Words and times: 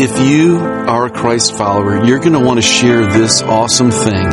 If 0.00 0.30
you 0.30 0.58
are 0.58 1.06
a 1.06 1.10
Christ 1.10 1.58
follower, 1.58 2.04
you're 2.04 2.20
going 2.20 2.34
to 2.34 2.38
want 2.38 2.58
to 2.58 2.62
share 2.62 3.04
this 3.10 3.42
awesome 3.42 3.90
thing, 3.90 4.30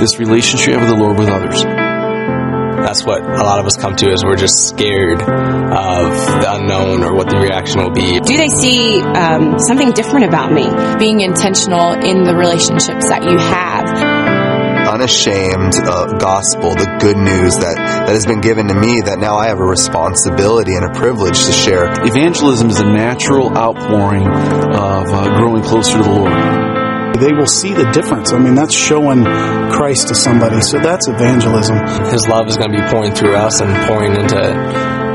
this 0.00 0.18
relationship 0.18 0.68
you 0.68 0.72
have 0.72 0.88
with 0.88 0.90
the 0.90 0.96
Lord 0.96 1.18
with 1.18 1.28
others. 1.28 1.62
That's 1.62 3.04
what 3.04 3.22
a 3.22 3.44
lot 3.44 3.60
of 3.60 3.66
us 3.66 3.76
come 3.76 3.94
to 3.96 4.10
is 4.10 4.24
we're 4.24 4.36
just 4.36 4.68
scared 4.68 5.20
of 5.20 5.26
the 6.40 6.46
unknown 6.48 7.04
or 7.04 7.14
what 7.14 7.28
the 7.28 7.36
reaction 7.36 7.80
will 7.80 7.92
be. 7.92 8.20
Do 8.20 8.36
they 8.38 8.48
see 8.48 9.00
um, 9.02 9.58
something 9.58 9.92
different 9.92 10.24
about 10.24 10.50
me? 10.50 10.64
Being 10.98 11.20
intentional 11.20 11.92
in 11.92 12.24
the 12.24 12.34
relationships 12.34 13.08
that 13.10 13.22
you 13.22 13.36
have 13.36 14.11
unashamed 15.02 15.74
uh, 15.82 16.06
gospel, 16.18 16.70
the 16.78 16.86
good 17.02 17.16
news 17.16 17.58
that, 17.58 17.74
that 18.06 18.14
has 18.14 18.24
been 18.24 18.40
given 18.40 18.68
to 18.68 18.74
me 18.74 19.02
that 19.02 19.18
now 19.18 19.34
I 19.34 19.48
have 19.48 19.58
a 19.58 19.66
responsibility 19.66 20.78
and 20.78 20.86
a 20.86 20.94
privilege 20.94 21.42
to 21.42 21.50
share. 21.50 21.90
Evangelism 22.06 22.70
is 22.70 22.78
a 22.78 22.86
natural 22.86 23.50
outpouring 23.50 24.22
of 24.22 25.04
uh, 25.10 25.26
growing 25.34 25.62
closer 25.64 25.98
to 25.98 26.04
the 26.04 26.08
Lord. 26.08 27.18
They 27.18 27.34
will 27.34 27.50
see 27.50 27.74
the 27.74 27.90
difference. 27.90 28.32
I 28.32 28.38
mean, 28.38 28.54
that's 28.54 28.74
showing 28.74 29.24
Christ 29.74 30.08
to 30.08 30.14
somebody. 30.14 30.60
So 30.60 30.78
that's 30.78 31.08
evangelism. 31.08 31.82
His 32.14 32.28
love 32.28 32.46
is 32.46 32.56
going 32.56 32.70
to 32.70 32.78
be 32.78 32.86
pouring 32.86 33.12
through 33.12 33.34
us 33.34 33.60
and 33.60 33.70
pouring 33.90 34.14
into 34.14 34.38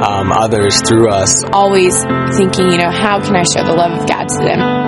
um, 0.04 0.36
others 0.36 0.84
through 0.84 1.08
us. 1.08 1.32
Always 1.54 1.96
thinking, 2.36 2.76
you 2.76 2.78
know, 2.78 2.92
how 2.92 3.24
can 3.24 3.40
I 3.40 3.44
show 3.44 3.64
the 3.64 3.72
love 3.72 4.04
of 4.04 4.08
God 4.08 4.28
to 4.28 4.40
them? 4.44 4.87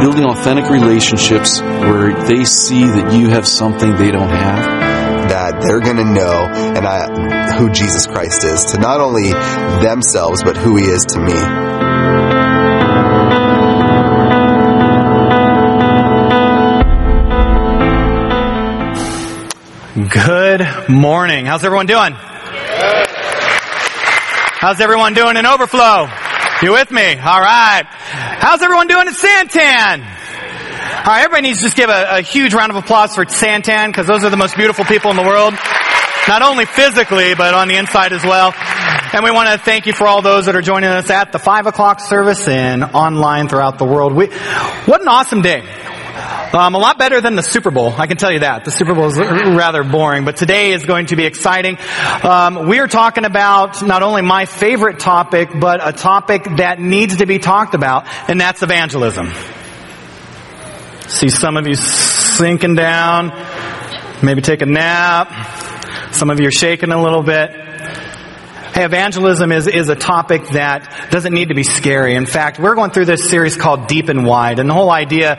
Building 0.00 0.24
authentic 0.24 0.70
relationships 0.70 1.60
where 1.60 2.14
they 2.26 2.44
see 2.44 2.84
that 2.84 3.12
you 3.12 3.28
have 3.28 3.46
something 3.46 3.96
they 3.96 4.10
don't 4.10 4.30
have 4.30 5.28
that 5.28 5.60
they're 5.60 5.80
going 5.80 5.98
to 5.98 6.04
know 6.04 6.48
and 6.48 6.86
I, 6.86 7.52
who 7.58 7.70
Jesus 7.70 8.06
Christ 8.06 8.44
is 8.44 8.72
to 8.72 8.80
not 8.80 9.00
only 9.00 9.30
themselves 9.82 10.42
but 10.42 10.56
who 10.56 10.76
he 10.76 10.84
is 10.84 11.04
to 11.04 11.20
me. 11.20 11.80
Good 20.08 20.66
morning. 20.88 21.44
How's 21.44 21.62
everyone 21.62 21.86
doing? 21.86 22.14
How's 24.62 24.80
everyone 24.80 25.12
doing 25.12 25.36
in 25.36 25.44
overflow? 25.44 26.08
You 26.62 26.72
with 26.72 26.90
me? 26.90 27.16
All 27.16 27.40
right. 27.40 27.84
How's 27.86 28.60
everyone 28.60 28.86
doing 28.86 29.08
at 29.08 29.14
Santan? 29.14 30.04
All 30.04 31.06
right, 31.06 31.24
everybody 31.24 31.48
needs 31.48 31.60
to 31.60 31.64
just 31.64 31.76
give 31.76 31.88
a, 31.88 32.18
a 32.18 32.20
huge 32.20 32.52
round 32.52 32.70
of 32.70 32.76
applause 32.76 33.14
for 33.14 33.24
Santan 33.24 33.86
because 33.86 34.06
those 34.06 34.24
are 34.24 34.30
the 34.30 34.36
most 34.36 34.56
beautiful 34.56 34.84
people 34.84 35.10
in 35.10 35.16
the 35.16 35.22
world. 35.22 35.54
Not 36.28 36.42
only 36.42 36.66
physically, 36.66 37.34
but 37.34 37.54
on 37.54 37.68
the 37.68 37.76
inside 37.76 38.12
as 38.12 38.22
well. 38.24 38.52
And 39.14 39.24
we 39.24 39.30
want 39.30 39.48
to 39.48 39.64
thank 39.64 39.86
you 39.86 39.94
for 39.94 40.06
all 40.06 40.20
those 40.20 40.46
that 40.46 40.54
are 40.54 40.60
joining 40.60 40.90
us 40.90 41.08
at 41.08 41.32
the 41.32 41.38
five 41.38 41.66
o'clock 41.66 41.98
service 41.98 42.46
and 42.46 42.84
online 42.84 43.48
throughout 43.48 43.78
the 43.78 43.86
world. 43.86 44.12
We, 44.12 44.26
what 44.26 45.00
an 45.00 45.08
awesome 45.08 45.40
day. 45.40 45.64
Um, 46.52 46.74
a 46.74 46.78
lot 46.78 46.98
better 46.98 47.20
than 47.20 47.36
the 47.36 47.44
Super 47.44 47.70
Bowl, 47.70 47.94
I 47.96 48.08
can 48.08 48.16
tell 48.16 48.32
you 48.32 48.40
that. 48.40 48.64
The 48.64 48.72
Super 48.72 48.92
Bowl 48.92 49.06
is 49.06 49.16
rather 49.16 49.84
boring, 49.84 50.24
but 50.24 50.36
today 50.36 50.72
is 50.72 50.84
going 50.84 51.06
to 51.06 51.16
be 51.16 51.24
exciting. 51.24 51.78
Um, 52.24 52.66
we 52.66 52.80
are 52.80 52.88
talking 52.88 53.24
about 53.24 53.86
not 53.86 54.02
only 54.02 54.22
my 54.22 54.46
favorite 54.46 54.98
topic, 54.98 55.50
but 55.54 55.80
a 55.86 55.92
topic 55.92 56.42
that 56.56 56.80
needs 56.80 57.18
to 57.18 57.26
be 57.26 57.38
talked 57.38 57.74
about, 57.74 58.06
and 58.28 58.40
that's 58.40 58.64
evangelism. 58.64 59.30
See 61.06 61.28
some 61.28 61.56
of 61.56 61.68
you 61.68 61.74
sinking 61.74 62.74
down, 62.74 63.28
maybe 64.20 64.42
take 64.42 64.62
a 64.62 64.66
nap. 64.66 65.30
Some 66.12 66.30
of 66.30 66.40
you 66.40 66.48
are 66.48 66.52
shaking 66.52 66.90
a 66.90 67.00
little 67.00 67.22
bit. 67.22 67.69
Evangelism 68.84 69.52
is, 69.52 69.66
is 69.66 69.88
a 69.88 69.94
topic 69.94 70.48
that 70.48 71.10
doesn't 71.10 71.32
need 71.32 71.48
to 71.48 71.54
be 71.54 71.62
scary. 71.62 72.14
In 72.14 72.26
fact, 72.26 72.58
we're 72.58 72.74
going 72.74 72.90
through 72.90 73.06
this 73.06 73.28
series 73.28 73.56
called 73.56 73.86
Deep 73.86 74.08
and 74.08 74.26
Wide, 74.26 74.58
and 74.58 74.68
the 74.68 74.74
whole 74.74 74.90
idea 74.90 75.36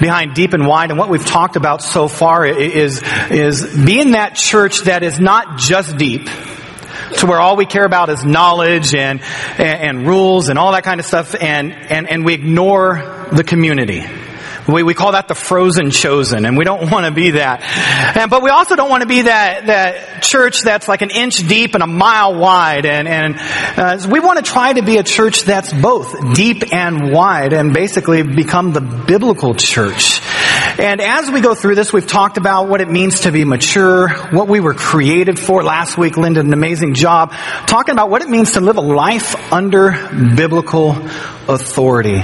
behind 0.00 0.34
Deep 0.34 0.52
and 0.52 0.66
Wide 0.66 0.90
and 0.90 0.98
what 0.98 1.08
we've 1.08 1.24
talked 1.24 1.56
about 1.56 1.82
so 1.82 2.08
far 2.08 2.46
is, 2.46 3.02
is 3.30 3.76
being 3.84 4.12
that 4.12 4.34
church 4.34 4.82
that 4.82 5.02
is 5.02 5.18
not 5.20 5.58
just 5.58 5.96
deep, 5.96 6.28
to 7.18 7.26
where 7.26 7.40
all 7.40 7.56
we 7.56 7.66
care 7.66 7.84
about 7.84 8.10
is 8.10 8.24
knowledge 8.24 8.94
and, 8.94 9.20
and, 9.58 9.98
and 9.98 10.06
rules 10.06 10.48
and 10.48 10.58
all 10.58 10.72
that 10.72 10.84
kind 10.84 11.00
of 11.00 11.06
stuff, 11.06 11.34
and, 11.34 11.72
and, 11.72 12.08
and 12.08 12.24
we 12.24 12.34
ignore 12.34 13.26
the 13.32 13.44
community. 13.44 14.04
We, 14.68 14.82
we 14.82 14.94
call 14.94 15.12
that 15.12 15.28
the 15.28 15.34
frozen 15.34 15.90
chosen, 15.90 16.44
and 16.44 16.56
we 16.56 16.64
don't 16.64 16.90
want 16.90 17.06
to 17.06 17.10
be 17.10 17.32
that. 17.32 17.62
And, 18.16 18.30
but 18.30 18.42
we 18.42 18.50
also 18.50 18.76
don't 18.76 18.90
want 18.90 19.02
to 19.02 19.08
be 19.08 19.22
that, 19.22 19.66
that 19.66 20.22
church 20.22 20.62
that's 20.62 20.88
like 20.88 21.02
an 21.02 21.10
inch 21.10 21.46
deep 21.48 21.74
and 21.74 21.82
a 21.82 21.86
mile 21.86 22.38
wide. 22.38 22.84
And, 22.84 23.08
and 23.08 23.36
uh, 23.38 24.06
we 24.10 24.20
want 24.20 24.44
to 24.44 24.44
try 24.44 24.72
to 24.74 24.82
be 24.82 24.98
a 24.98 25.02
church 25.02 25.42
that's 25.42 25.72
both 25.72 26.34
deep 26.34 26.72
and 26.72 27.12
wide 27.12 27.52
and 27.52 27.72
basically 27.72 28.22
become 28.22 28.72
the 28.72 28.80
biblical 28.80 29.54
church. 29.54 30.20
And 30.78 31.00
as 31.00 31.30
we 31.30 31.40
go 31.40 31.54
through 31.54 31.74
this, 31.74 31.92
we've 31.92 32.06
talked 32.06 32.36
about 32.36 32.68
what 32.68 32.80
it 32.80 32.88
means 32.88 33.20
to 33.20 33.32
be 33.32 33.44
mature, 33.44 34.08
what 34.30 34.48
we 34.48 34.60
were 34.60 34.74
created 34.74 35.38
for. 35.38 35.64
Last 35.64 35.98
week, 35.98 36.16
Linda 36.16 36.40
did 36.40 36.46
an 36.46 36.52
amazing 36.52 36.94
job 36.94 37.32
talking 37.66 37.92
about 37.92 38.10
what 38.10 38.22
it 38.22 38.28
means 38.28 38.52
to 38.52 38.60
live 38.60 38.76
a 38.76 38.80
life 38.80 39.52
under 39.52 39.90
biblical 40.36 40.90
authority. 41.48 42.22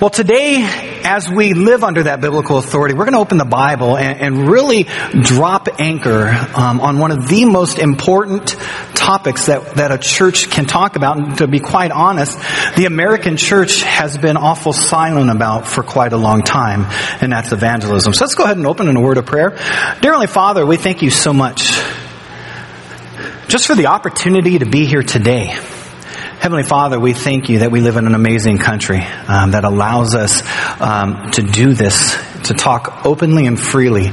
Well, 0.00 0.10
today, 0.10 0.87
as 1.04 1.28
we 1.28 1.54
live 1.54 1.84
under 1.84 2.04
that 2.04 2.20
biblical 2.20 2.58
authority, 2.58 2.94
we're 2.94 3.04
going 3.04 3.14
to 3.14 3.20
open 3.20 3.38
the 3.38 3.44
Bible 3.44 3.96
and, 3.96 4.20
and 4.20 4.48
really 4.48 4.84
drop 4.84 5.68
anchor 5.78 6.28
um, 6.54 6.80
on 6.80 6.98
one 6.98 7.10
of 7.10 7.28
the 7.28 7.44
most 7.44 7.78
important 7.78 8.56
topics 8.94 9.46
that, 9.46 9.76
that 9.76 9.92
a 9.92 9.98
church 9.98 10.50
can 10.50 10.66
talk 10.66 10.96
about. 10.96 11.16
And 11.16 11.38
to 11.38 11.46
be 11.46 11.60
quite 11.60 11.90
honest, 11.90 12.38
the 12.76 12.84
American 12.86 13.36
church 13.36 13.82
has 13.82 14.18
been 14.18 14.36
awful 14.36 14.72
silent 14.72 15.30
about 15.30 15.66
for 15.66 15.82
quite 15.82 16.12
a 16.12 16.18
long 16.18 16.42
time, 16.42 16.86
and 17.20 17.32
that's 17.32 17.52
evangelism. 17.52 18.12
So 18.12 18.24
let's 18.24 18.34
go 18.34 18.44
ahead 18.44 18.56
and 18.56 18.66
open 18.66 18.88
in 18.88 18.96
a 18.96 19.00
word 19.00 19.18
of 19.18 19.26
prayer. 19.26 19.50
Dear 19.50 20.12
Heavenly 20.12 20.26
Father, 20.26 20.66
we 20.66 20.76
thank 20.76 21.02
you 21.02 21.10
so 21.10 21.32
much 21.32 21.70
just 23.48 23.66
for 23.66 23.74
the 23.74 23.86
opportunity 23.86 24.58
to 24.58 24.66
be 24.66 24.84
here 24.84 25.02
today. 25.02 25.56
Heavenly 26.40 26.62
Father, 26.62 27.00
we 27.00 27.14
thank 27.14 27.48
you 27.48 27.58
that 27.58 27.72
we 27.72 27.80
live 27.80 27.96
in 27.96 28.06
an 28.06 28.14
amazing 28.14 28.58
country 28.58 29.00
um, 29.00 29.50
that 29.50 29.64
allows 29.64 30.14
us 30.14 30.40
um, 30.80 31.32
to 31.32 31.42
do 31.42 31.74
this, 31.74 32.16
to 32.44 32.54
talk 32.54 33.04
openly 33.04 33.46
and 33.46 33.58
freely 33.58 34.12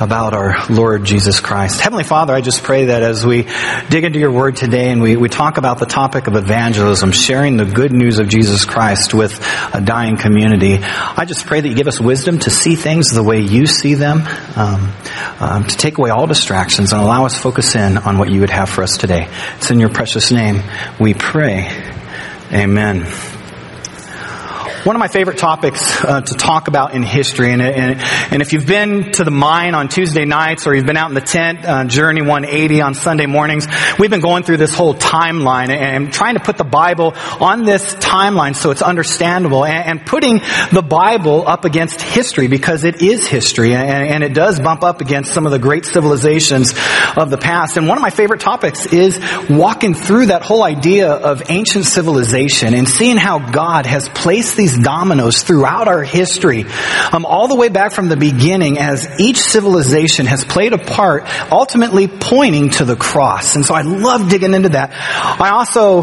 about 0.00 0.34
our 0.34 0.66
Lord 0.68 1.04
Jesus 1.04 1.40
Christ. 1.40 1.80
Heavenly 1.80 2.04
Father, 2.04 2.34
I 2.34 2.40
just 2.40 2.62
pray 2.62 2.86
that 2.86 3.02
as 3.02 3.24
we 3.24 3.48
dig 3.88 4.04
into 4.04 4.18
your 4.18 4.32
word 4.32 4.56
today 4.56 4.90
and 4.90 5.00
we, 5.00 5.16
we 5.16 5.28
talk 5.28 5.56
about 5.56 5.78
the 5.78 5.86
topic 5.86 6.26
of 6.26 6.34
evangelism, 6.34 7.12
sharing 7.12 7.56
the 7.56 7.64
good 7.64 7.92
news 7.92 8.18
of 8.18 8.28
Jesus 8.28 8.64
Christ 8.64 9.14
with 9.14 9.38
a 9.72 9.80
dying 9.80 10.16
community, 10.16 10.78
I 10.82 11.24
just 11.26 11.46
pray 11.46 11.60
that 11.60 11.68
you 11.68 11.74
give 11.74 11.88
us 11.88 12.00
wisdom 12.00 12.38
to 12.40 12.50
see 12.50 12.76
things 12.76 13.10
the 13.10 13.22
way 13.22 13.40
you 13.40 13.66
see 13.66 13.94
them, 13.94 14.22
um, 14.56 14.92
um, 15.40 15.64
to 15.64 15.76
take 15.76 15.98
away 15.98 16.10
all 16.10 16.26
distractions 16.26 16.92
and 16.92 17.00
allow 17.00 17.26
us 17.26 17.38
focus 17.38 17.74
in 17.74 17.98
on 17.98 18.18
what 18.18 18.30
you 18.30 18.40
would 18.40 18.50
have 18.50 18.68
for 18.68 18.82
us 18.82 18.96
today. 18.96 19.28
It's 19.56 19.70
in 19.70 19.80
your 19.80 19.90
precious 19.90 20.30
name 20.30 20.62
we 20.98 21.14
pray. 21.14 21.68
Amen 22.52 23.33
one 24.84 24.96
of 24.96 25.00
my 25.00 25.08
favorite 25.08 25.38
topics 25.38 26.04
uh, 26.04 26.20
to 26.20 26.34
talk 26.34 26.68
about 26.68 26.92
in 26.92 27.02
history. 27.02 27.50
And, 27.50 27.62
and, 27.62 28.00
and, 28.30 28.42
if 28.42 28.52
you've 28.52 28.66
been 28.66 29.12
to 29.12 29.24
the 29.24 29.30
mine 29.30 29.74
on 29.74 29.88
Tuesday 29.88 30.26
nights 30.26 30.66
or 30.66 30.74
you've 30.74 30.84
been 30.84 30.98
out 30.98 31.08
in 31.08 31.14
the 31.14 31.22
tent, 31.22 31.64
uh, 31.64 31.84
Journey 31.84 32.20
180 32.20 32.82
on 32.82 32.94
Sunday 32.94 33.24
mornings, 33.24 33.66
we've 33.98 34.10
been 34.10 34.20
going 34.20 34.42
through 34.42 34.58
this 34.58 34.74
whole 34.74 34.94
timeline 34.94 35.70
and 35.70 36.12
trying 36.12 36.34
to 36.34 36.40
put 36.40 36.58
the 36.58 36.64
Bible 36.64 37.14
on 37.40 37.64
this 37.64 37.94
timeline 37.94 38.54
so 38.54 38.72
it's 38.72 38.82
understandable 38.82 39.64
and, 39.64 40.00
and 40.00 40.06
putting 40.06 40.40
the 40.70 40.82
Bible 40.86 41.48
up 41.48 41.64
against 41.64 42.02
history 42.02 42.48
because 42.48 42.84
it 42.84 43.00
is 43.00 43.26
history 43.26 43.74
and, 43.74 44.06
and 44.06 44.22
it 44.22 44.34
does 44.34 44.60
bump 44.60 44.82
up 44.82 45.00
against 45.00 45.32
some 45.32 45.46
of 45.46 45.52
the 45.52 45.58
great 45.58 45.86
civilizations 45.86 46.74
of 47.16 47.30
the 47.30 47.38
past. 47.38 47.78
And 47.78 47.88
one 47.88 47.96
of 47.96 48.02
my 48.02 48.10
favorite 48.10 48.40
topics 48.40 48.84
is 48.92 49.18
walking 49.48 49.94
through 49.94 50.26
that 50.26 50.42
whole 50.42 50.62
idea 50.62 51.10
of 51.10 51.44
ancient 51.48 51.86
civilization 51.86 52.74
and 52.74 52.86
seeing 52.86 53.16
how 53.16 53.38
God 53.50 53.86
has 53.86 54.10
placed 54.10 54.58
these 54.58 54.73
these 54.74 54.84
dominoes 54.84 55.42
throughout 55.42 55.88
our 55.88 56.02
history, 56.02 56.64
um, 57.12 57.24
all 57.24 57.48
the 57.48 57.54
way 57.54 57.68
back 57.68 57.92
from 57.92 58.08
the 58.08 58.16
beginning 58.16 58.78
as 58.78 59.08
each 59.20 59.38
civilization 59.38 60.26
has 60.26 60.44
played 60.44 60.72
a 60.72 60.78
part, 60.78 61.24
ultimately 61.50 62.08
pointing 62.08 62.70
to 62.70 62.84
the 62.84 62.96
cross. 62.96 63.56
And 63.56 63.64
so 63.64 63.74
I 63.74 63.82
love 63.82 64.28
digging 64.28 64.54
into 64.54 64.70
that. 64.70 64.90
I 64.92 65.50
also 65.50 66.02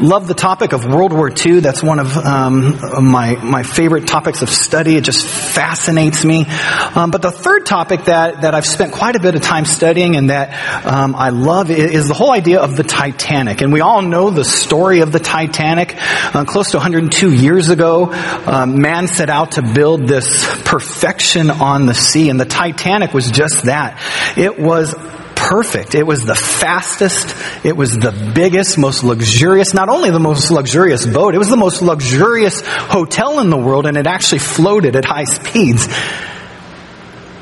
love 0.00 0.26
the 0.26 0.34
topic 0.34 0.72
of 0.72 0.84
World 0.84 1.12
War 1.12 1.30
II. 1.30 1.60
That's 1.60 1.82
one 1.82 1.98
of 1.98 2.16
um, 2.16 2.78
my, 3.10 3.36
my 3.36 3.62
favorite 3.62 4.06
topics 4.06 4.42
of 4.42 4.48
study. 4.48 4.96
It 4.96 5.04
just 5.04 5.26
fascinates 5.26 6.24
me. 6.24 6.46
Um, 6.94 7.10
but 7.10 7.22
the 7.22 7.30
third 7.30 7.66
topic 7.66 8.04
that, 8.04 8.42
that 8.42 8.54
I've 8.54 8.66
spent 8.66 8.92
quite 8.92 9.16
a 9.16 9.20
bit 9.20 9.34
of 9.34 9.42
time 9.42 9.64
studying 9.64 10.16
and 10.16 10.30
that 10.30 10.86
um, 10.86 11.14
I 11.14 11.30
love 11.30 11.70
is, 11.70 12.04
the 12.04 12.14
whole 12.14 12.32
idea 12.32 12.60
of 12.60 12.76
the 12.76 12.82
Titanic. 12.82 13.62
And 13.62 13.72
we 13.72 13.80
all 13.80 14.02
know 14.02 14.28
the 14.28 14.44
story 14.44 15.00
of 15.00 15.10
the 15.10 15.18
Titanic. 15.18 15.94
Uh, 15.96 16.44
close 16.44 16.72
to 16.72 16.76
102 16.76 17.32
years 17.32 17.70
ago, 17.70 17.93
um, 18.02 18.80
man 18.80 19.08
set 19.08 19.30
out 19.30 19.52
to 19.52 19.62
build 19.62 20.06
this 20.06 20.44
perfection 20.62 21.50
on 21.50 21.86
the 21.86 21.94
sea, 21.94 22.30
and 22.30 22.40
the 22.40 22.44
Titanic 22.44 23.12
was 23.14 23.30
just 23.30 23.64
that. 23.64 24.00
It 24.36 24.58
was 24.58 24.94
perfect. 25.34 25.94
It 25.94 26.06
was 26.06 26.24
the 26.24 26.34
fastest. 26.34 27.34
It 27.64 27.76
was 27.76 27.96
the 27.96 28.32
biggest, 28.34 28.78
most 28.78 29.04
luxurious, 29.04 29.74
not 29.74 29.88
only 29.88 30.10
the 30.10 30.20
most 30.20 30.50
luxurious 30.50 31.06
boat, 31.06 31.34
it 31.34 31.38
was 31.38 31.50
the 31.50 31.56
most 31.56 31.82
luxurious 31.82 32.62
hotel 32.64 33.40
in 33.40 33.50
the 33.50 33.56
world 33.56 33.86
and 33.86 33.96
it 33.96 34.06
actually 34.06 34.38
floated 34.38 34.96
at 34.96 35.04
high 35.04 35.24
speeds. 35.24 35.88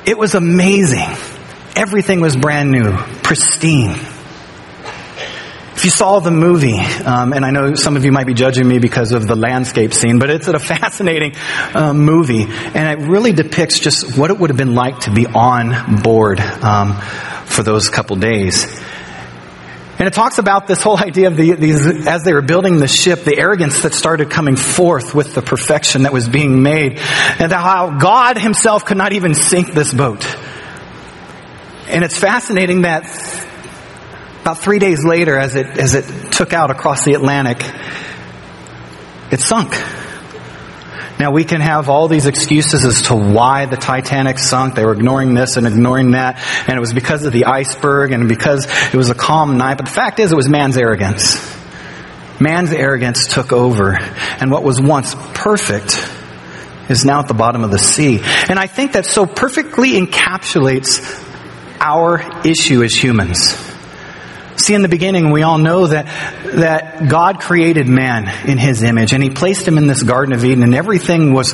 It 0.05 0.19
was 0.19 0.35
amazing. 0.35 1.17
Everything 1.77 2.21
was 2.21 2.37
brand 2.37 2.71
new, 2.71 2.97
pristine. 3.23 3.97
If 5.83 5.87
you 5.87 5.91
saw 5.91 6.21
the 6.21 6.31
movie, 6.31 6.79
um, 6.79 7.33
and 7.33 7.45
I 7.45 7.51
know 7.51 7.75
some 7.75 7.97
of 7.97 8.05
you 8.05 8.13
might 8.13 8.29
be 8.29 8.35
judging 8.35 8.69
me 8.69 8.79
because 8.79 9.11
of 9.11 9.27
the 9.27 9.35
landscape 9.35 9.93
scene, 9.93 10.21
but 10.21 10.31
it's 10.31 10.47
a 10.47 10.61
fascinating 10.61 11.35
um, 11.75 11.99
movie, 11.99 12.45
and 12.45 13.01
it 13.01 13.09
really 13.09 13.33
depicts 13.33 13.81
just 13.81 14.17
what 14.17 14.31
it 14.31 14.39
would 14.39 14.51
have 14.51 14.57
been 14.57 14.77
like 14.77 15.01
to 15.01 15.11
be 15.13 15.27
on 15.27 16.01
board 16.01 16.39
um, 16.39 16.95
for 17.47 17.65
those 17.65 17.89
couple 17.89 18.15
days. 18.15 18.65
And 19.99 20.07
it 20.07 20.13
talks 20.13 20.39
about 20.39 20.69
this 20.69 20.81
whole 20.81 20.97
idea 20.97 21.27
of 21.27 21.37
the, 21.37 21.57
these, 21.57 21.85
as 22.07 22.23
they 22.23 22.33
were 22.33 22.43
building 22.43 22.79
the 22.79 22.87
ship, 22.87 23.25
the 23.25 23.37
arrogance 23.37 23.83
that 23.83 23.93
started 23.93 24.31
coming 24.31 24.55
forth 24.55 25.17
with 25.17 25.35
the 25.35 25.43
perfection 25.43 26.05
that 26.05 26.13
was 26.13 26.29
being 26.29 26.63
made, 26.63 27.01
and 27.41 27.51
how 27.51 27.99
God 27.99 28.39
Himself 28.39 28.85
could 28.85 28.99
not 28.99 29.15
even 29.15 29.35
sink 29.35 29.73
this 29.73 29.93
boat. 29.93 30.25
And 31.89 32.05
it's 32.05 32.17
fascinating 32.17 32.83
that 32.83 33.03
about 34.43 34.59
three 34.59 34.81
days 34.81 35.05
later, 35.05 35.39
as 35.39 35.55
it, 35.55 35.67
as 35.79 35.95
it 35.95 36.33
took 36.33 36.53
out 36.53 36.73
across 36.73 37.05
the 37.05 37.15
Atlantic, 37.15 37.63
it 39.31 39.41
sunk. 39.41 39.73
Now 41.21 41.31
we 41.31 41.45
can 41.45 41.61
have 41.61 41.89
all 41.89 42.09
these 42.09 42.27
excuses 42.27 42.85
as 42.85 43.03
to 43.03 43.15
why 43.15 43.67
the 43.67 43.77
Titanic 43.77 44.41
sunk. 44.41 44.75
They 44.75 44.85
were 44.85 44.95
ignoring 44.95 45.35
this 45.35 45.57
and 45.57 45.65
ignoring 45.65 46.11
that, 46.13 46.43
and 46.67 46.77
it 46.77 46.81
was 46.81 46.93
because 46.93 47.25
of 47.25 47.33
the 47.33 47.45
iceberg 47.45 48.11
and 48.11 48.29
because 48.29 48.67
it 48.93 48.97
was 48.97 49.11
a 49.11 49.15
calm 49.15 49.57
night. 49.59 49.77
But 49.77 49.87
the 49.87 49.93
fact 49.93 50.19
is, 50.19 50.33
it 50.33 50.37
was 50.37 50.49
man's 50.49 50.77
arrogance. 50.77 51.37
Man's 52.41 52.73
arrogance 52.73 53.29
took 53.29 53.53
over, 53.53 53.97
and 53.97 54.51
what 54.51 54.65
was 54.65 54.81
once 54.81 55.15
perfect 55.35 55.97
is 56.91 57.05
now 57.05 57.21
at 57.21 57.29
the 57.29 57.35
bottom 57.35 57.63
of 57.63 57.71
the 57.71 57.79
sea. 57.79 58.19
And 58.49 58.59
I 58.59 58.67
think 58.67 58.95
that 58.95 59.07
so 59.07 59.25
perfectly 59.25 59.93
encapsulates 59.93 61.01
our 61.79 62.45
issue 62.45 62.83
as 62.83 62.93
humans. 62.93 63.72
See, 64.63 64.75
in 64.75 64.83
the 64.83 64.89
beginning, 64.89 65.33
we 65.33 65.43
all 65.43 65.59
know 65.59 65.89
that, 65.89 66.07
that 66.55 67.09
God 67.09 67.41
created 67.41 67.89
man 67.89 68.29
in 68.49 68.59
his 68.59 68.85
image 68.85 69.13
and 69.13 69.21
he 69.21 69.29
placed 69.29 69.67
him 69.67 69.77
in 69.77 69.89
this 69.89 70.05
Garden 70.05 70.33
of 70.33 70.45
Eden 70.45 70.63
and 70.63 70.73
everything 70.73 71.33
was 71.33 71.53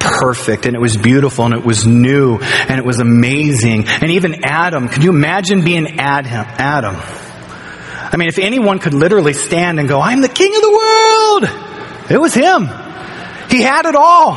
perfect 0.00 0.64
and 0.64 0.74
it 0.74 0.80
was 0.80 0.96
beautiful 0.96 1.44
and 1.44 1.52
it 1.52 1.62
was 1.62 1.86
new 1.86 2.38
and 2.38 2.78
it 2.78 2.86
was 2.86 3.00
amazing. 3.00 3.86
And 3.86 4.12
even 4.12 4.46
Adam, 4.46 4.88
can 4.88 5.02
you 5.02 5.10
imagine 5.10 5.62
being 5.62 6.00
Adam? 6.00 6.96
I 6.96 8.16
mean, 8.16 8.28
if 8.28 8.38
anyone 8.38 8.78
could 8.78 8.94
literally 8.94 9.34
stand 9.34 9.78
and 9.78 9.86
go, 9.86 10.00
I'm 10.00 10.22
the 10.22 10.28
king 10.30 10.54
of 10.56 10.62
the 10.62 10.70
world, 10.70 12.10
it 12.10 12.18
was 12.18 12.32
him. 12.32 12.66
He 13.50 13.60
had 13.60 13.84
it 13.84 13.94
all. 13.94 14.32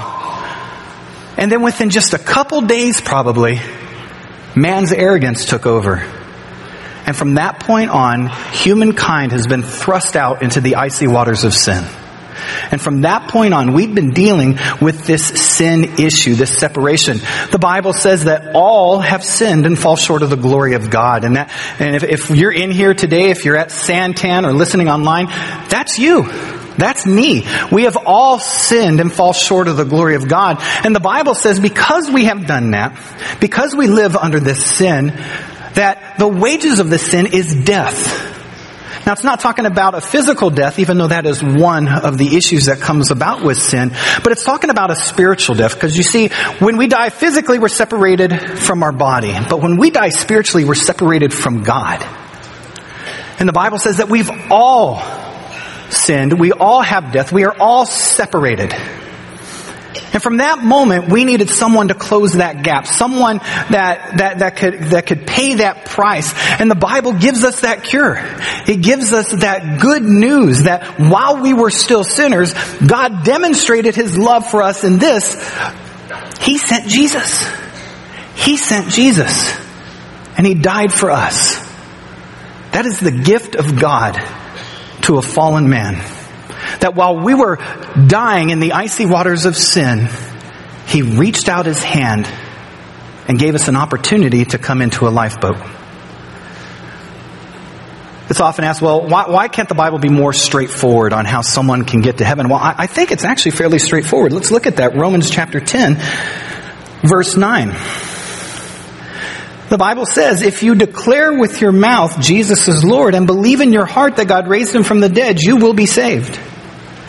And 1.38 1.50
then 1.50 1.62
within 1.62 1.90
just 1.90 2.14
a 2.14 2.20
couple 2.20 2.60
days 2.60 3.00
probably, 3.00 3.62
man's 4.54 4.92
arrogance 4.92 5.46
took 5.46 5.66
over. 5.66 6.06
And 7.06 7.16
from 7.16 7.36
that 7.36 7.60
point 7.62 7.90
on, 7.90 8.28
humankind 8.52 9.32
has 9.32 9.48
been 9.48 9.64
thrust 9.64 10.16
out 10.16 10.44
into 10.44 10.62
the 10.62 10.76
icy 10.76 11.08
waters 11.08 11.44
of 11.44 11.54
sin. 11.54 11.84
And 12.72 12.82
from 12.82 13.02
that 13.02 13.30
point 13.30 13.54
on, 13.54 13.74
we've 13.74 13.94
been 13.94 14.12
dealing 14.12 14.58
with 14.82 15.06
this 15.06 15.26
sin 15.26 16.00
issue, 16.00 16.36
this 16.36 16.58
separation. 16.58 17.18
The 17.52 17.60
Bible 17.60 17.94
says 17.94 18.26
that 18.26 18.56
all 18.56 19.00
have 19.00 19.24
sinned 19.24 19.66
and 19.66 19.78
fall 19.78 19.96
short 19.96 20.24
of 20.24 20.30
the 20.30 20.38
glory 20.38 20.74
of 20.74 20.90
God. 20.90 21.24
And 21.24 21.36
that, 21.36 21.52
and 21.80 21.96
if, 21.96 22.04
if 22.04 22.30
you're 22.30 22.52
in 22.52 22.72
here 22.72 22.94
today, 22.94 23.30
if 23.30 23.46
you're 23.46 23.58
at 23.58 23.70
Santan 23.70 24.46
or 24.46 24.54
listening 24.54 24.90
online, 24.90 25.28
that's 25.70 26.00
you. 26.00 26.24
That's 26.78 27.06
me. 27.06 27.46
We 27.72 27.84
have 27.84 27.98
all 28.06 28.40
sinned 28.40 29.02
and 29.02 29.12
fall 29.12 29.34
short 29.34 29.68
of 29.68 29.78
the 29.78 29.84
glory 29.84 30.16
of 30.16 30.28
God. 30.28 30.58
And 30.84 30.96
the 30.96 31.02
Bible 31.02 31.36
says 31.36 31.60
because 31.60 32.10
we 32.10 32.26
have 32.26 32.48
done 32.48 32.72
that, 32.72 32.98
because 33.40 33.76
we 33.76 33.88
live 33.88 34.16
under 34.16 34.40
this 34.40 34.66
sin, 34.66 35.12
that 35.76 36.18
the 36.18 36.28
wages 36.28 36.80
of 36.80 36.90
the 36.90 36.98
sin 36.98 37.28
is 37.28 37.54
death. 37.54 38.30
Now 39.06 39.14
it's 39.14 39.24
not 39.24 39.40
talking 39.40 39.66
about 39.66 39.96
a 39.96 40.02
physical 40.02 40.52
death, 40.52 40.78
even 40.78 40.98
though 40.98 41.08
that 41.08 41.26
is 41.26 41.44
one 41.44 41.88
of 41.88 42.20
the 42.20 42.38
issues 42.38 42.68
that 42.68 42.80
comes 42.80 43.10
about 43.10 43.44
with 43.44 43.58
sin, 43.58 43.92
but 44.24 44.32
it's 44.32 44.44
talking 44.44 44.70
about 44.70 44.92
a 44.92 44.96
spiritual 44.96 45.56
death, 45.56 45.74
because 45.74 45.98
you 45.98 46.04
see, 46.04 46.28
when 46.60 46.78
we 46.78 46.88
die 46.88 47.10
physically, 47.10 47.58
we're 47.58 47.68
separated 47.68 48.60
from 48.60 48.84
our 48.84 48.92
body, 48.92 49.34
but 49.50 49.60
when 49.62 49.78
we 49.78 49.90
die 49.90 50.10
spiritually, 50.10 50.66
we're 50.66 50.76
separated 50.76 51.34
from 51.34 51.64
God. 51.64 52.06
And 53.40 53.50
the 53.50 53.54
Bible 53.54 53.80
says 53.80 53.98
that 53.98 54.08
we've 54.08 54.30
all 54.52 55.02
sinned, 55.90 56.40
we 56.40 56.52
all 56.52 56.82
have 56.82 57.12
death, 57.12 57.32
we 57.32 57.44
are 57.46 57.56
all 57.60 57.88
separated. 57.88 58.72
And 60.14 60.22
from 60.22 60.38
that 60.38 60.62
moment, 60.62 61.10
we 61.10 61.24
needed 61.24 61.50
someone 61.50 61.88
to 61.88 61.94
close 61.94 62.34
that 62.34 62.64
gap, 62.64 62.86
someone 62.86 63.38
that, 63.38 64.18
that, 64.18 64.40
that 64.40 64.58
could, 64.58 64.74
that 64.92 65.08
could 65.08 65.26
pay 65.26 65.56
that 65.56 65.86
price. 65.86 66.34
And 66.60 66.70
the 66.70 66.76
Bible 66.76 67.14
gives 67.14 67.46
us 67.46 67.62
that 67.62 67.84
cure. 67.84 68.18
It 68.68 68.82
gives 68.82 69.14
us 69.14 69.32
that 69.32 69.80
good 69.80 70.04
news 70.04 70.64
that 70.64 71.00
while 71.00 71.42
we 71.42 71.54
were 71.54 71.70
still 71.70 72.04
sinners, 72.04 72.54
God 72.86 73.24
demonstrated 73.24 73.96
His 73.96 74.18
love 74.18 74.50
for 74.50 74.62
us 74.62 74.84
in 74.84 75.00
this. 75.00 75.34
He 76.42 76.58
sent 76.58 76.90
Jesus. 76.90 77.48
He 78.36 78.58
sent 78.58 78.90
Jesus. 78.90 79.58
And 80.38 80.46
He 80.46 80.56
died 80.56 80.92
for 80.92 81.10
us. 81.10 81.60
That 82.74 82.86
is 82.86 83.00
the 83.00 83.12
gift 83.12 83.56
of 83.56 83.80
God 83.80 84.22
to 85.04 85.18
a 85.18 85.22
fallen 85.22 85.70
man 85.70 86.02
that 86.80 86.96
while 86.96 87.20
we 87.20 87.34
were 87.34 87.58
dying 88.08 88.50
in 88.50 88.60
the 88.60 88.74
icy 88.74 89.06
waters 89.06 89.46
of 89.46 89.56
sin, 89.56 90.08
He 90.88 91.02
reached 91.02 91.50
out 91.50 91.66
His 91.66 91.84
hand 91.84 92.28
and 93.28 93.38
gave 93.38 93.56
us 93.56 93.68
an 93.68 93.76
opportunity 93.76 94.46
to 94.46 94.58
come 94.58 94.82
into 94.82 95.08
a 95.08 95.10
lifeboat. 95.10 95.58
It's 98.30 98.40
often 98.40 98.64
asked, 98.64 98.82
well, 98.82 99.06
why, 99.08 99.26
why, 99.28 99.50
can't 99.50 99.68
the 99.68 99.76
Bible 99.76 100.00
be 100.00 100.08
more 100.08 100.32
straightforward 100.32 101.12
on 101.12 101.26
how 101.26 101.42
someone 101.42 101.84
can 101.84 102.00
get 102.00 102.20
to 102.20 102.26
heaven? 102.26 102.48
Well, 102.48 102.60
I, 102.60 102.76
I 102.78 102.88
think 102.88 103.12
it's 103.12 103.26
actually 103.26 103.52
fairly 103.52 103.78
straightforward. 103.78 104.32
Let's 104.32 104.52
look 104.52 104.68
at 104.68 104.78
that. 104.78 104.96
Romans 104.96 105.30
chapter 105.30 105.60
10, 105.60 105.98
verse 107.04 107.36
9. 107.36 107.76
The 109.68 109.78
Bible 109.78 110.06
says, 110.06 110.42
if 110.44 110.64
you 110.64 110.76
declare 110.76 111.38
with 111.38 111.60
your 111.60 111.72
mouth 111.74 112.22
Jesus 112.22 112.70
is 112.70 112.86
Lord 112.86 113.16
and 113.16 113.28
believe 113.28 113.60
in 113.60 113.74
your 113.74 113.86
heart 113.86 114.16
that 114.16 114.28
God 114.28 114.48
raised 114.48 114.74
him 114.74 114.84
from 114.84 115.02
the 115.02 115.10
dead, 115.10 115.42
you 115.42 115.58
will 115.58 115.74
be 115.74 115.86
saved. 115.86 116.40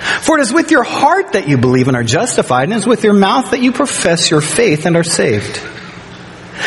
For 0.02 0.38
it 0.38 0.42
is 0.42 0.52
with 0.52 0.70
your 0.70 0.82
heart 0.82 1.32
that 1.32 1.48
you 1.48 1.56
believe 1.56 1.88
and 1.88 1.96
are 1.96 2.02
justified, 2.02 2.64
and 2.64 2.72
it 2.72 2.76
is 2.76 2.86
with 2.86 3.04
your 3.04 3.12
mouth 3.12 3.52
that 3.52 3.60
you 3.60 3.72
profess 3.72 4.30
your 4.30 4.40
faith 4.40 4.84
and 4.84 4.96
are 4.96 5.04
saved. 5.04 5.60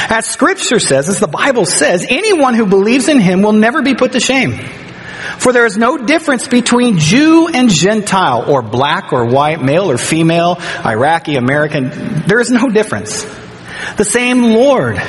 As 0.09 0.25
scripture 0.25 0.79
says, 0.79 1.09
as 1.09 1.19
the 1.19 1.27
Bible 1.27 1.65
says, 1.65 2.05
anyone 2.07 2.53
who 2.53 2.65
believes 2.65 3.07
in 3.07 3.19
him 3.19 3.41
will 3.41 3.53
never 3.53 3.81
be 3.81 3.93
put 3.93 4.13
to 4.13 4.19
shame. 4.19 4.53
For 5.37 5.51
there 5.51 5.65
is 5.65 5.77
no 5.77 5.97
difference 5.97 6.47
between 6.47 6.97
Jew 6.97 7.47
and 7.47 7.69
Gentile, 7.69 8.49
or 8.49 8.61
black 8.61 9.11
or 9.11 9.25
white, 9.25 9.61
male 9.61 9.91
or 9.91 9.97
female, 9.97 10.59
Iraqi, 10.85 11.35
American. 11.35 11.89
There 12.27 12.39
is 12.39 12.51
no 12.51 12.69
difference. 12.69 13.23
The 13.97 14.05
same 14.05 14.43
Lord 14.43 15.01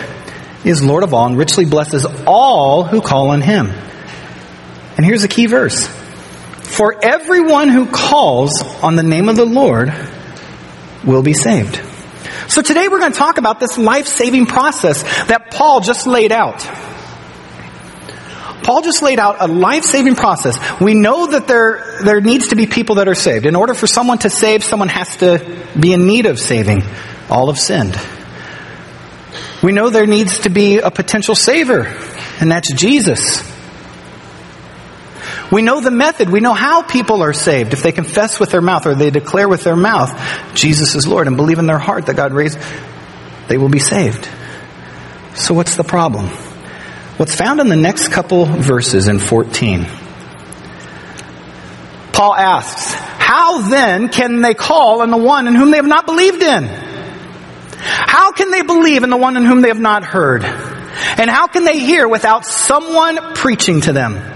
is 0.64 0.82
Lord 0.82 1.04
of 1.04 1.14
all 1.14 1.26
and 1.26 1.38
richly 1.38 1.64
blesses 1.64 2.04
all 2.26 2.82
who 2.82 3.00
call 3.00 3.30
on 3.30 3.40
him. 3.40 3.70
And 4.96 5.04
here's 5.04 5.22
a 5.22 5.28
key 5.28 5.46
verse. 5.46 5.86
For 6.66 7.02
everyone 7.02 7.68
who 7.68 7.86
calls 7.86 8.62
on 8.82 8.96
the 8.96 9.02
name 9.02 9.28
of 9.28 9.36
the 9.36 9.46
Lord 9.46 9.92
will 11.04 11.22
be 11.22 11.32
saved. 11.32 11.80
So 12.48 12.60
today 12.60 12.88
we're 12.88 12.98
going 12.98 13.12
to 13.12 13.18
talk 13.18 13.38
about 13.38 13.60
this 13.60 13.78
life-saving 13.78 14.46
process 14.46 15.02
that 15.28 15.50
Paul 15.50 15.80
just 15.80 16.06
laid 16.06 16.32
out. 16.32 16.60
Paul 18.62 18.82
just 18.82 19.00
laid 19.02 19.18
out 19.18 19.36
a 19.40 19.46
life-saving 19.46 20.16
process. 20.16 20.58
We 20.80 20.94
know 20.94 21.28
that 21.28 21.46
there, 21.46 22.00
there 22.04 22.20
needs 22.20 22.48
to 22.48 22.56
be 22.56 22.66
people 22.66 22.96
that 22.96 23.08
are 23.08 23.14
saved. 23.14 23.46
In 23.46 23.56
order 23.56 23.74
for 23.74 23.86
someone 23.86 24.18
to 24.18 24.30
save, 24.30 24.64
someone 24.64 24.88
has 24.88 25.16
to 25.18 25.64
be 25.78 25.92
in 25.92 26.06
need 26.06 26.26
of 26.26 26.38
saving. 26.38 26.82
All 27.30 27.46
have 27.46 27.58
sinned. 27.58 27.98
We 29.62 29.72
know 29.72 29.88
there 29.88 30.06
needs 30.06 30.40
to 30.40 30.50
be 30.50 30.78
a 30.78 30.90
potential 30.90 31.34
savior, 31.34 31.86
and 32.40 32.50
that's 32.50 32.72
Jesus. 32.72 33.40
We 35.50 35.62
know 35.62 35.80
the 35.80 35.90
method. 35.90 36.28
We 36.30 36.40
know 36.40 36.54
how 36.54 36.82
people 36.82 37.22
are 37.22 37.32
saved. 37.32 37.72
If 37.72 37.82
they 37.82 37.92
confess 37.92 38.40
with 38.40 38.50
their 38.50 38.60
mouth 38.60 38.86
or 38.86 38.94
they 38.94 39.10
declare 39.10 39.48
with 39.48 39.62
their 39.62 39.76
mouth 39.76 40.12
Jesus 40.54 40.94
is 40.94 41.06
Lord 41.06 41.26
and 41.26 41.36
believe 41.36 41.58
in 41.58 41.66
their 41.66 41.78
heart 41.78 42.06
that 42.06 42.16
God 42.16 42.32
raised, 42.32 42.58
they 43.48 43.58
will 43.58 43.68
be 43.68 43.78
saved. 43.78 44.28
So 45.34 45.54
what's 45.54 45.76
the 45.76 45.84
problem? 45.84 46.26
What's 47.16 47.34
found 47.34 47.60
in 47.60 47.68
the 47.68 47.76
next 47.76 48.08
couple 48.08 48.44
verses 48.44 49.08
in 49.08 49.18
14. 49.18 49.86
Paul 52.12 52.34
asks, 52.34 52.94
how 52.94 53.68
then 53.68 54.08
can 54.08 54.40
they 54.40 54.54
call 54.54 55.02
on 55.02 55.10
the 55.10 55.16
one 55.16 55.46
in 55.46 55.54
whom 55.54 55.70
they 55.70 55.76
have 55.76 55.86
not 55.86 56.06
believed 56.06 56.42
in? 56.42 56.64
How 57.78 58.32
can 58.32 58.50
they 58.50 58.62
believe 58.62 59.02
in 59.02 59.10
the 59.10 59.16
one 59.16 59.36
in 59.36 59.44
whom 59.44 59.60
they 59.60 59.68
have 59.68 59.80
not 59.80 60.04
heard? 60.04 60.44
And 60.44 61.30
how 61.30 61.46
can 61.46 61.64
they 61.64 61.78
hear 61.78 62.08
without 62.08 62.44
someone 62.46 63.34
preaching 63.34 63.82
to 63.82 63.92
them? 63.92 64.35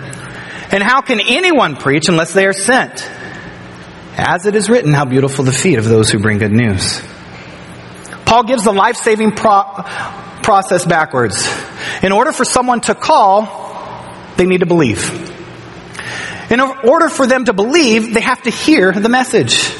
And 0.72 0.82
how 0.82 1.00
can 1.00 1.20
anyone 1.20 1.76
preach 1.76 2.08
unless 2.08 2.32
they 2.32 2.46
are 2.46 2.52
sent? 2.52 3.08
As 4.16 4.46
it 4.46 4.54
is 4.54 4.68
written, 4.68 4.92
how 4.92 5.04
beautiful 5.04 5.44
the 5.44 5.52
feet 5.52 5.78
of 5.78 5.84
those 5.84 6.10
who 6.10 6.18
bring 6.18 6.38
good 6.38 6.52
news. 6.52 7.00
Paul 8.24 8.44
gives 8.44 8.64
the 8.64 8.72
life-saving 8.72 9.32
pro- 9.32 9.64
process 10.42 10.84
backwards. 10.84 11.48
In 12.02 12.12
order 12.12 12.32
for 12.32 12.44
someone 12.44 12.80
to 12.82 12.94
call, 12.94 13.48
they 14.36 14.46
need 14.46 14.60
to 14.60 14.66
believe. 14.66 15.10
In 16.50 16.60
order 16.60 17.08
for 17.08 17.26
them 17.26 17.44
to 17.46 17.52
believe, 17.52 18.14
they 18.14 18.20
have 18.20 18.42
to 18.42 18.50
hear 18.50 18.92
the 18.92 19.08
message. 19.08 19.72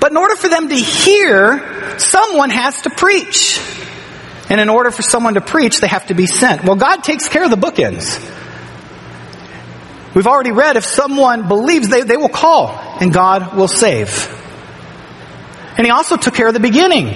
But 0.00 0.12
in 0.12 0.16
order 0.16 0.36
for 0.36 0.48
them 0.48 0.68
to 0.68 0.76
hear, 0.76 1.98
someone 1.98 2.50
has 2.50 2.82
to 2.82 2.90
preach. 2.90 3.60
And 4.48 4.60
in 4.60 4.68
order 4.68 4.90
for 4.90 5.02
someone 5.02 5.34
to 5.34 5.40
preach, 5.40 5.80
they 5.80 5.88
have 5.88 6.06
to 6.06 6.14
be 6.14 6.26
sent. 6.26 6.64
Well, 6.64 6.76
God 6.76 7.02
takes 7.02 7.28
care 7.28 7.44
of 7.44 7.50
the 7.50 7.56
bookends. 7.56 8.18
We've 10.14 10.26
already 10.26 10.52
read 10.52 10.76
if 10.76 10.84
someone 10.84 11.46
believes, 11.46 11.88
they, 11.88 12.02
they 12.02 12.16
will 12.16 12.28
call 12.28 12.68
and 13.00 13.12
God 13.12 13.56
will 13.56 13.68
save. 13.68 14.28
And 15.76 15.86
He 15.86 15.90
also 15.90 16.16
took 16.16 16.34
care 16.34 16.48
of 16.48 16.54
the 16.54 16.60
beginning. 16.60 17.06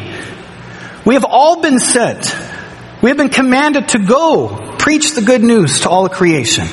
We 1.04 1.14
have 1.14 1.24
all 1.24 1.60
been 1.60 1.80
sent. 1.80 2.34
We 3.02 3.10
have 3.10 3.16
been 3.16 3.30
commanded 3.30 3.88
to 3.88 3.98
go 3.98 4.76
preach 4.78 5.14
the 5.14 5.22
good 5.22 5.42
news 5.42 5.80
to 5.80 5.90
all 5.90 6.06
of 6.06 6.12
creation. 6.12 6.66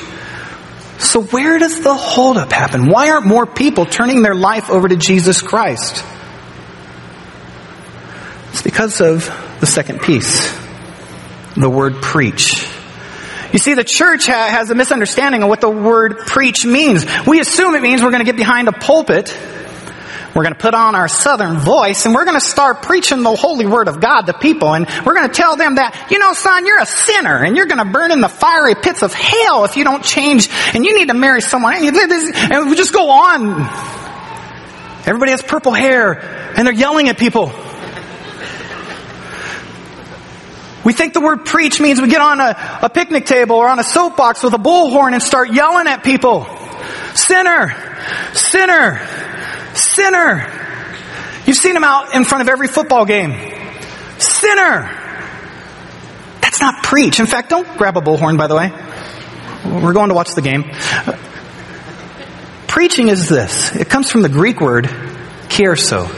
So 0.98 1.20
where 1.20 1.58
does 1.58 1.80
the 1.82 1.94
holdup 1.94 2.52
happen? 2.52 2.88
Why 2.88 3.10
aren't 3.10 3.26
more 3.26 3.44
people 3.44 3.84
turning 3.84 4.22
their 4.22 4.36
life 4.36 4.70
over 4.70 4.88
to 4.88 4.96
Jesus 4.96 5.42
Christ? 5.42 6.04
It's 8.50 8.62
because 8.62 9.00
of 9.00 9.26
the 9.60 9.66
second 9.66 10.00
piece. 10.00 10.56
The 11.56 11.68
word 11.68 11.96
preach. 11.96 12.71
You 13.52 13.58
see, 13.58 13.74
the 13.74 13.84
church 13.84 14.26
ha- 14.26 14.48
has 14.50 14.70
a 14.70 14.74
misunderstanding 14.74 15.42
of 15.42 15.48
what 15.48 15.60
the 15.60 15.70
word 15.70 16.18
preach 16.26 16.64
means. 16.64 17.04
We 17.26 17.40
assume 17.40 17.74
it 17.74 17.82
means 17.82 18.02
we're 18.02 18.10
going 18.10 18.24
to 18.24 18.30
get 18.30 18.36
behind 18.36 18.68
a 18.68 18.72
pulpit 18.72 19.36
we're 20.34 20.44
going 20.44 20.54
to 20.54 20.60
put 20.60 20.72
on 20.72 20.94
our 20.94 21.08
southern 21.08 21.58
voice 21.58 22.06
and 22.06 22.14
we're 22.14 22.24
going 22.24 22.38
to 22.38 22.46
start 22.46 22.82
preaching 22.82 23.22
the 23.22 23.34
holy 23.34 23.66
word 23.66 23.88
of 23.88 24.00
God 24.00 24.22
to 24.22 24.32
people 24.32 24.74
and 24.74 24.86
we're 25.04 25.14
going 25.14 25.28
to 25.28 25.34
tell 25.34 25.56
them 25.56 25.74
that, 25.74 26.08
you 26.10 26.18
know, 26.18 26.32
son, 26.32 26.64
you're 26.64 26.80
a 26.80 26.86
sinner 26.86 27.44
and 27.44 27.56
you're 27.56 27.66
going 27.66 27.84
to 27.84 27.92
burn 27.92 28.12
in 28.12 28.20
the 28.20 28.30
fiery 28.30 28.74
pits 28.74 29.02
of 29.02 29.12
hell 29.12 29.64
if 29.64 29.76
you 29.76 29.84
don't 29.84 30.02
change 30.02 30.48
and 30.74 30.84
you 30.86 30.96
need 30.96 31.08
to 31.08 31.14
marry 31.14 31.42
someone. 31.42 31.74
And 31.74 32.70
we 32.70 32.76
just 32.76 32.94
go 32.94 33.10
on. 33.10 33.60
Everybody 35.04 35.32
has 35.32 35.42
purple 35.42 35.72
hair 35.72 36.18
and 36.56 36.66
they're 36.66 36.74
yelling 36.74 37.08
at 37.08 37.18
people. 37.18 37.52
We 40.84 40.92
think 40.92 41.12
the 41.12 41.20
word 41.20 41.44
preach 41.44 41.80
means 41.80 42.00
we 42.00 42.08
get 42.08 42.20
on 42.20 42.40
a, 42.40 42.80
a 42.82 42.90
picnic 42.90 43.26
table 43.26 43.56
or 43.56 43.68
on 43.68 43.78
a 43.78 43.84
soapbox 43.84 44.42
with 44.42 44.52
a 44.54 44.58
bullhorn 44.58 45.12
and 45.12 45.22
start 45.22 45.52
yelling 45.52 45.86
at 45.86 46.02
people. 46.02 46.46
Sinner! 47.14 47.74
Sinner! 48.32 49.00
Sinner. 49.74 50.58
You've 51.46 51.56
seen 51.56 51.74
them 51.74 51.84
out 51.84 52.14
in 52.14 52.24
front 52.24 52.42
of 52.42 52.48
every 52.48 52.68
football 52.68 53.04
game. 53.04 53.32
Sinner. 54.18 54.98
That's 56.40 56.60
not 56.60 56.82
preach. 56.82 57.20
In 57.20 57.26
fact, 57.26 57.50
don't 57.50 57.78
grab 57.78 57.96
a 57.96 58.00
bullhorn, 58.00 58.36
by 58.36 58.46
the 58.46 58.56
way. 58.56 58.72
We're 59.64 59.92
going 59.92 60.08
to 60.08 60.14
watch 60.14 60.34
the 60.34 60.42
game. 60.42 60.64
Preaching 62.66 63.08
is 63.08 63.28
this. 63.28 63.74
It 63.76 63.88
comes 63.88 64.10
from 64.10 64.22
the 64.22 64.28
Greek 64.28 64.60
word 64.60 64.86
kerusso, 65.48 66.08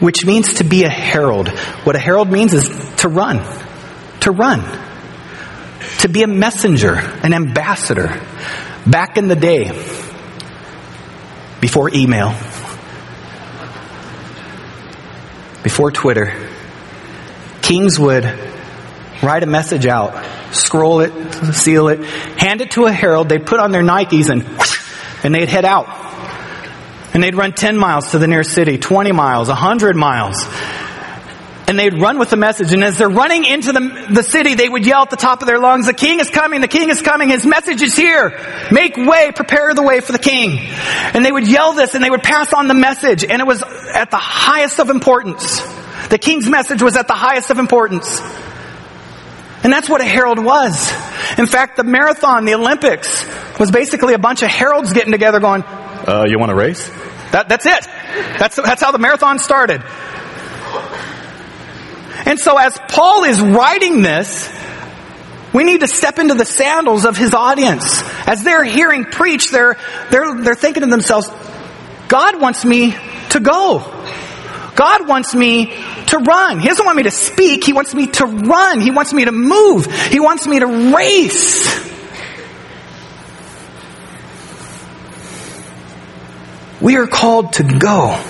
which 0.00 0.24
means 0.24 0.54
to 0.54 0.64
be 0.64 0.84
a 0.84 0.88
herald. 0.88 1.48
What 1.48 1.96
a 1.96 1.98
herald 1.98 2.30
means 2.30 2.54
is 2.54 2.68
to 2.98 3.08
run. 3.08 3.38
To 4.22 4.30
run. 4.30 4.60
To 6.00 6.08
be 6.08 6.22
a 6.22 6.26
messenger, 6.26 6.94
an 6.94 7.32
ambassador. 7.32 8.20
Back 8.86 9.16
in 9.16 9.28
the 9.28 9.36
day, 9.36 9.66
before 11.60 11.90
email, 11.94 12.30
before 15.62 15.92
Twitter, 15.92 16.34
kings 17.62 17.98
would 17.98 18.24
write 19.22 19.42
a 19.42 19.46
message 19.46 19.86
out, 19.86 20.24
scroll 20.52 21.00
it, 21.00 21.12
seal 21.54 21.88
it, 21.88 22.04
hand 22.04 22.60
it 22.60 22.72
to 22.72 22.86
a 22.86 22.92
herald, 22.92 23.28
they'd 23.28 23.46
put 23.46 23.60
on 23.60 23.70
their 23.70 23.82
Nikes 23.82 24.28
and, 24.28 24.44
and 25.24 25.34
they'd 25.34 25.48
head 25.48 25.64
out. 25.64 26.00
And 27.14 27.22
they'd 27.22 27.34
run 27.34 27.52
10 27.52 27.76
miles 27.76 28.12
to 28.12 28.18
the 28.18 28.26
nearest 28.26 28.52
city, 28.52 28.78
20 28.78 29.12
miles, 29.12 29.48
100 29.48 29.96
miles. 29.96 30.44
And 31.68 31.78
they'd 31.78 32.00
run 32.00 32.18
with 32.18 32.30
the 32.30 32.36
message. 32.36 32.72
And 32.72 32.82
as 32.82 32.98
they're 32.98 33.08
running 33.08 33.44
into 33.44 33.72
the, 33.72 34.06
the 34.10 34.22
city, 34.22 34.54
they 34.54 34.68
would 34.68 34.84
yell 34.84 35.02
at 35.02 35.10
the 35.10 35.16
top 35.16 35.42
of 35.42 35.46
their 35.46 35.60
lungs, 35.60 35.86
the 35.86 35.94
king 35.94 36.18
is 36.18 36.28
coming, 36.28 36.60
the 36.60 36.68
king 36.68 36.88
is 36.88 37.00
coming, 37.02 37.28
his 37.28 37.46
message 37.46 37.80
is 37.82 37.94
here. 37.94 38.38
Make 38.70 38.96
way, 38.96 39.30
prepare 39.32 39.72
the 39.72 39.82
way 39.82 40.00
for 40.00 40.12
the 40.12 40.18
king. 40.18 40.58
And 41.14 41.24
they 41.24 41.30
would 41.30 41.48
yell 41.48 41.72
this 41.72 41.94
and 41.94 42.02
they 42.02 42.10
would 42.10 42.22
pass 42.22 42.52
on 42.52 42.68
the 42.68 42.74
message. 42.74 43.24
And 43.24 43.40
it 43.40 43.46
was 43.46 43.62
at 43.62 44.10
the 44.10 44.16
highest 44.18 44.80
of 44.80 44.90
importance. 44.90 45.60
The 46.08 46.18
king's 46.18 46.48
message 46.48 46.82
was 46.82 46.96
at 46.96 47.06
the 47.06 47.14
highest 47.14 47.50
of 47.50 47.58
importance. 47.58 48.20
And 49.62 49.72
that's 49.72 49.88
what 49.88 50.00
a 50.00 50.04
herald 50.04 50.44
was. 50.44 50.90
In 51.38 51.46
fact, 51.46 51.76
the 51.76 51.84
marathon, 51.84 52.44
the 52.44 52.54
Olympics, 52.54 53.24
was 53.60 53.70
basically 53.70 54.14
a 54.14 54.18
bunch 54.18 54.42
of 54.42 54.48
heralds 54.48 54.92
getting 54.92 55.12
together 55.12 55.38
going, 55.38 55.62
uh, 55.62 56.24
you 56.26 56.38
want 56.38 56.50
to 56.50 56.56
race? 56.56 56.88
That, 57.30 57.48
that's 57.48 57.64
it. 57.64 57.86
That's, 58.38 58.56
that's 58.56 58.82
how 58.82 58.90
the 58.90 58.98
marathon 58.98 59.38
started. 59.38 59.82
And 62.24 62.38
so 62.38 62.56
as 62.56 62.78
Paul 62.88 63.24
is 63.24 63.40
writing 63.40 64.02
this, 64.02 64.50
we 65.52 65.64
need 65.64 65.80
to 65.80 65.88
step 65.88 66.18
into 66.18 66.34
the 66.34 66.44
sandals 66.44 67.04
of 67.04 67.16
his 67.16 67.34
audience. 67.34 68.02
As 68.26 68.42
they're 68.42 68.64
hearing 68.64 69.04
preach, 69.04 69.50
they're, 69.50 69.76
they're, 70.10 70.40
they're 70.40 70.54
thinking 70.54 70.82
to 70.82 70.88
themselves, 70.88 71.30
God 72.08 72.40
wants 72.40 72.64
me 72.64 72.94
to 73.30 73.40
go. 73.40 73.80
God 74.74 75.06
wants 75.06 75.34
me 75.34 75.66
to 76.06 76.18
run. 76.18 76.60
He 76.60 76.68
doesn't 76.68 76.84
want 76.84 76.96
me 76.96 77.02
to 77.04 77.10
speak. 77.10 77.64
He 77.64 77.72
wants 77.72 77.94
me 77.94 78.06
to 78.06 78.24
run. 78.26 78.80
He 78.80 78.90
wants 78.90 79.12
me 79.12 79.24
to 79.24 79.32
move. 79.32 79.86
He 80.06 80.20
wants 80.20 80.46
me 80.46 80.58
to 80.60 80.94
race. 80.94 81.90
We 86.80 86.96
are 86.96 87.06
called 87.06 87.52
to 87.54 87.62
go. 87.62 88.20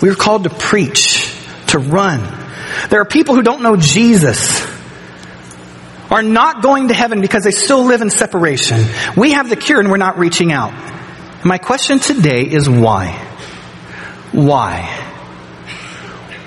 We 0.00 0.10
are 0.10 0.14
called 0.14 0.44
to 0.44 0.50
preach, 0.50 1.35
to 1.68 1.78
run. 1.78 2.20
There 2.90 3.00
are 3.00 3.04
people 3.04 3.34
who 3.34 3.42
don't 3.42 3.62
know 3.62 3.76
Jesus, 3.76 4.66
are 6.10 6.22
not 6.22 6.62
going 6.62 6.88
to 6.88 6.94
heaven 6.94 7.20
because 7.20 7.44
they 7.44 7.50
still 7.50 7.84
live 7.84 8.00
in 8.00 8.10
separation. 8.10 8.84
We 9.16 9.32
have 9.32 9.48
the 9.48 9.56
cure 9.56 9.80
and 9.80 9.90
we're 9.90 9.96
not 9.96 10.18
reaching 10.18 10.52
out. 10.52 10.72
My 11.44 11.58
question 11.58 11.98
today 11.98 12.42
is 12.42 12.68
why? 12.68 13.12
Why? 14.32 15.02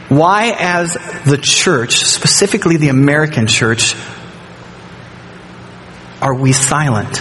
Why 0.09 0.55
as 0.57 0.93
the 1.25 1.37
church, 1.41 1.99
specifically 1.99 2.77
the 2.77 2.89
American 2.89 3.47
church, 3.47 3.95
are 6.21 6.33
we 6.33 6.51
silent? 6.51 7.17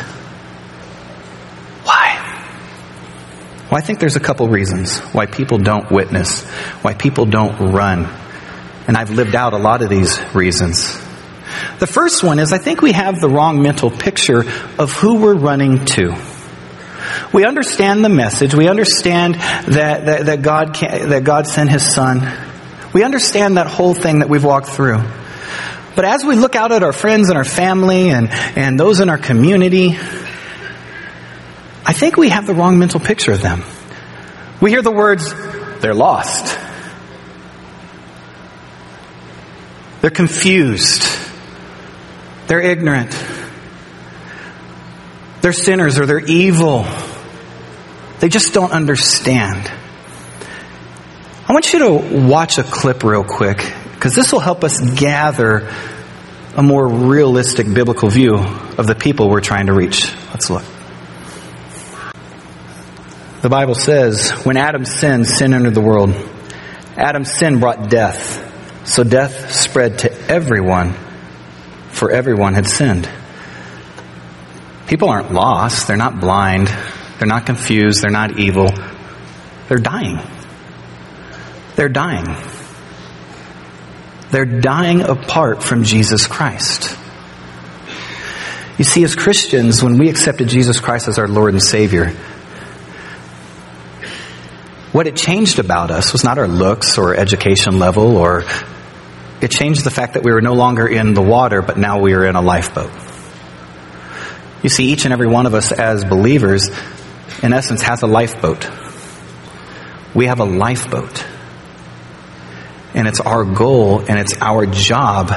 Why? 1.84 2.44
Well, 3.70 3.76
I 3.76 3.82
think 3.82 4.00
there's 4.00 4.16
a 4.16 4.20
couple 4.20 4.48
reasons 4.48 4.98
why 5.12 5.26
people 5.26 5.58
don't 5.58 5.90
witness, 5.90 6.44
why 6.80 6.94
people 6.94 7.26
don't 7.26 7.72
run. 7.72 8.06
And 8.86 8.96
I've 8.96 9.10
lived 9.10 9.34
out 9.34 9.52
a 9.52 9.58
lot 9.58 9.82
of 9.82 9.90
these 9.90 10.18
reasons. 10.34 10.96
The 11.78 11.86
first 11.86 12.24
one 12.24 12.38
is 12.38 12.54
I 12.54 12.58
think 12.58 12.80
we 12.80 12.92
have 12.92 13.20
the 13.20 13.28
wrong 13.28 13.60
mental 13.60 13.90
picture 13.90 14.40
of 14.78 14.92
who 14.92 15.16
we're 15.20 15.36
running 15.36 15.84
to. 15.84 16.16
We 17.34 17.44
understand 17.44 18.02
the 18.02 18.08
message. 18.08 18.54
We 18.54 18.68
understand 18.68 19.34
that, 19.34 20.06
that, 20.06 20.26
that 20.26 20.42
God 20.42 20.72
can, 20.74 21.10
that 21.10 21.24
God 21.24 21.46
sent 21.46 21.68
His 21.68 21.94
Son. 21.94 22.20
We 22.94 23.02
understand 23.02 23.58
that 23.58 23.66
whole 23.66 23.92
thing 23.92 24.20
that 24.20 24.30
we've 24.30 24.44
walked 24.44 24.68
through. 24.68 25.02
But 25.94 26.04
as 26.06 26.24
we 26.24 26.36
look 26.36 26.56
out 26.56 26.72
at 26.72 26.82
our 26.82 26.92
friends 26.92 27.28
and 27.28 27.36
our 27.36 27.44
family 27.44 28.10
and, 28.10 28.30
and 28.30 28.80
those 28.80 29.00
in 29.00 29.10
our 29.10 29.18
community, 29.18 29.98
I 31.88 31.94
think 31.94 32.18
we 32.18 32.28
have 32.28 32.46
the 32.46 32.52
wrong 32.52 32.78
mental 32.78 33.00
picture 33.00 33.32
of 33.32 33.40
them. 33.40 33.64
We 34.60 34.68
hear 34.68 34.82
the 34.82 34.92
words, 34.92 35.32
they're 35.80 35.94
lost. 35.94 36.58
They're 40.02 40.10
confused. 40.10 41.08
They're 42.46 42.60
ignorant. 42.60 43.16
They're 45.40 45.54
sinners 45.54 45.98
or 45.98 46.04
they're 46.04 46.20
evil. 46.20 46.86
They 48.20 48.28
just 48.28 48.52
don't 48.52 48.72
understand. 48.72 49.72
I 51.48 51.52
want 51.54 51.72
you 51.72 51.78
to 51.78 52.26
watch 52.28 52.58
a 52.58 52.64
clip 52.64 53.02
real 53.02 53.24
quick 53.24 53.64
because 53.94 54.14
this 54.14 54.30
will 54.30 54.40
help 54.40 54.62
us 54.62 54.78
gather 54.78 55.72
a 56.54 56.62
more 56.62 56.86
realistic 56.86 57.72
biblical 57.72 58.10
view 58.10 58.34
of 58.34 58.86
the 58.86 58.94
people 58.94 59.30
we're 59.30 59.40
trying 59.40 59.68
to 59.68 59.72
reach. 59.72 60.12
Let's 60.30 60.50
look. 60.50 60.64
The 63.48 63.56
Bible 63.56 63.76
says, 63.76 64.30
when 64.44 64.58
Adam 64.58 64.84
sinned, 64.84 65.26
sin 65.26 65.54
entered 65.54 65.72
the 65.72 65.80
world. 65.80 66.14
Adam's 66.98 67.32
sin 67.32 67.60
brought 67.60 67.88
death. 67.88 68.44
So 68.86 69.04
death 69.04 69.52
spread 69.54 70.00
to 70.00 70.12
everyone 70.30 70.92
for 71.88 72.10
everyone 72.10 72.52
had 72.52 72.68
sinned. 72.68 73.08
People 74.86 75.08
aren't 75.08 75.32
lost. 75.32 75.88
They're 75.88 75.96
not 75.96 76.20
blind. 76.20 76.68
They're 77.18 77.26
not 77.26 77.46
confused. 77.46 78.02
They're 78.02 78.10
not 78.10 78.38
evil. 78.38 78.68
They're 79.70 79.78
dying. 79.78 80.18
They're 81.74 81.88
dying. 81.88 82.26
They're 84.30 84.60
dying 84.60 85.00
apart 85.00 85.62
from 85.62 85.84
Jesus 85.84 86.26
Christ. 86.26 86.94
You 88.76 88.84
see, 88.84 89.02
as 89.04 89.16
Christians, 89.16 89.82
when 89.82 89.96
we 89.96 90.10
accepted 90.10 90.50
Jesus 90.50 90.80
Christ 90.80 91.08
as 91.08 91.18
our 91.18 91.28
Lord 91.28 91.54
and 91.54 91.62
Savior, 91.62 92.14
what 94.92 95.06
it 95.06 95.16
changed 95.16 95.58
about 95.58 95.90
us 95.90 96.12
was 96.12 96.24
not 96.24 96.38
our 96.38 96.48
looks 96.48 96.98
or 96.98 97.14
education 97.14 97.78
level 97.78 98.16
or 98.16 98.44
it 99.40 99.50
changed 99.50 99.84
the 99.84 99.90
fact 99.90 100.14
that 100.14 100.24
we 100.24 100.32
were 100.32 100.40
no 100.40 100.54
longer 100.54 100.86
in 100.86 101.14
the 101.14 101.22
water, 101.22 101.62
but 101.62 101.76
now 101.76 102.00
we 102.00 102.14
are 102.14 102.24
in 102.24 102.34
a 102.34 102.40
lifeboat. 102.40 102.90
You 104.62 104.68
see, 104.68 104.90
each 104.90 105.04
and 105.04 105.12
every 105.12 105.28
one 105.28 105.46
of 105.46 105.54
us 105.54 105.70
as 105.70 106.04
believers, 106.04 106.68
in 107.42 107.52
essence, 107.52 107.82
has 107.82 108.02
a 108.02 108.06
lifeboat. 108.06 108.68
We 110.14 110.26
have 110.26 110.40
a 110.40 110.44
lifeboat. 110.44 111.24
And 112.94 113.06
it's 113.06 113.20
our 113.20 113.44
goal 113.44 114.00
and 114.00 114.18
it's 114.18 114.36
our 114.40 114.66
job 114.66 115.28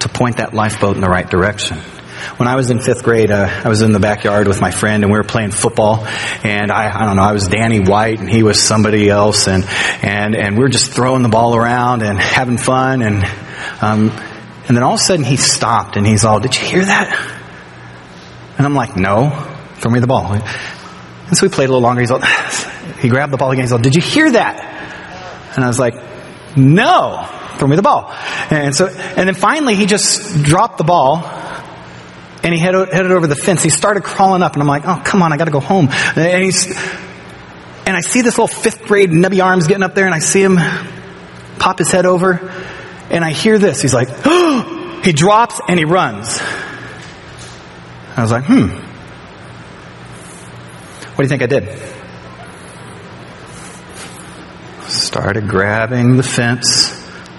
to 0.00 0.08
point 0.08 0.38
that 0.38 0.54
lifeboat 0.54 0.96
in 0.96 1.00
the 1.00 1.08
right 1.08 1.28
direction. 1.28 1.78
When 2.36 2.48
I 2.48 2.56
was 2.56 2.70
in 2.70 2.80
fifth 2.80 3.02
grade, 3.02 3.30
uh, 3.30 3.48
I 3.64 3.68
was 3.68 3.82
in 3.82 3.92
the 3.92 4.00
backyard 4.00 4.48
with 4.48 4.60
my 4.60 4.70
friend 4.70 5.02
and 5.02 5.12
we 5.12 5.18
were 5.18 5.24
playing 5.24 5.50
football. 5.50 6.06
And 6.44 6.70
I, 6.70 6.94
I 6.94 7.04
don't 7.04 7.16
know, 7.16 7.22
I 7.22 7.32
was 7.32 7.48
Danny 7.48 7.80
White 7.80 8.20
and 8.20 8.30
he 8.30 8.42
was 8.42 8.62
somebody 8.62 9.08
else. 9.08 9.48
And, 9.48 9.64
and, 10.02 10.34
and 10.34 10.56
we 10.56 10.62
were 10.62 10.68
just 10.68 10.92
throwing 10.92 11.22
the 11.22 11.28
ball 11.28 11.56
around 11.56 12.02
and 12.02 12.18
having 12.18 12.58
fun. 12.58 13.02
And, 13.02 13.24
um, 13.80 14.10
and 14.66 14.76
then 14.76 14.82
all 14.82 14.94
of 14.94 15.00
a 15.00 15.02
sudden 15.02 15.24
he 15.24 15.36
stopped 15.36 15.96
and 15.96 16.06
he's 16.06 16.24
all, 16.24 16.40
did 16.40 16.54
you 16.54 16.66
hear 16.66 16.84
that? 16.84 17.34
And 18.58 18.66
I'm 18.66 18.74
like, 18.74 18.96
no, 18.96 19.30
throw 19.76 19.90
me 19.90 20.00
the 20.00 20.06
ball. 20.06 20.32
And 20.32 21.36
so 21.36 21.46
we 21.46 21.48
played 21.48 21.66
a 21.66 21.72
little 21.72 21.82
longer. 21.82 22.00
He's 22.00 22.10
all, 22.10 22.20
he 23.00 23.08
grabbed 23.08 23.32
the 23.32 23.36
ball 23.36 23.50
again. 23.50 23.64
He's 23.64 23.72
all, 23.72 23.78
did 23.78 23.94
you 23.94 24.02
hear 24.02 24.30
that? 24.30 25.54
And 25.54 25.64
I 25.64 25.68
was 25.68 25.78
like, 25.78 25.94
no, 26.56 27.26
throw 27.58 27.68
me 27.68 27.76
the 27.76 27.82
ball. 27.82 28.12
And 28.50 28.74
so, 28.74 28.88
and 28.88 29.28
then 29.28 29.34
finally 29.34 29.74
he 29.74 29.86
just 29.86 30.42
dropped 30.42 30.78
the 30.78 30.84
ball 30.84 31.22
and 32.48 32.54
he 32.54 32.60
headed, 32.62 32.88
headed 32.88 33.12
over 33.12 33.26
the 33.26 33.36
fence. 33.36 33.62
He 33.62 33.68
started 33.68 34.04
crawling 34.04 34.42
up 34.42 34.54
and 34.54 34.62
I'm 34.62 34.68
like, 34.68 34.84
oh, 34.86 35.02
come 35.04 35.20
on, 35.20 35.34
I 35.34 35.36
gotta 35.36 35.50
go 35.50 35.60
home. 35.60 35.90
And 36.16 36.42
he's, 36.42 36.66
and 37.84 37.94
I 37.94 38.00
see 38.00 38.22
this 38.22 38.38
little 38.38 38.48
fifth 38.48 38.86
grade 38.86 39.10
nubby 39.10 39.44
arms 39.44 39.66
getting 39.66 39.82
up 39.82 39.94
there 39.94 40.06
and 40.06 40.14
I 40.14 40.20
see 40.20 40.42
him 40.42 40.56
pop 41.58 41.78
his 41.78 41.90
head 41.90 42.06
over 42.06 42.50
and 43.10 43.22
I 43.22 43.32
hear 43.32 43.58
this. 43.58 43.82
He's 43.82 43.92
like, 43.92 44.08
oh, 44.24 45.00
he 45.04 45.12
drops 45.12 45.60
and 45.68 45.78
he 45.78 45.84
runs. 45.84 46.38
I 48.16 48.22
was 48.22 48.30
like, 48.30 48.44
hmm. 48.44 48.68
What 51.14 51.16
do 51.18 51.22
you 51.24 51.28
think 51.28 51.42
I 51.42 51.46
did? 51.46 51.68
Started 54.88 55.48
grabbing 55.48 56.16
the 56.16 56.22
fence, 56.22 56.96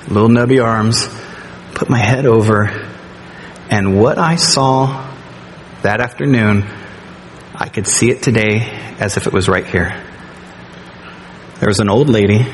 little 0.07 0.29
nubby 0.29 0.63
arms, 0.63 1.09
put 1.73 1.89
my 1.89 1.97
head 1.97 2.27
over, 2.27 2.88
and 3.69 3.99
what 3.99 4.17
I 4.17 4.35
saw 4.35 5.15
that 5.83 6.01
afternoon, 6.01 6.63
I 7.53 7.69
could 7.69 7.85
see 7.85 8.09
it 8.09 8.23
today 8.23 8.61
as 8.99 9.15
if 9.15 9.27
it 9.27 9.33
was 9.33 9.47
right 9.47 9.65
here. 9.65 9.89
There 11.59 11.67
was 11.67 11.79
an 11.79 11.89
old 11.89 12.09
lady. 12.09 12.45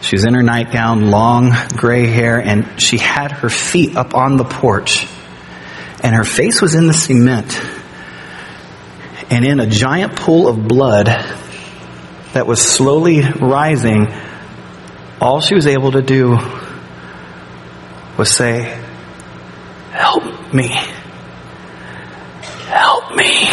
She 0.00 0.16
was 0.16 0.24
in 0.24 0.34
her 0.34 0.42
nightgown, 0.42 1.10
long 1.10 1.52
gray 1.76 2.06
hair, 2.06 2.38
and 2.38 2.80
she 2.80 2.98
had 2.98 3.30
her 3.30 3.48
feet 3.48 3.96
up 3.96 4.14
on 4.14 4.36
the 4.36 4.44
porch. 4.44 5.06
And 6.02 6.14
her 6.14 6.24
face 6.24 6.60
was 6.60 6.74
in 6.74 6.86
the 6.86 6.92
cement. 6.92 7.58
And 9.30 9.44
in 9.44 9.60
a 9.60 9.66
giant 9.66 10.16
pool 10.16 10.48
of 10.48 10.66
blood 10.66 11.06
that 11.06 12.46
was 12.46 12.60
slowly 12.60 13.22
rising, 13.22 14.08
all 15.20 15.40
she 15.40 15.54
was 15.54 15.66
able 15.66 15.92
to 15.92 16.02
do 16.02 16.36
was 18.18 18.30
say, 18.30 18.83
Help 19.94 20.52
me. 20.52 20.66
Help 22.66 23.14
me. 23.14 23.48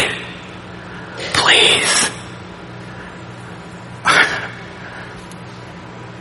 Please. 1.34 2.10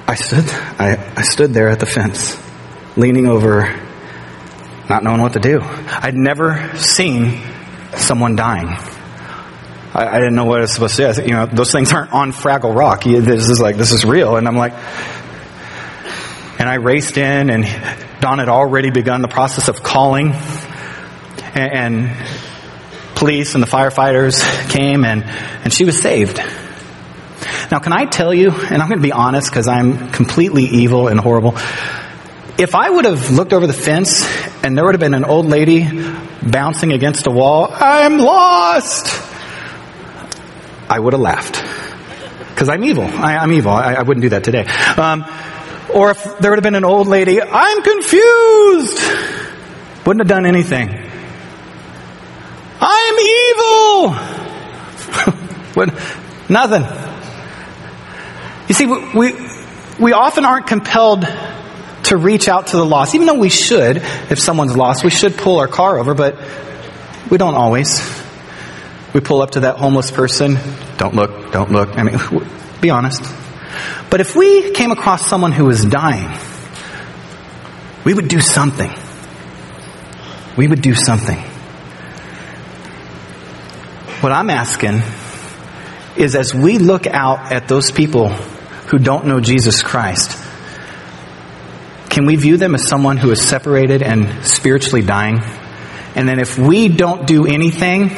I 0.08 0.14
stood, 0.14 0.46
I, 0.48 1.14
I 1.18 1.22
stood 1.24 1.56
there 1.56 1.70
at 1.70 1.80
the 1.80 1.88
fence, 1.88 2.40
leaning 2.96 3.26
over, 3.26 3.76
not 4.88 5.04
knowing 5.04 5.22
what 5.22 5.34
to 5.34 5.40
do. 5.40 5.60
I'd 5.64 6.14
never 6.14 6.78
seen 6.78 7.42
someone 7.96 8.36
dying. 8.36 8.68
I, 8.68 10.08
I 10.08 10.20
didn't 10.20 10.36
know 10.36 10.46
what 10.46 10.60
I 10.60 10.62
was 10.62 10.72
supposed 10.74 10.98
to 10.98 11.16
say. 11.16 11.26
you 11.26 11.32
know, 11.32 11.48
those 11.48 11.72
things 11.72 11.92
aren't 11.92 12.14
on 12.14 12.32
Fraggle 12.32 12.76
Rock. 12.76 13.06
This 13.06 13.50
is 13.50 13.60
like, 13.60 13.76
this 13.76 13.92
is 13.92 14.06
real. 14.06 14.36
And 14.36 14.48
I'm 14.48 14.56
like, 14.56 14.74
and 16.60 16.70
I 16.70 16.76
raced 16.76 17.18
in 17.18 17.50
and 17.50 17.66
Don 18.22 18.38
had 18.38 18.50
already 18.50 18.92
begun 18.92 19.24
the 19.24 19.28
process 19.28 19.68
of 19.68 19.82
calling 19.82 20.32
and, 21.56 21.74
and 21.74 22.28
police 23.16 23.56
and 23.56 23.64
the 23.64 23.68
firefighters 23.68 24.70
came 24.70 25.04
and, 25.04 25.24
and 25.24 25.74
she 25.74 25.86
was 25.86 26.00
saved. 26.00 26.38
Now, 27.72 27.80
can 27.80 27.94
I 27.94 28.06
tell 28.06 28.32
you, 28.32 28.52
and 28.52 28.80
I'm 28.80 28.88
going 28.90 29.00
to 29.00 29.04
be 29.04 29.12
honest 29.12 29.50
because 29.50 29.68
I'm 29.68 30.12
completely 30.12 30.66
evil 30.66 31.08
and 31.08 31.20
horrible. 31.20 31.58
If 32.60 32.76
I 32.76 32.92
would 32.92 33.06
have 33.06 33.32
looked 33.32 33.54
over 33.54 33.66
the 33.66 33.74
fence 33.74 34.24
and 34.64 34.78
there 34.78 34.86
would 34.86 34.94
have 34.94 35.00
been 35.00 35.16
an 35.16 35.26
old 35.26 35.48
lady 35.48 35.90
bouncing 36.44 36.94
against 36.94 37.26
a 37.26 37.32
wall, 37.32 37.70
I'm 37.72 38.20
lost, 38.20 39.20
I 40.88 41.00
would 41.00 41.14
have 41.14 41.22
laughed. 41.22 41.64
Because 42.50 42.70
I'm 42.70 42.84
evil. 42.84 43.06
I, 43.06 43.44
am 43.44 43.52
evil. 43.52 43.72
I, 43.72 43.96
I, 43.96 44.02
wouldn't 44.04 44.22
do 44.22 44.30
that 44.30 44.44
today. 44.44 44.66
Um, 44.98 45.26
or 45.94 46.12
if 46.12 46.40
there 46.40 46.52
would 46.52 46.58
have 46.58 46.64
been 46.64 46.76
an 46.76 46.86
old 46.86 47.08
lady, 47.08 47.42
I'm 47.42 47.82
confused, 47.82 49.00
wouldn't 50.06 50.22
have 50.22 50.28
done 50.28 50.46
anything. 50.46 50.90
I'm 52.84 53.20
evil. 53.20 54.16
Nothing. 56.50 56.84
You 58.68 58.74
see, 58.74 58.86
we, 58.86 59.34
we 60.00 60.14
often 60.14 60.46
aren't 60.46 60.68
compelled 60.68 61.26
to 62.04 62.18
reach 62.18 62.50
out 62.50 62.68
to 62.68 62.78
the 62.78 62.86
lost, 62.86 63.16
even 63.16 63.28
though 63.28 63.40
we 63.40 63.50
should. 63.50 63.98
If 63.98 64.40
someone's 64.40 64.76
lost, 64.76 65.04
we 65.04 65.12
should 65.12 65.38
pull 65.38 65.60
our 65.60 65.68
car 65.68 65.98
over, 65.98 66.14
but 66.14 66.38
we 67.30 67.38
don't 67.38 67.56
always. 67.56 68.02
We 69.14 69.20
pull 69.22 69.42
up 69.42 69.52
to 69.52 69.62
that 69.62 69.78
homeless 69.78 70.10
person. 70.12 70.58
Don't 70.98 71.16
look, 71.16 71.52
don't 71.52 71.72
look. 71.72 71.98
I 71.98 72.04
mean, 72.04 72.18
be 72.82 72.90
honest. 72.90 73.24
But 74.10 74.22
if 74.22 74.36
we 74.36 74.72
came 74.72 74.92
across 74.92 75.28
someone 75.28 75.52
who 75.52 75.66
was 75.66 75.84
dying, 75.86 76.30
we 78.04 78.14
would 78.14 78.28
do 78.28 78.40
something. 78.40 78.92
We 80.58 80.68
would 80.68 80.82
do 80.82 80.96
something. 80.96 81.38
What 84.22 84.32
I'm 84.32 84.50
asking 84.50 85.02
is 86.18 86.36
as 86.36 86.54
we 86.54 86.78
look 86.78 87.08
out 87.08 87.52
at 87.52 87.68
those 87.68 87.90
people 87.92 88.30
who 88.30 89.00
don't 89.00 89.26
know 89.26 89.40
Jesus 89.40 89.82
Christ, 89.82 90.38
can 92.10 92.26
we 92.26 92.36
view 92.36 92.58
them 92.58 92.76
as 92.76 92.88
someone 92.88 93.18
who 93.18 93.32
is 93.32 93.42
separated 93.42 94.04
and 94.04 94.46
spiritually 94.46 95.02
dying? 95.02 95.40
And 96.14 96.28
then 96.28 96.40
if 96.40 96.58
we 96.58 96.90
don't 96.90 97.26
do 97.26 97.46
anything, 97.46 98.10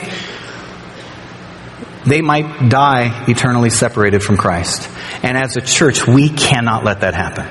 they 2.05 2.21
might 2.21 2.69
die 2.69 3.25
eternally 3.27 3.69
separated 3.69 4.23
from 4.23 4.37
Christ. 4.37 4.89
And 5.23 5.37
as 5.37 5.55
a 5.55 5.61
church, 5.61 6.07
we 6.07 6.29
cannot 6.29 6.83
let 6.83 7.01
that 7.01 7.13
happen. 7.13 7.47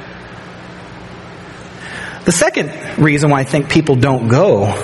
The 2.25 2.33
second 2.33 3.03
reason 3.03 3.31
why 3.31 3.41
I 3.41 3.45
think 3.45 3.69
people 3.69 3.97
don't 3.97 4.29
go 4.29 4.75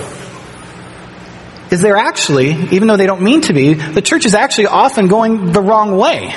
is 1.71 1.81
they're 1.81 1.97
actually, 1.97 2.51
even 2.71 2.87
though 2.87 2.97
they 2.97 3.05
don't 3.05 3.21
mean 3.21 3.41
to 3.41 3.53
be, 3.53 3.75
the 3.75 4.01
church 4.01 4.25
is 4.25 4.33
actually 4.33 4.67
often 4.67 5.07
going 5.07 5.51
the 5.51 5.61
wrong 5.61 5.95
way. 5.95 6.33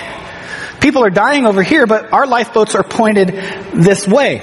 People 0.80 1.04
are 1.04 1.10
dying 1.10 1.46
over 1.46 1.62
here, 1.62 1.86
but 1.86 2.12
our 2.12 2.26
lifeboats 2.26 2.74
are 2.74 2.82
pointed 2.82 3.28
this 3.74 4.06
way. 4.06 4.38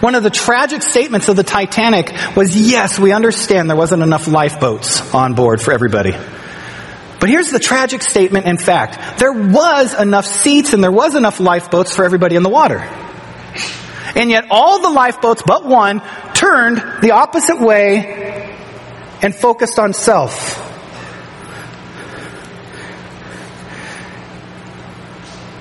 One 0.00 0.14
of 0.14 0.22
the 0.22 0.30
tragic 0.30 0.82
statements 0.82 1.28
of 1.28 1.36
the 1.36 1.42
Titanic 1.42 2.12
was, 2.36 2.56
yes, 2.56 2.98
we 2.98 3.12
understand 3.12 3.68
there 3.70 3.76
wasn't 3.76 4.02
enough 4.02 4.28
lifeboats 4.28 5.14
on 5.14 5.34
board 5.34 5.60
for 5.60 5.72
everybody. 5.72 6.14
But 7.20 7.28
here's 7.28 7.50
the 7.50 7.58
tragic 7.58 8.02
statement 8.02 8.46
in 8.46 8.58
fact. 8.58 9.18
There 9.18 9.32
was 9.32 9.98
enough 9.98 10.26
seats 10.26 10.72
and 10.72 10.82
there 10.82 10.92
was 10.92 11.14
enough 11.14 11.40
lifeboats 11.40 11.94
for 11.94 12.04
everybody 12.04 12.36
in 12.36 12.42
the 12.42 12.48
water. 12.48 12.78
And 14.14 14.30
yet 14.30 14.46
all 14.50 14.80
the 14.80 14.90
lifeboats 14.90 15.42
but 15.46 15.64
one 15.64 16.02
turned 16.34 16.76
the 17.02 17.12
opposite 17.12 17.60
way 17.60 18.56
and 19.22 19.34
focused 19.34 19.78
on 19.78 19.92
self. 19.92 20.60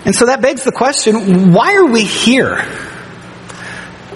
And 0.06 0.14
so 0.14 0.26
that 0.26 0.42
begs 0.42 0.64
the 0.64 0.74
question, 0.74 1.54
why 1.54 1.76
are 1.76 1.86
we 1.86 2.04
here? 2.04 2.66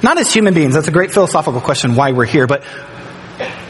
not 0.03 0.17
as 0.17 0.31
human 0.31 0.53
beings, 0.53 0.73
that's 0.73 0.87
a 0.87 0.91
great 0.91 1.11
philosophical 1.11 1.61
question 1.61 1.95
why 1.95 2.11
we're 2.11 2.25
here, 2.25 2.47
but 2.47 2.63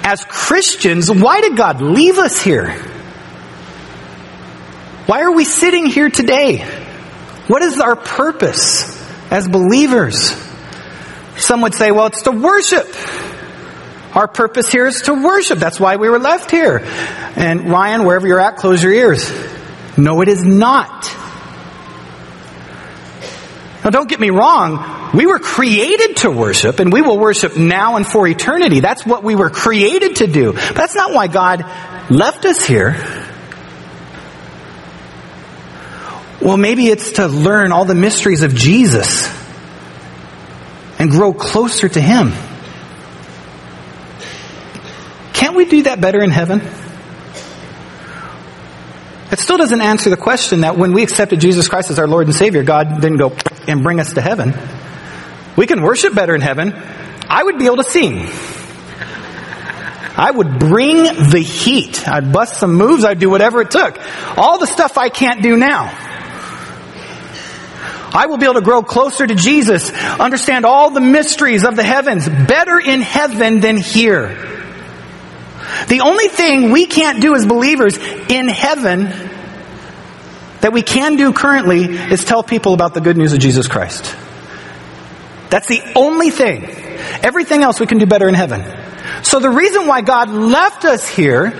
as 0.03 0.23
Christians, 0.23 1.11
why 1.11 1.41
did 1.41 1.57
God 1.57 1.81
leave 1.81 2.17
us 2.17 2.41
here? 2.41 2.81
Why 5.07 5.21
are 5.21 5.31
we 5.31 5.45
sitting 5.45 5.85
here 5.85 6.09
today? 6.09 6.57
What 7.47 7.61
is 7.61 7.79
our 7.79 7.95
purpose 7.95 8.93
as 9.31 9.47
believers? 9.47 10.35
Some 11.37 11.61
would 11.61 11.73
say, 11.73 11.91
well, 11.91 12.07
it's 12.07 12.23
to 12.23 12.31
worship. 12.31 12.85
Our 14.13 14.27
purpose 14.27 14.69
here 14.69 14.85
is 14.85 15.03
to 15.03 15.13
worship. 15.13 15.59
That's 15.59 15.79
why 15.79 15.95
we 15.95 16.09
were 16.09 16.19
left 16.19 16.51
here. 16.51 16.81
And 17.37 17.69
Ryan, 17.69 18.03
wherever 18.03 18.27
you're 18.27 18.41
at, 18.41 18.57
close 18.57 18.83
your 18.83 18.91
ears. 18.91 19.31
No, 19.97 20.19
it 20.19 20.27
is 20.27 20.43
not. 20.43 21.05
Now 23.85 23.91
don't 23.91 24.09
get 24.09 24.19
me 24.19 24.29
wrong. 24.29 25.11
We 25.13 25.25
were 25.25 25.39
created 25.39 26.17
to 26.17 26.31
worship 26.31 26.81
and 26.81 26.91
we 26.91 27.01
will 27.01 27.17
worship 27.17 27.55
now 27.55 27.95
and 27.95 28.05
for 28.05 28.27
eternity. 28.27 28.81
That's 28.81 29.05
what 29.05 29.23
we 29.23 29.35
were 29.35 29.49
created 29.49 30.17
to 30.17 30.27
do. 30.27 30.51
But 30.51 30.75
that's 30.75 30.95
not 30.95 31.13
why 31.13 31.27
God 31.27 31.61
left 32.09 32.43
us 32.43 32.65
here. 32.65 33.16
Well, 36.47 36.55
maybe 36.55 36.87
it's 36.87 37.11
to 37.11 37.27
learn 37.27 37.73
all 37.73 37.83
the 37.83 37.93
mysteries 37.93 38.41
of 38.41 38.55
Jesus 38.55 39.27
and 40.97 41.11
grow 41.11 41.33
closer 41.33 41.89
to 41.89 41.99
Him. 41.99 42.31
Can't 45.33 45.57
we 45.57 45.65
do 45.65 45.83
that 45.83 45.99
better 45.99 46.23
in 46.23 46.29
heaven? 46.29 46.61
It 49.29 49.39
still 49.39 49.57
doesn't 49.57 49.81
answer 49.81 50.09
the 50.09 50.15
question 50.15 50.61
that 50.61 50.77
when 50.77 50.93
we 50.93 51.03
accepted 51.03 51.41
Jesus 51.41 51.67
Christ 51.67 51.89
as 51.89 51.99
our 51.99 52.07
Lord 52.07 52.27
and 52.27 52.33
Savior, 52.33 52.63
God 52.63 53.01
didn't 53.01 53.17
go 53.17 53.35
and 53.67 53.83
bring 53.83 53.99
us 53.99 54.13
to 54.13 54.21
heaven. 54.21 54.53
We 55.57 55.67
can 55.67 55.81
worship 55.81 56.15
better 56.15 56.33
in 56.33 56.39
heaven. 56.39 56.73
I 57.27 57.43
would 57.43 57.59
be 57.59 57.65
able 57.65 57.75
to 57.75 57.83
sing. 57.83 58.25
I 60.15 60.31
would 60.33 60.59
bring 60.59 61.03
the 61.03 61.43
heat. 61.45 62.07
I'd 62.07 62.31
bust 62.31 62.57
some 62.57 62.73
moves. 62.73 63.03
I'd 63.03 63.19
do 63.19 63.29
whatever 63.29 63.59
it 63.59 63.69
took. 63.69 63.99
All 64.37 64.59
the 64.59 64.65
stuff 64.65 64.97
I 64.97 65.09
can't 65.09 65.43
do 65.43 65.57
now. 65.57 66.05
I 68.13 68.27
will 68.27 68.37
be 68.37 68.45
able 68.45 68.55
to 68.55 68.61
grow 68.61 68.83
closer 68.83 69.27
to 69.27 69.35
Jesus, 69.35 69.91
understand 69.91 70.65
all 70.65 70.89
the 70.91 71.01
mysteries 71.01 71.63
of 71.63 71.75
the 71.75 71.83
heavens 71.83 72.27
better 72.27 72.79
in 72.79 73.01
heaven 73.01 73.59
than 73.59 73.77
here. 73.77 74.29
The 75.87 76.01
only 76.01 76.27
thing 76.27 76.71
we 76.71 76.85
can't 76.85 77.21
do 77.21 77.35
as 77.35 77.45
believers 77.45 77.97
in 77.97 78.47
heaven 78.47 79.05
that 80.61 80.73
we 80.73 80.81
can 80.81 81.17
do 81.17 81.33
currently 81.33 81.83
is 81.83 82.23
tell 82.23 82.43
people 82.43 82.73
about 82.73 82.93
the 82.93 83.01
good 83.01 83.17
news 83.17 83.33
of 83.33 83.39
Jesus 83.39 83.67
Christ. 83.67 84.15
That's 85.49 85.67
the 85.67 85.81
only 85.95 86.29
thing. 86.29 86.63
Everything 87.23 87.63
else 87.63 87.79
we 87.79 87.87
can 87.87 87.99
do 87.99 88.05
better 88.05 88.27
in 88.27 88.33
heaven. 88.33 88.63
So 89.23 89.39
the 89.39 89.49
reason 89.49 89.87
why 89.87 90.01
God 90.01 90.29
left 90.29 90.85
us 90.85 91.07
here 91.07 91.51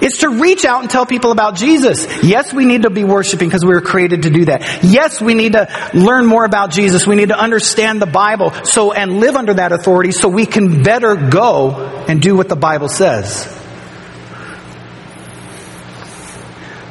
is 0.00 0.18
to 0.18 0.28
reach 0.28 0.64
out 0.64 0.82
and 0.82 0.90
tell 0.90 1.06
people 1.06 1.32
about 1.32 1.56
Jesus. 1.56 2.06
Yes, 2.22 2.52
we 2.52 2.64
need 2.64 2.82
to 2.82 2.90
be 2.90 3.04
worshiping 3.04 3.48
because 3.48 3.64
we 3.64 3.74
were 3.74 3.80
created 3.80 4.22
to 4.22 4.30
do 4.30 4.44
that. 4.46 4.82
Yes, 4.82 5.20
we 5.20 5.34
need 5.34 5.52
to 5.52 5.68
learn 5.94 6.26
more 6.26 6.44
about 6.44 6.70
Jesus. 6.70 7.06
We 7.06 7.16
need 7.16 7.28
to 7.28 7.38
understand 7.38 8.00
the 8.00 8.06
Bible 8.06 8.52
so 8.64 8.92
and 8.92 9.20
live 9.20 9.36
under 9.36 9.54
that 9.54 9.72
authority 9.72 10.12
so 10.12 10.28
we 10.28 10.46
can 10.46 10.82
better 10.82 11.16
go 11.16 11.74
and 12.08 12.22
do 12.22 12.36
what 12.36 12.48
the 12.48 12.56
Bible 12.56 12.88
says. 12.88 13.54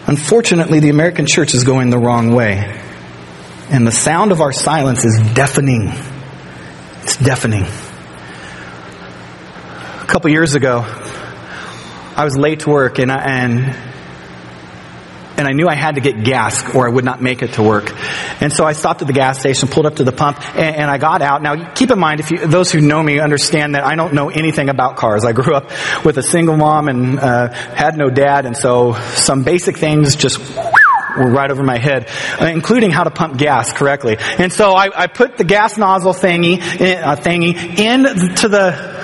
Unfortunately, 0.08 0.80
the 0.80 0.90
American 0.90 1.26
church 1.28 1.54
is 1.54 1.66
going 1.66 1.90
the 1.90 1.98
wrong 1.98 2.34
way. 2.34 2.82
And 3.70 3.86
the 3.86 3.92
sound 3.92 4.32
of 4.32 4.40
our 4.40 4.54
silence 4.54 5.04
is 5.04 5.20
deafening. 5.34 5.92
It's 7.04 7.18
deafening. 7.18 7.66
A 10.02 10.06
couple 10.08 10.32
years 10.32 10.56
ago, 10.56 10.86
I 12.18 12.24
was 12.24 12.36
late 12.36 12.62
to 12.62 12.72
work 12.72 12.98
and 12.98 13.12
I, 13.12 13.24
and 13.24 13.78
and 15.38 15.48
I 15.48 15.52
knew 15.52 15.68
I 15.68 15.76
had 15.76 15.96
to 15.96 16.02
get 16.02 16.24
gas 16.24 16.74
or 16.74 16.88
I 16.88 16.92
would 16.92 17.06
not 17.06 17.22
make 17.22 17.44
it 17.44 17.54
to 17.54 17.64
work. 17.64 17.94
And 18.42 18.52
so 18.52 18.66
I 18.66 18.74
stopped 18.74 19.02
at 19.02 19.08
the 19.08 19.14
gas 19.14 19.40
station, 19.40 19.70
pulled 19.70 19.86
up 19.86 19.98
to 19.98 20.04
the 20.04 20.12
pump, 20.12 20.40
and, 20.56 20.76
and 20.76 20.90
I 20.90 20.98
got 20.98 21.22
out. 21.22 21.44
Now, 21.44 21.74
keep 21.74 21.92
in 21.92 22.00
mind, 22.00 22.22
if 22.22 22.32
you, 22.32 22.48
those 22.48 22.72
who 22.72 22.82
know 22.82 23.04
me 23.04 23.20
understand 23.20 23.76
that 23.76 23.86
I 23.86 23.96
don't 23.96 24.16
know 24.16 24.32
anything 24.32 24.70
about 24.70 24.98
cars. 24.98 25.26
I 25.26 25.34
grew 25.34 25.54
up 25.54 25.70
with 26.04 26.18
a 26.18 26.24
single 26.24 26.58
mom 26.58 26.88
and 26.88 27.20
uh, 27.20 27.54
had 27.54 27.98
no 27.98 28.10
dad, 28.10 28.48
and 28.48 28.58
so 28.58 28.94
some 28.94 29.44
basic 29.44 29.78
things 29.78 30.16
just 30.16 30.40
were 31.16 31.30
right 31.30 31.52
over 31.52 31.62
my 31.62 31.78
head, 31.78 32.10
uh, 32.42 32.46
including 32.46 32.90
how 32.90 33.04
to 33.04 33.12
pump 33.12 33.38
gas 33.38 33.74
correctly. 33.74 34.18
And 34.20 34.52
so 34.52 34.72
I, 34.72 35.04
I 35.04 35.06
put 35.06 35.38
the 35.38 35.44
gas 35.44 35.78
nozzle 35.78 36.14
thingy, 36.14 36.60
uh, 36.60 37.16
thingy 37.16 37.78
into 37.78 38.48
the 38.48 38.98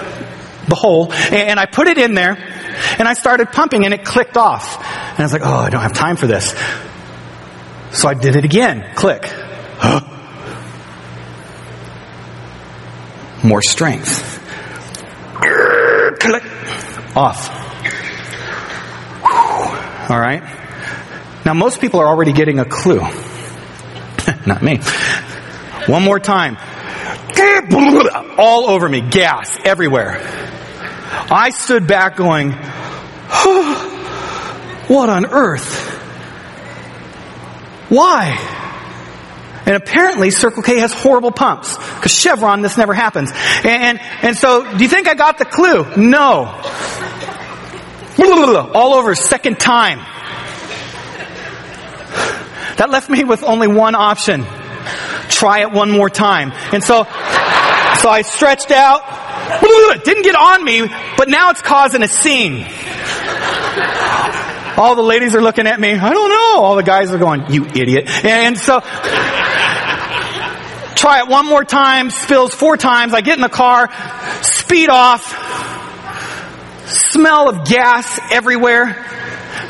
the 0.68 0.76
hole, 0.76 1.12
and 1.14 1.60
I 1.60 1.66
put 1.66 1.88
it 1.88 1.98
in 1.98 2.14
there, 2.14 2.38
and 3.00 3.08
I 3.08 3.14
started 3.14 3.52
pumping, 3.52 3.86
and 3.86 3.94
it 3.94 4.06
clicked 4.06 4.38
off. 4.38 4.78
And 4.78 5.20
I 5.20 5.24
was 5.24 5.34
like, 5.34 5.44
oh, 5.44 5.54
I 5.54 5.70
don't 5.70 5.82
have 5.82 5.94
time 5.94 6.16
for 6.16 6.28
this. 6.28 6.54
So 7.92 8.08
I 8.08 8.14
did 8.16 8.36
it 8.36 8.46
again. 8.46 8.96
Click. 8.96 9.32
More 13.44 13.62
strength. 13.62 14.40
Click. 16.20 16.44
Off. 17.16 17.50
All 20.10 20.20
right. 20.20 20.42
Now 21.46 21.54
most 21.54 21.80
people 21.80 22.00
are 22.00 22.08
already 22.08 22.34
getting 22.34 22.60
a 22.60 22.66
clue. 22.66 23.02
Not 24.46 24.64
me. 24.64 24.80
One 25.88 26.04
more 26.04 26.20
time. 26.20 26.58
All 28.38 28.70
over 28.70 28.88
me. 28.88 29.02
Gas 29.02 29.58
everywhere. 29.64 30.20
I 31.32 31.52
stood 31.52 31.88
back 31.88 32.16
going, 32.16 32.54
oh, 32.56 34.86
what 34.88 35.10
on 35.10 35.26
earth? 35.26 35.90
Why? 37.90 38.38
And 39.66 39.76
apparently 39.76 40.32
Circle 40.32 40.64
K 40.64 40.80
has 40.80 40.94
horrible 40.94 41.32
pumps. 41.32 41.78
Because 41.78 42.12
Chevron, 42.12 42.62
this 42.62 42.78
never 42.78 42.94
happens. 42.94 43.32
And, 43.64 44.00
and 44.22 44.36
so, 44.36 44.64
do 44.64 44.84
you 44.84 44.90
think 44.90 45.08
I 45.08 45.14
got 45.14 45.38
the 45.38 45.46
clue? 45.46 45.86
No. 45.96 46.46
All 48.74 48.94
over 48.94 49.16
second 49.16 49.60
time. 49.60 50.00
That 52.78 52.90
left 52.90 53.10
me 53.10 53.24
with 53.24 53.44
only 53.44 53.68
one 53.68 53.96
option. 53.96 54.46
Try 55.30 55.62
it 55.62 55.72
one 55.72 55.92
more 55.92 56.10
time. 56.10 56.52
And 56.74 56.84
so, 56.84 57.04
so 57.04 58.10
I 58.10 58.24
stretched 58.26 58.72
out. 58.72 59.02
It 59.96 60.04
didn't 60.04 60.24
get 60.24 60.36
on 60.36 60.64
me, 60.64 60.88
but 61.18 61.30
now 61.30 61.52
it's 61.52 61.62
causing 61.62 62.02
a 62.04 62.08
scene. 62.08 62.66
All 64.76 64.96
the 64.96 65.04
ladies 65.04 65.36
are 65.36 65.42
looking 65.42 65.68
at 65.68 65.80
me. 65.80 65.94
I 65.94 66.10
don't 66.10 66.30
know. 66.30 66.64
All 66.64 66.76
the 66.76 66.84
guys 66.84 67.12
are 67.12 67.20
going, 67.20 67.52
you 67.52 67.66
idiot. 67.66 68.08
And 68.26 68.58
so, 68.58 68.80
try 70.96 71.20
it 71.20 71.28
one 71.28 71.46
more 71.48 71.64
time, 71.64 72.10
spills 72.10 72.56
four 72.56 72.76
times. 72.76 73.14
I 73.14 73.22
get 73.22 73.38
in 73.38 73.42
the 73.42 73.50
car, 73.50 73.92
speed 74.42 74.90
off, 74.90 75.24
smell 76.88 77.50
of 77.50 77.66
gas 77.68 78.20
everywhere. 78.32 79.06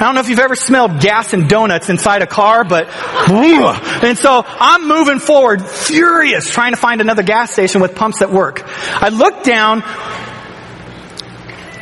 I 0.04 0.08
don't 0.08 0.16
know 0.16 0.22
if 0.22 0.28
you've 0.28 0.39
ever 0.39 0.58
smelled 0.58 1.00
gas 1.00 1.32
and 1.32 1.48
donuts 1.48 1.89
inside 1.89 2.22
a 2.22 2.28
car, 2.28 2.66
but, 2.66 2.89
and 3.30 4.18
so 4.18 4.44
I'm 4.46 4.86
moving 4.86 5.20
forward, 5.20 5.66
furious, 5.66 6.50
trying 6.50 6.74
to 6.74 6.78
find 6.78 7.00
another 7.00 7.24
gas 7.24 7.54
station 7.54 7.80
with 7.80 7.96
pumps 7.96 8.20
that 8.20 8.30
work. 8.30 8.63
I 8.68 9.08
look 9.08 9.44
down 9.44 9.82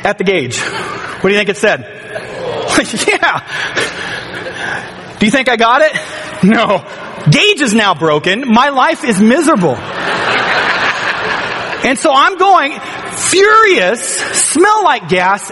at 0.04 0.18
the 0.18 0.24
gauge. 0.24 0.60
What 0.60 1.22
do 1.22 1.30
you 1.30 1.36
think 1.36 1.48
it 1.48 1.56
said? 1.56 1.80
yeah. 3.08 3.40
Do 5.18 5.26
you 5.26 5.32
think 5.32 5.48
I 5.48 5.56
got 5.56 5.82
it? 5.82 5.92
No. 6.44 6.86
Gauge 7.28 7.60
is 7.60 7.74
now 7.74 7.94
broken. 7.94 8.44
My 8.46 8.68
life 8.68 9.02
is 9.02 9.20
miserable. 9.20 9.74
And 11.84 11.98
so 11.98 12.12
I'm 12.14 12.38
going 12.38 12.78
furious, 13.16 14.00
smell 14.52 14.84
like 14.84 15.08
gas. 15.08 15.50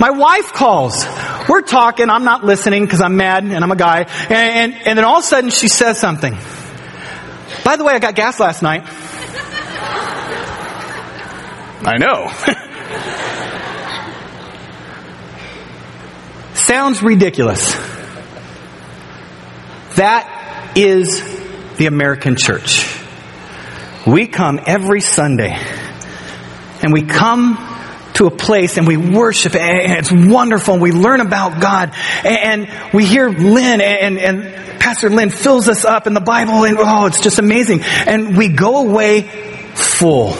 My 0.00 0.10
wife 0.10 0.52
calls. 0.52 1.06
We're 1.50 1.62
talking. 1.62 2.08
I'm 2.10 2.22
not 2.22 2.44
listening 2.44 2.84
because 2.84 3.00
I'm 3.00 3.16
mad 3.16 3.42
and 3.42 3.64
I'm 3.64 3.72
a 3.72 3.76
guy. 3.76 4.02
And, 4.02 4.72
and, 4.72 4.86
and 4.86 4.96
then 4.96 5.04
all 5.04 5.18
of 5.18 5.24
a 5.24 5.26
sudden 5.26 5.50
she 5.50 5.66
says 5.66 5.98
something. 5.98 6.32
By 7.64 7.74
the 7.74 7.82
way, 7.82 7.92
I 7.92 7.98
got 7.98 8.14
gas 8.14 8.38
last 8.38 8.62
night. 8.62 8.84
I 11.82 11.96
know. 11.98 12.30
Sounds 16.54 17.02
ridiculous. 17.02 17.74
That 19.96 20.72
is 20.76 21.20
the 21.78 21.86
American 21.86 22.36
church. 22.36 22.96
We 24.06 24.28
come 24.28 24.60
every 24.64 25.00
Sunday 25.00 25.58
and 26.80 26.92
we 26.92 27.02
come 27.02 27.56
to 28.14 28.26
a 28.26 28.30
place 28.30 28.76
and 28.76 28.86
we 28.86 28.96
worship 28.96 29.54
and 29.54 29.92
it's 29.92 30.12
wonderful 30.12 30.74
and 30.74 30.82
we 30.82 30.92
learn 30.92 31.20
about 31.20 31.60
God 31.60 31.94
and 32.24 32.68
we 32.92 33.04
hear 33.04 33.28
Lynn 33.28 33.80
and, 33.80 34.18
and 34.18 34.80
Pastor 34.80 35.10
Lynn 35.10 35.30
fills 35.30 35.68
us 35.68 35.84
up 35.84 36.06
in 36.06 36.14
the 36.14 36.20
Bible 36.20 36.64
and 36.64 36.76
oh, 36.78 37.06
it's 37.06 37.20
just 37.20 37.38
amazing. 37.38 37.82
And 37.82 38.36
we 38.36 38.48
go 38.48 38.88
away 38.88 39.22
full. 39.74 40.34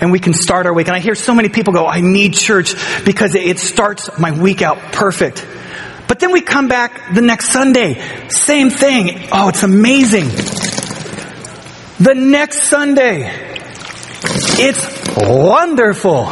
And 0.00 0.10
we 0.10 0.18
can 0.18 0.32
start 0.32 0.66
our 0.66 0.72
week. 0.74 0.88
And 0.88 0.96
I 0.96 0.98
hear 0.98 1.14
so 1.14 1.32
many 1.32 1.48
people 1.48 1.72
go, 1.72 1.86
I 1.86 2.00
need 2.00 2.34
church 2.34 2.74
because 3.04 3.36
it 3.36 3.60
starts 3.60 4.18
my 4.18 4.36
week 4.36 4.60
out 4.60 4.78
perfect. 4.92 5.46
But 6.08 6.18
then 6.18 6.32
we 6.32 6.40
come 6.40 6.66
back 6.66 7.14
the 7.14 7.20
next 7.20 7.50
Sunday. 7.50 8.02
Same 8.28 8.70
thing. 8.70 9.28
Oh, 9.30 9.48
it's 9.48 9.62
amazing. 9.62 10.28
The 12.00 12.14
next 12.16 12.64
Sunday. 12.64 13.30
It's 14.58 15.16
wonderful. 15.16 16.26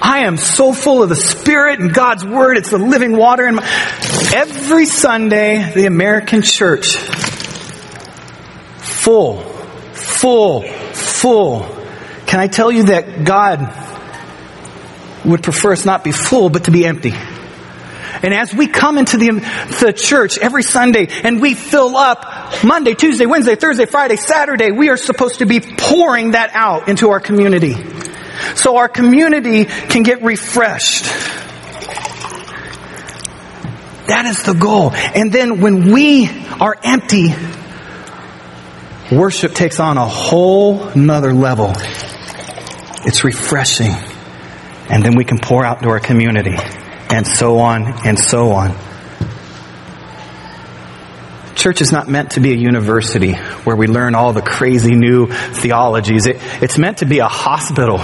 I 0.00 0.20
am 0.20 0.36
so 0.36 0.72
full 0.72 1.02
of 1.02 1.08
the 1.08 1.16
Spirit 1.16 1.80
and 1.80 1.92
God's 1.92 2.24
Word. 2.24 2.56
It's 2.56 2.70
the 2.70 2.78
living 2.78 3.16
water. 3.16 3.46
And 3.46 3.58
every 4.34 4.86
Sunday, 4.86 5.72
the 5.72 5.86
American 5.86 6.42
church, 6.42 6.96
full, 8.78 9.40
full, 9.92 10.62
full. 10.62 11.60
Can 12.26 12.40
I 12.40 12.46
tell 12.46 12.70
you 12.70 12.84
that 12.84 13.24
God 13.24 13.74
would 15.24 15.42
prefer 15.42 15.72
us 15.72 15.84
not 15.84 16.04
be 16.04 16.12
full, 16.12 16.48
but 16.48 16.64
to 16.64 16.70
be 16.70 16.86
empty? 16.86 17.12
And 18.22 18.34
as 18.34 18.52
we 18.52 18.66
come 18.66 18.98
into 18.98 19.16
the, 19.16 19.30
the 19.80 19.92
church 19.92 20.38
every 20.38 20.62
Sunday 20.62 21.08
and 21.22 21.40
we 21.40 21.54
fill 21.54 21.96
up 21.96 22.64
Monday, 22.64 22.94
Tuesday, 22.94 23.26
Wednesday, 23.26 23.54
Thursday, 23.54 23.86
Friday, 23.86 24.16
Saturday, 24.16 24.72
we 24.72 24.88
are 24.88 24.96
supposed 24.96 25.38
to 25.38 25.46
be 25.46 25.60
pouring 25.60 26.32
that 26.32 26.50
out 26.52 26.88
into 26.88 27.10
our 27.10 27.20
community. 27.20 27.74
So 28.56 28.76
our 28.76 28.88
community 28.88 29.64
can 29.64 30.02
get 30.02 30.22
refreshed. 30.22 31.04
That 34.08 34.24
is 34.24 34.42
the 34.42 34.54
goal. 34.54 34.92
And 34.92 35.30
then 35.30 35.60
when 35.60 35.92
we 35.92 36.28
are 36.60 36.76
empty, 36.82 37.34
worship 39.12 39.52
takes 39.52 39.80
on 39.80 39.98
a 39.98 40.06
whole 40.06 40.94
nother 40.94 41.34
level. 41.34 41.72
It's 43.04 43.24
refreshing. 43.24 43.92
And 44.90 45.02
then 45.02 45.14
we 45.14 45.24
can 45.24 45.38
pour 45.38 45.64
out 45.64 45.82
to 45.82 45.90
our 45.90 46.00
community 46.00 46.56
and 47.10 47.26
so 47.26 47.58
on 47.58 48.06
and 48.06 48.18
so 48.18 48.52
on. 48.52 48.74
Church 51.54 51.80
is 51.80 51.90
not 51.90 52.08
meant 52.08 52.32
to 52.32 52.40
be 52.40 52.52
a 52.52 52.56
university 52.56 53.32
where 53.32 53.74
we 53.74 53.88
learn 53.88 54.14
all 54.14 54.32
the 54.32 54.42
crazy 54.42 54.94
new 54.94 55.26
theologies. 55.26 56.26
It, 56.26 56.36
it's 56.62 56.78
meant 56.78 56.98
to 56.98 57.04
be 57.04 57.18
a 57.18 57.26
hospital. 57.26 57.98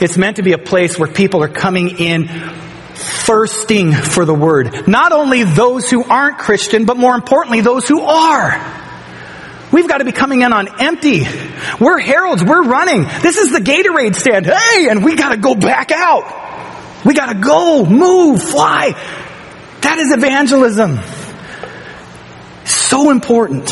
It's 0.00 0.16
meant 0.16 0.36
to 0.36 0.42
be 0.42 0.52
a 0.52 0.58
place 0.58 0.98
where 0.98 1.08
people 1.08 1.42
are 1.42 1.48
coming 1.48 1.98
in 1.98 2.28
thirsting 2.94 3.92
for 3.92 4.24
the 4.24 4.34
word. 4.34 4.88
Not 4.88 5.12
only 5.12 5.44
those 5.44 5.88
who 5.90 6.04
aren't 6.04 6.38
Christian, 6.38 6.84
but 6.84 6.96
more 6.96 7.14
importantly, 7.14 7.60
those 7.60 7.86
who 7.88 8.02
are. 8.02 8.80
We've 9.72 9.88
got 9.88 9.98
to 9.98 10.04
be 10.04 10.12
coming 10.12 10.42
in 10.42 10.52
on 10.52 10.80
empty. 10.80 11.26
We're 11.80 11.98
heralds. 11.98 12.44
We're 12.44 12.62
running. 12.62 13.04
This 13.22 13.38
is 13.38 13.52
the 13.52 13.60
Gatorade 13.60 14.14
stand. 14.14 14.44
Hey, 14.44 14.88
and 14.90 15.02
we 15.02 15.16
got 15.16 15.30
to 15.30 15.38
go 15.38 15.54
back 15.54 15.90
out. 15.90 17.04
We 17.04 17.14
got 17.14 17.32
to 17.32 17.40
go, 17.40 17.86
move, 17.86 18.42
fly. 18.42 18.92
That 19.80 19.98
is 19.98 20.12
evangelism. 20.12 21.00
So 22.64 23.10
important. 23.10 23.66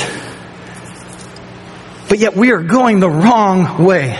But 2.08 2.18
yet 2.18 2.34
we 2.34 2.50
are 2.52 2.62
going 2.62 2.98
the 2.98 3.10
wrong 3.10 3.84
way. 3.84 4.18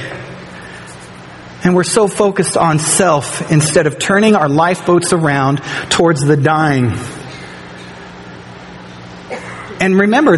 And 1.63 1.75
we're 1.75 1.85
so 1.85 2.09
focused 2.09 2.57
on 2.57 2.79
self 2.79 3.51
instead 3.51 3.87
of 3.87 3.99
turning 3.99 4.35
our 4.35 4.49
lifeboats 4.49 5.13
around 5.13 5.59
towards 5.91 6.23
the 6.23 6.37
dying. 6.37 6.93
And 9.81 9.99
remember, 9.99 10.37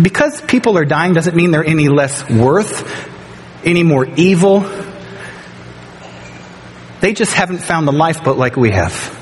because 0.00 0.40
people 0.40 0.78
are 0.78 0.84
dying 0.84 1.12
doesn't 1.12 1.36
mean 1.36 1.50
they're 1.50 1.64
any 1.64 1.88
less 1.88 2.28
worth, 2.30 3.10
any 3.64 3.82
more 3.82 4.06
evil. 4.06 4.60
They 7.00 7.12
just 7.12 7.34
haven't 7.34 7.58
found 7.58 7.86
the 7.86 7.92
lifeboat 7.92 8.38
like 8.38 8.56
we 8.56 8.70
have. 8.70 9.18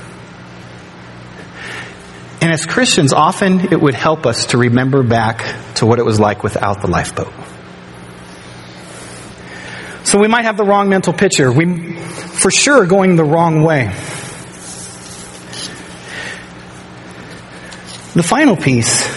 And 2.41 2.51
as 2.51 2.65
Christians, 2.65 3.13
often 3.13 3.71
it 3.71 3.79
would 3.79 3.93
help 3.93 4.25
us 4.25 4.47
to 4.47 4.57
remember 4.57 5.03
back 5.03 5.45
to 5.75 5.85
what 5.85 5.99
it 5.99 6.05
was 6.05 6.19
like 6.19 6.43
without 6.43 6.81
the 6.81 6.87
lifeboat. 6.87 7.31
So 10.11 10.19
we 10.19 10.27
might 10.27 10.43
have 10.43 10.57
the 10.57 10.65
wrong 10.65 10.89
mental 10.89 11.13
picture. 11.13 11.49
We, 11.53 11.95
for 11.95 12.51
sure, 12.51 12.85
going 12.85 13.15
the 13.15 13.23
wrong 13.23 13.63
way. 13.63 13.85
The 18.13 18.21
final 18.21 18.57
piece 18.57 19.07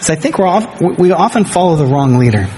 is 0.00 0.10
I 0.10 0.16
think 0.16 0.38
we 0.38 1.12
often 1.12 1.44
follow 1.44 1.76
the 1.76 1.86
wrong 1.86 2.18
leader. 2.18 2.48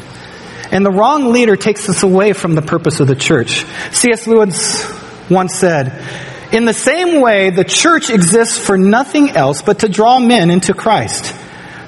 And 0.70 0.86
the 0.86 0.90
wrong 0.90 1.32
leader 1.34 1.54
takes 1.54 1.86
us 1.90 2.02
away 2.02 2.32
from 2.32 2.54
the 2.54 2.62
purpose 2.62 2.98
of 2.98 3.08
the 3.08 3.14
church. 3.14 3.66
C.S. 3.90 4.26
Lewis 4.26 4.90
once 5.28 5.54
said, 5.54 6.02
in 6.50 6.64
the 6.64 6.72
same 6.72 7.20
way, 7.20 7.50
the 7.50 7.64
church 7.64 8.08
exists 8.08 8.58
for 8.58 8.78
nothing 8.78 9.28
else 9.32 9.60
but 9.60 9.80
to 9.80 9.90
draw 9.90 10.18
men 10.18 10.48
into 10.48 10.72
Christ, 10.72 11.34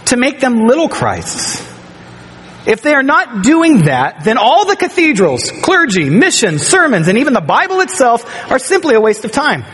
to 0.08 0.18
make 0.18 0.38
them 0.38 0.66
little 0.66 0.90
Christs. 0.90 1.66
If 2.68 2.82
they 2.82 2.92
are 2.92 3.02
not 3.02 3.42
doing 3.42 3.78
that, 3.84 4.24
then 4.24 4.36
all 4.36 4.66
the 4.66 4.76
cathedrals, 4.76 5.50
clergy, 5.50 6.10
missions, 6.10 6.66
sermons, 6.66 7.08
and 7.08 7.16
even 7.16 7.32
the 7.32 7.40
Bible 7.40 7.80
itself 7.80 8.24
are 8.50 8.58
simply 8.58 8.94
a 8.94 9.00
waste 9.00 9.24
of 9.24 9.32
time. 9.32 9.64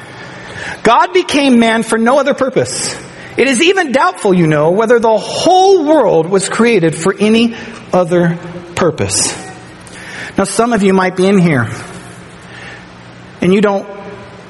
God 0.84 1.12
became 1.12 1.58
man 1.58 1.82
for 1.82 1.98
no 1.98 2.20
other 2.20 2.34
purpose. 2.34 2.94
It 3.36 3.48
is 3.48 3.60
even 3.62 3.90
doubtful, 3.90 4.32
you 4.32 4.46
know, 4.46 4.70
whether 4.70 5.00
the 5.00 5.18
whole 5.18 5.84
world 5.84 6.30
was 6.30 6.48
created 6.48 6.94
for 6.94 7.12
any 7.18 7.56
other 7.92 8.38
purpose. 8.76 9.36
Now, 10.38 10.44
some 10.44 10.72
of 10.72 10.84
you 10.84 10.94
might 10.94 11.16
be 11.16 11.26
in 11.26 11.38
here 11.38 11.68
and 13.40 13.52
you 13.52 13.60
don't 13.60 13.86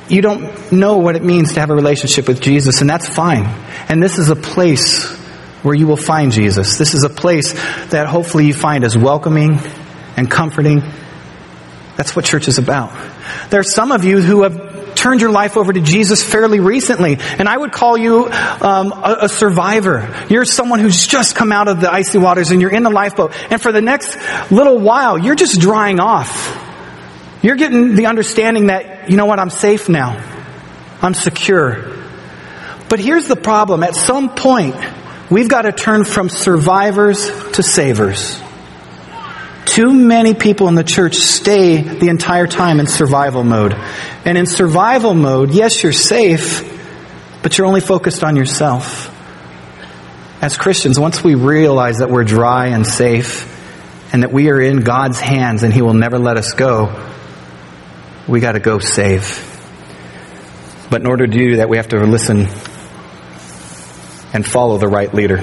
you 0.08 0.20
don't 0.20 0.70
know 0.70 0.98
what 0.98 1.16
it 1.16 1.22
means 1.24 1.54
to 1.54 1.60
have 1.60 1.70
a 1.70 1.74
relationship 1.74 2.28
with 2.28 2.42
Jesus, 2.42 2.82
and 2.82 2.90
that's 2.90 3.08
fine. 3.08 3.46
And 3.88 4.02
this 4.02 4.18
is 4.18 4.28
a 4.28 4.36
place 4.36 5.18
where 5.64 5.74
you 5.74 5.86
will 5.86 5.96
find 5.96 6.30
Jesus. 6.30 6.76
This 6.76 6.92
is 6.92 7.04
a 7.04 7.08
place 7.08 7.54
that 7.88 8.06
hopefully 8.06 8.46
you 8.46 8.54
find 8.54 8.84
as 8.84 8.96
welcoming 8.96 9.58
and 10.14 10.30
comforting. 10.30 10.82
That's 11.96 12.14
what 12.14 12.26
church 12.26 12.48
is 12.48 12.58
about. 12.58 12.92
There 13.48 13.60
are 13.60 13.64
some 13.64 13.90
of 13.90 14.04
you 14.04 14.20
who 14.20 14.42
have 14.42 14.94
turned 14.94 15.22
your 15.22 15.30
life 15.30 15.56
over 15.56 15.72
to 15.72 15.80
Jesus 15.80 16.22
fairly 16.22 16.60
recently, 16.60 17.16
and 17.18 17.48
I 17.48 17.56
would 17.56 17.72
call 17.72 17.96
you 17.96 18.26
um, 18.26 18.92
a, 18.92 19.18
a, 19.22 19.28
survivor. 19.28 20.26
You're 20.28 20.44
someone 20.44 20.80
who's 20.80 21.06
just 21.06 21.34
come 21.34 21.50
out 21.50 21.66
of 21.66 21.80
the 21.80 21.92
icy 21.92 22.18
waters 22.18 22.50
and 22.50 22.60
you're 22.60 22.70
in 22.70 22.82
the 22.82 22.90
lifeboat, 22.90 23.32
and 23.50 23.60
for 23.60 23.72
the 23.72 23.80
next 23.80 24.16
little 24.50 24.78
while, 24.78 25.18
you're 25.18 25.34
just 25.34 25.60
drying 25.60 25.98
off. 25.98 26.60
You're 27.42 27.56
getting 27.56 27.94
the 27.94 28.06
understanding 28.06 28.66
that, 28.66 29.10
you 29.10 29.16
know 29.16 29.26
what, 29.26 29.38
I'm 29.38 29.50
safe 29.50 29.88
now. 29.88 30.22
I'm 31.00 31.14
secure. 31.14 31.94
But 32.90 33.00
here's 33.00 33.28
the 33.28 33.36
problem. 33.36 33.82
At 33.82 33.94
some 33.94 34.28
point, 34.34 34.76
we've 35.30 35.48
got 35.48 35.62
to 35.62 35.72
turn 35.72 36.04
from 36.04 36.28
survivors 36.28 37.30
to 37.52 37.62
savers. 37.62 38.40
Too 39.64 39.92
many 39.92 40.34
people 40.34 40.68
in 40.68 40.74
the 40.74 40.84
church 40.84 41.16
stay 41.16 41.82
the 41.82 42.08
entire 42.08 42.46
time 42.46 42.80
in 42.80 42.86
survival 42.86 43.42
mode. 43.42 43.74
And 44.24 44.38
in 44.38 44.46
survival 44.46 45.14
mode, 45.14 45.52
yes, 45.52 45.82
you're 45.82 45.92
safe, 45.92 46.62
but 47.42 47.56
you're 47.56 47.66
only 47.66 47.80
focused 47.80 48.22
on 48.22 48.36
yourself. 48.36 49.10
As 50.40 50.56
Christians, 50.56 51.00
once 51.00 51.24
we 51.24 51.34
realize 51.34 51.98
that 51.98 52.10
we're 52.10 52.24
dry 52.24 52.68
and 52.68 52.86
safe 52.86 53.50
and 54.12 54.22
that 54.22 54.32
we 54.32 54.50
are 54.50 54.60
in 54.60 54.80
God's 54.80 55.18
hands 55.18 55.62
and 55.62 55.72
He 55.72 55.82
will 55.82 55.94
never 55.94 56.18
let 56.18 56.36
us 56.36 56.52
go, 56.52 57.10
we 58.28 58.40
got 58.40 58.52
to 58.52 58.60
go 58.60 58.78
save. 58.78 59.50
But 60.90 61.00
in 61.00 61.06
order 61.06 61.26
to 61.26 61.32
do 61.32 61.56
that, 61.56 61.68
we 61.68 61.78
have 61.78 61.88
to 61.88 61.98
listen 62.04 62.46
and 64.34 64.44
follow 64.44 64.76
the 64.76 64.88
right 64.88 65.14
leader. 65.14 65.42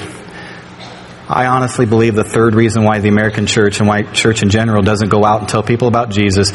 I 1.28 1.46
honestly 1.46 1.86
believe 1.86 2.14
the 2.14 2.26
third 2.26 2.56
reason 2.56 2.84
why 2.84 3.00
the 3.00 3.08
American 3.08 3.48
church 3.48 3.80
and 3.80 3.88
why 3.88 4.04
church 4.04 4.44
in 4.44 4.50
general 4.50 4.84
doesn't 4.84 5.08
go 5.10 5.24
out 5.24 5.40
and 5.40 5.50
tell 5.50 5.64
people 5.64 5.88
about 5.88 6.10
Jesus 6.10 6.52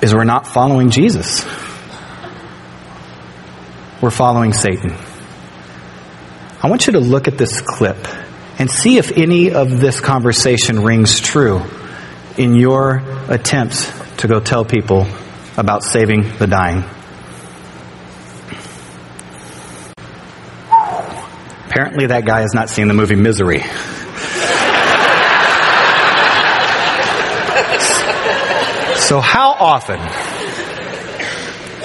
is 0.00 0.14
we're 0.14 0.24
not 0.24 0.46
following 0.46 0.90
Jesus. 0.90 1.44
We're 4.00 4.10
following 4.10 4.54
Satan. 4.54 4.96
I 6.62 6.68
want 6.68 6.86
you 6.86 6.94
to 6.94 7.00
look 7.00 7.28
at 7.28 7.36
this 7.36 7.60
clip 7.60 7.98
and 8.58 8.70
see 8.70 8.96
if 8.96 9.12
any 9.12 9.52
of 9.52 9.80
this 9.80 10.00
conversation 10.00 10.82
rings 10.82 11.20
true 11.20 11.60
in 12.38 12.54
your 12.54 13.02
attempts 13.28 13.92
to 14.18 14.28
go 14.28 14.40
tell 14.40 14.64
people 14.64 15.06
about 15.58 15.82
saving 15.84 16.22
the 16.38 16.46
dying. 16.46 16.84
Apparently, 21.74 22.06
that 22.06 22.24
guy 22.24 22.42
has 22.42 22.54
not 22.54 22.70
seen 22.70 22.86
the 22.86 22.94
movie 22.94 23.16
Misery. 23.16 23.58
so, 28.96 29.18
how 29.18 29.56
often 29.58 29.98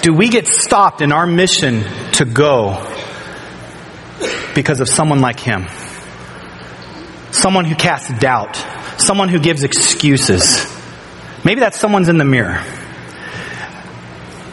do 0.04 0.14
we 0.14 0.30
get 0.30 0.46
stopped 0.46 1.02
in 1.02 1.12
our 1.12 1.26
mission 1.26 1.82
to 2.12 2.26
go 2.26 2.86
because 4.54 4.80
of 4.80 4.88
someone 4.88 5.22
like 5.22 5.40
him? 5.40 5.66
Someone 7.32 7.66
who 7.66 7.74
casts 7.74 8.12
doubt, 8.20 8.64
someone 9.00 9.28
who 9.28 9.40
gives 9.40 9.64
excuses. 9.64 10.68
Maybe 11.44 11.62
that 11.62 11.74
someone's 11.74 12.10
in 12.10 12.20
the 12.20 12.26
mirror. 12.26 12.60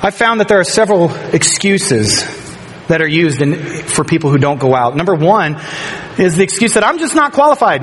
I 0.03 0.11
found 0.13 0.41
that 0.41 0.49
there 0.49 0.61
are 0.61 0.65
several 0.65 1.15
excuses 1.35 2.25
that 2.89 3.03
are 3.03 3.09
used 3.09 3.43
in, 3.43 3.53
for 3.97 4.05
people 4.05 4.31
who 4.31 4.39
don't 4.39 4.61
go 4.61 4.75
out. 4.75 4.95
Number 4.95 5.15
one 5.15 5.61
is 6.19 6.37
the 6.37 6.45
excuse 6.45 6.75
that 6.75 6.85
I'm 6.85 6.99
just 6.99 7.15
not 7.15 7.33
qualified. 7.33 7.83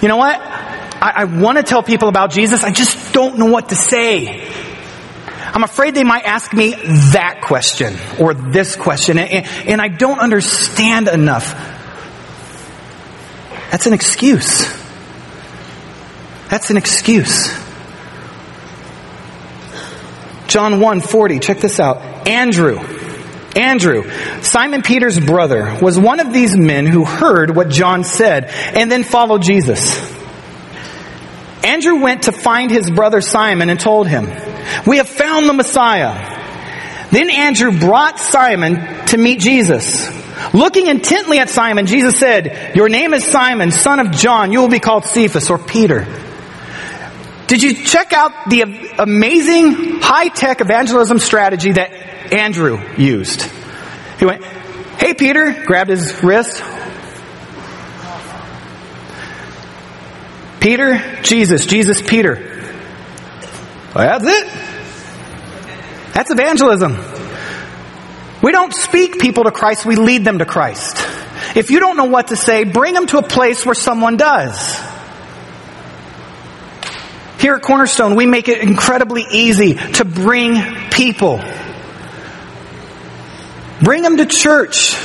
You 0.00 0.08
know 0.08 0.16
what? 0.16 0.40
I, 0.40 1.12
I 1.16 1.24
want 1.24 1.58
to 1.58 1.64
tell 1.64 1.82
people 1.82 2.08
about 2.08 2.30
Jesus. 2.30 2.64
I 2.64 2.72
just 2.72 3.12
don't 3.12 3.38
know 3.38 3.46
what 3.46 3.68
to 3.70 3.74
say. 3.74 4.48
I'm 5.52 5.64
afraid 5.64 5.94
they 5.94 6.04
might 6.04 6.24
ask 6.24 6.52
me 6.52 6.74
that 7.12 7.42
question 7.44 7.96
or 8.20 8.34
this 8.34 8.76
question, 8.76 9.18
and, 9.18 9.46
and 9.68 9.80
I 9.80 9.88
don't 9.88 10.20
understand 10.20 11.08
enough. 11.08 11.52
That's 13.70 13.86
an 13.86 13.92
excuse. 13.92 14.68
That's 16.48 16.70
an 16.70 16.76
excuse. 16.76 17.52
John 20.46 20.74
1:40, 20.74 21.40
check 21.40 21.58
this 21.58 21.78
out. 21.78 22.28
Andrew, 22.28 22.78
Andrew, 23.56 24.08
Simon 24.42 24.82
Peter's 24.82 25.18
brother, 25.18 25.78
was 25.82 25.98
one 25.98 26.20
of 26.20 26.32
these 26.32 26.56
men 26.56 26.86
who 26.86 27.04
heard 27.04 27.54
what 27.54 27.68
John 27.68 28.04
said 28.04 28.44
and 28.44 28.90
then 28.90 29.02
followed 29.02 29.42
Jesus. 29.42 29.98
Andrew 31.64 32.00
went 32.00 32.24
to 32.24 32.32
find 32.32 32.70
his 32.70 32.90
brother 32.90 33.20
Simon 33.20 33.68
and 33.68 33.78
told 33.78 34.08
him, 34.08 34.26
We 34.86 34.98
have 34.98 35.08
found 35.08 35.48
the 35.48 35.52
Messiah. 35.52 36.38
Then 37.10 37.28
Andrew 37.28 37.78
brought 37.78 38.20
Simon 38.20 39.06
to 39.06 39.18
meet 39.18 39.40
Jesus. 39.40 40.08
Looking 40.54 40.86
intently 40.86 41.38
at 41.38 41.50
Simon, 41.50 41.86
Jesus 41.86 42.16
said, 42.18 42.74
Your 42.76 42.88
name 42.88 43.12
is 43.14 43.24
Simon, 43.24 43.72
son 43.72 43.98
of 43.98 44.12
John. 44.12 44.52
You 44.52 44.60
will 44.60 44.68
be 44.68 44.80
called 44.80 45.04
Cephas 45.04 45.50
or 45.50 45.58
Peter. 45.58 46.06
Did 47.46 47.62
you 47.64 47.74
check 47.74 48.12
out 48.12 48.48
the 48.48 48.62
amazing 48.98 50.00
high 50.00 50.28
tech 50.28 50.60
evangelism 50.60 51.18
strategy 51.18 51.72
that 51.72 51.99
Andrew 52.32 52.80
used? 52.96 53.42
He 54.18 54.24
went, 54.24 54.44
Hey, 54.44 55.14
Peter, 55.14 55.64
grabbed 55.64 55.90
his 55.90 56.22
wrist. 56.22 56.62
Peter, 60.60 61.22
Jesus, 61.22 61.64
Jesus, 61.64 62.02
Peter. 62.02 62.34
Well, 63.94 64.18
that's 64.18 64.26
it. 64.26 64.46
That's 66.12 66.30
evangelism. 66.30 66.98
We 68.42 68.52
don't 68.52 68.74
speak 68.74 69.18
people 69.18 69.44
to 69.44 69.50
Christ, 69.50 69.86
we 69.86 69.96
lead 69.96 70.24
them 70.24 70.38
to 70.38 70.46
Christ. 70.46 70.98
If 71.56 71.70
you 71.70 71.80
don't 71.80 71.96
know 71.96 72.04
what 72.04 72.28
to 72.28 72.36
say, 72.36 72.64
bring 72.64 72.94
them 72.94 73.06
to 73.08 73.18
a 73.18 73.22
place 73.22 73.64
where 73.64 73.74
someone 73.74 74.16
does. 74.16 74.78
Here 77.38 77.54
at 77.54 77.62
Cornerstone, 77.62 78.16
we 78.16 78.26
make 78.26 78.48
it 78.48 78.58
incredibly 78.58 79.24
easy 79.30 79.74
to 79.74 80.04
bring 80.04 80.62
people. 80.90 81.40
Bring 83.82 84.02
them 84.02 84.18
to 84.18 84.26
church. 84.26 84.96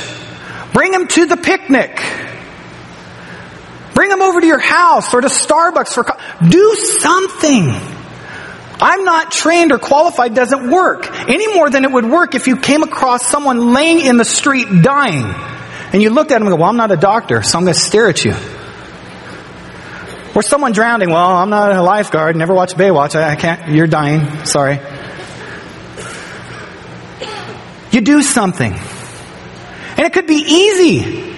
Bring 0.72 0.92
them 0.92 1.06
to 1.08 1.26
the 1.26 1.36
picnic. 1.36 2.02
Bring 3.94 4.10
them 4.10 4.20
over 4.20 4.40
to 4.40 4.46
your 4.46 4.58
house 4.58 5.14
or 5.14 5.22
to 5.22 5.28
Starbucks 5.28 5.94
for 5.94 6.04
co- 6.04 6.48
do 6.48 6.74
something. 6.74 7.72
I'm 8.78 9.04
not 9.04 9.32
trained 9.32 9.72
or 9.72 9.78
qualified 9.78 10.34
doesn't 10.34 10.70
work 10.70 11.10
any 11.28 11.54
more 11.54 11.70
than 11.70 11.84
it 11.84 11.90
would 11.90 12.04
work 12.04 12.34
if 12.34 12.46
you 12.46 12.58
came 12.58 12.82
across 12.82 13.26
someone 13.26 13.72
laying 13.72 14.04
in 14.04 14.18
the 14.18 14.24
street 14.24 14.68
dying 14.82 15.24
and 15.92 16.02
you 16.02 16.10
looked 16.10 16.30
at 16.30 16.34
them 16.38 16.46
and 16.46 16.50
go, 16.50 16.60
well, 16.60 16.68
I'm 16.68 16.76
not 16.76 16.90
a 16.90 16.96
doctor, 16.96 17.42
so 17.42 17.56
I'm 17.56 17.64
going 17.64 17.72
to 17.72 17.80
stare 17.80 18.08
at 18.08 18.22
you. 18.22 18.34
Or 20.34 20.42
someone 20.42 20.72
drowning, 20.72 21.08
well, 21.08 21.36
I'm 21.36 21.48
not 21.48 21.72
a 21.72 21.80
lifeguard, 21.80 22.36
never 22.36 22.52
watched 22.52 22.76
Baywatch, 22.76 23.18
I, 23.18 23.30
I 23.30 23.36
can't, 23.36 23.74
you're 23.74 23.86
dying, 23.86 24.44
sorry. 24.44 24.78
You 27.96 28.02
do 28.02 28.20
something. 28.20 28.74
And 28.74 30.00
it 30.00 30.12
could 30.12 30.26
be 30.26 30.34
easy. 30.34 31.32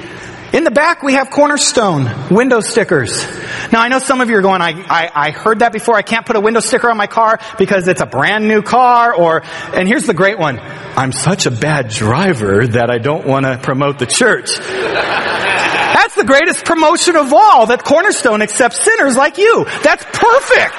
In 0.53 0.65
the 0.65 0.73
back, 0.73 1.05
we 1.05 1.13
have 1.13 1.31
cornerstone 1.31 2.35
window 2.35 2.59
stickers. 2.59 3.25
Now, 3.71 3.81
I 3.81 3.87
know 3.87 4.01
some 4.01 4.21
of 4.21 4.29
you 4.29 4.39
are 4.39 4.43
going, 4.43 4.61
I, 4.61 4.71
I, 4.73 5.11
I, 5.15 5.31
heard 5.31 5.61
that 5.61 5.73
before. 5.73 5.95
I 5.95 6.03
can't 6.03 6.27
put 6.27 6.35
a 6.35 6.41
window 6.41 6.59
sticker 6.59 6.91
on 6.91 6.97
my 6.97 7.07
car 7.07 7.39
because 7.59 7.87
it's 7.87 8.01
a 8.01 8.07
brand 8.07 8.49
new 8.49 8.63
car 8.63 9.15
or, 9.15 9.45
and 9.73 9.87
here's 9.87 10.09
the 10.09 10.15
great 10.15 10.37
one. 10.37 10.59
I'm 10.59 11.13
such 11.13 11.47
a 11.47 11.53
bad 11.53 11.91
driver 11.91 12.67
that 12.67 12.91
I 12.91 12.99
don't 12.99 13.25
want 13.25 13.47
to 13.47 13.57
promote 13.59 14.01
the 14.01 14.07
church. 14.07 14.59
That's 14.59 16.17
the 16.17 16.25
greatest 16.25 16.65
promotion 16.65 17.15
of 17.15 17.33
all 17.33 17.67
that 17.67 17.85
Cornerstone 17.85 18.43
accepts 18.43 18.83
sinners 18.83 19.17
like 19.17 19.39
you. 19.39 19.65
That's 19.85 20.05
perfect. 20.07 20.75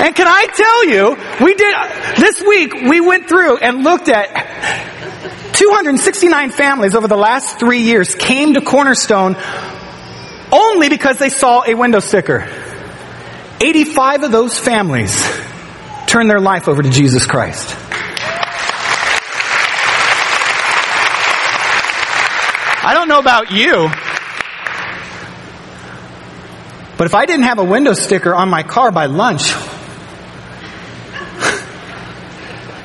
And 0.00 0.16
can 0.16 0.26
I 0.26 0.46
tell 0.46 0.84
you, 0.86 1.44
we 1.44 1.54
did, 1.54 1.74
this 2.16 2.40
week 2.40 2.72
we 2.88 3.00
went 3.00 3.28
through 3.28 3.58
and 3.58 3.84
looked 3.84 4.08
at 4.08 5.52
269 5.52 6.50
families 6.50 6.94
over 6.94 7.06
the 7.06 7.18
last 7.18 7.58
three 7.58 7.82
years 7.82 8.14
came 8.14 8.54
to 8.54 8.62
Cornerstone 8.62 9.36
only 10.50 10.88
because 10.88 11.18
they 11.18 11.28
saw 11.28 11.64
a 11.66 11.74
window 11.74 12.00
sticker. 12.00 12.48
85 13.60 14.22
of 14.22 14.32
those 14.32 14.58
families 14.58 15.22
turned 16.06 16.30
their 16.30 16.40
life 16.40 16.66
over 16.66 16.82
to 16.82 16.88
Jesus 16.88 17.26
Christ. 17.26 17.76
I 22.82 22.94
don't 22.94 23.08
know 23.08 23.18
about 23.18 23.50
you, 23.52 23.90
but 26.96 27.06
if 27.06 27.14
I 27.14 27.26
didn't 27.26 27.44
have 27.44 27.58
a 27.58 27.64
window 27.64 27.92
sticker 27.92 28.34
on 28.34 28.48
my 28.48 28.62
car 28.62 28.90
by 28.90 29.04
lunch, 29.06 29.52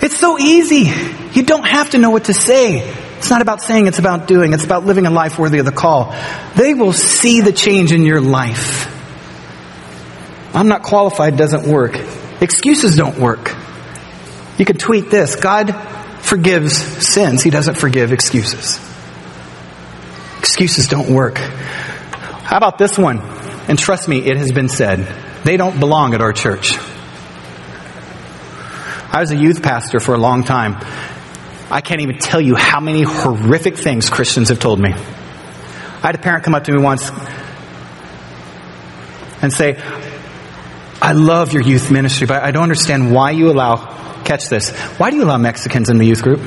it's 0.02 0.15
so 0.26 0.40
easy. 0.40 0.92
You 1.34 1.44
don't 1.44 1.68
have 1.68 1.92
to 1.92 2.00
know 2.00 2.10
what 2.10 2.26
to 2.26 2.34
say. 2.34 2.80
It's 3.18 3.30
not 3.30 3.44
about 3.44 3.62
saying, 3.62 3.86
it's 3.86 4.00
about 4.00 4.28
doing. 4.28 4.54
It's 4.54 4.66
about 4.66 4.84
living 4.84 5.06
a 5.06 5.12
life 5.12 5.38
worthy 5.38 5.60
of 5.60 5.66
the 5.66 5.72
call. 5.72 6.16
They 6.56 6.74
will 6.74 6.94
see 6.94 7.42
the 7.42 7.54
change 7.54 7.92
in 7.92 8.02
your 8.04 8.22
life. 8.22 8.92
I'm 10.56 10.68
not 10.68 10.82
qualified 10.82 11.38
doesn't 11.38 11.72
work. 11.72 12.00
Excuses 12.42 12.96
don't 12.96 13.20
work. 13.20 13.56
You 14.58 14.66
can 14.66 14.78
tweet 14.78 15.12
this 15.12 15.36
God 15.36 15.76
forgives 16.22 16.76
sins, 16.76 17.44
He 17.44 17.52
doesn't 17.52 17.76
forgive 17.76 18.12
excuses. 18.12 18.80
Excuses 20.40 20.88
don't 20.88 21.12
work. 21.12 21.38
How 21.38 22.58
about 22.58 22.80
this 22.80 22.98
one? 22.98 23.20
And 23.68 23.78
trust 23.78 24.08
me, 24.08 24.20
it 24.20 24.38
has 24.38 24.52
been 24.52 24.70
said. 24.70 25.08
They 25.44 25.58
don't 25.58 25.80
belong 25.80 26.16
at 26.16 26.22
our 26.22 26.34
church. 26.34 26.78
I 29.16 29.22
was 29.22 29.32
a 29.32 29.38
youth 29.38 29.64
pastor 29.64 30.02
for 30.02 30.14
a 30.14 30.18
long 30.18 30.44
time. 30.44 30.76
I 31.72 31.80
can't 31.80 32.02
even 32.02 32.18
tell 32.18 32.42
you 32.42 32.54
how 32.54 32.82
many 32.82 33.04
horrific 33.04 33.78
things 33.78 34.10
Christians 34.10 34.50
have 34.50 34.60
told 34.60 34.78
me. 34.78 34.92
I 34.92 36.08
had 36.08 36.16
a 36.16 36.18
parent 36.18 36.44
come 36.44 36.54
up 36.54 36.66
to 36.66 36.74
me 36.74 36.84
once 36.84 37.10
and 39.42 39.54
say, 39.54 39.82
I 41.02 41.14
love 41.14 41.54
your 41.54 41.62
youth 41.62 41.92
ministry, 41.92 42.28
but 42.28 42.44
I 42.44 42.52
don't 42.52 42.64
understand 42.64 43.14
why 43.14 43.32
you 43.32 43.50
allow, 43.50 44.24
catch 44.26 44.50
this, 44.50 44.72
why 44.98 45.12
do 45.12 45.16
you 45.16 45.24
allow 45.24 45.38
Mexicans 45.38 45.90
in 45.90 45.98
the 45.98 46.06
youth 46.06 46.22
group? 46.22 46.42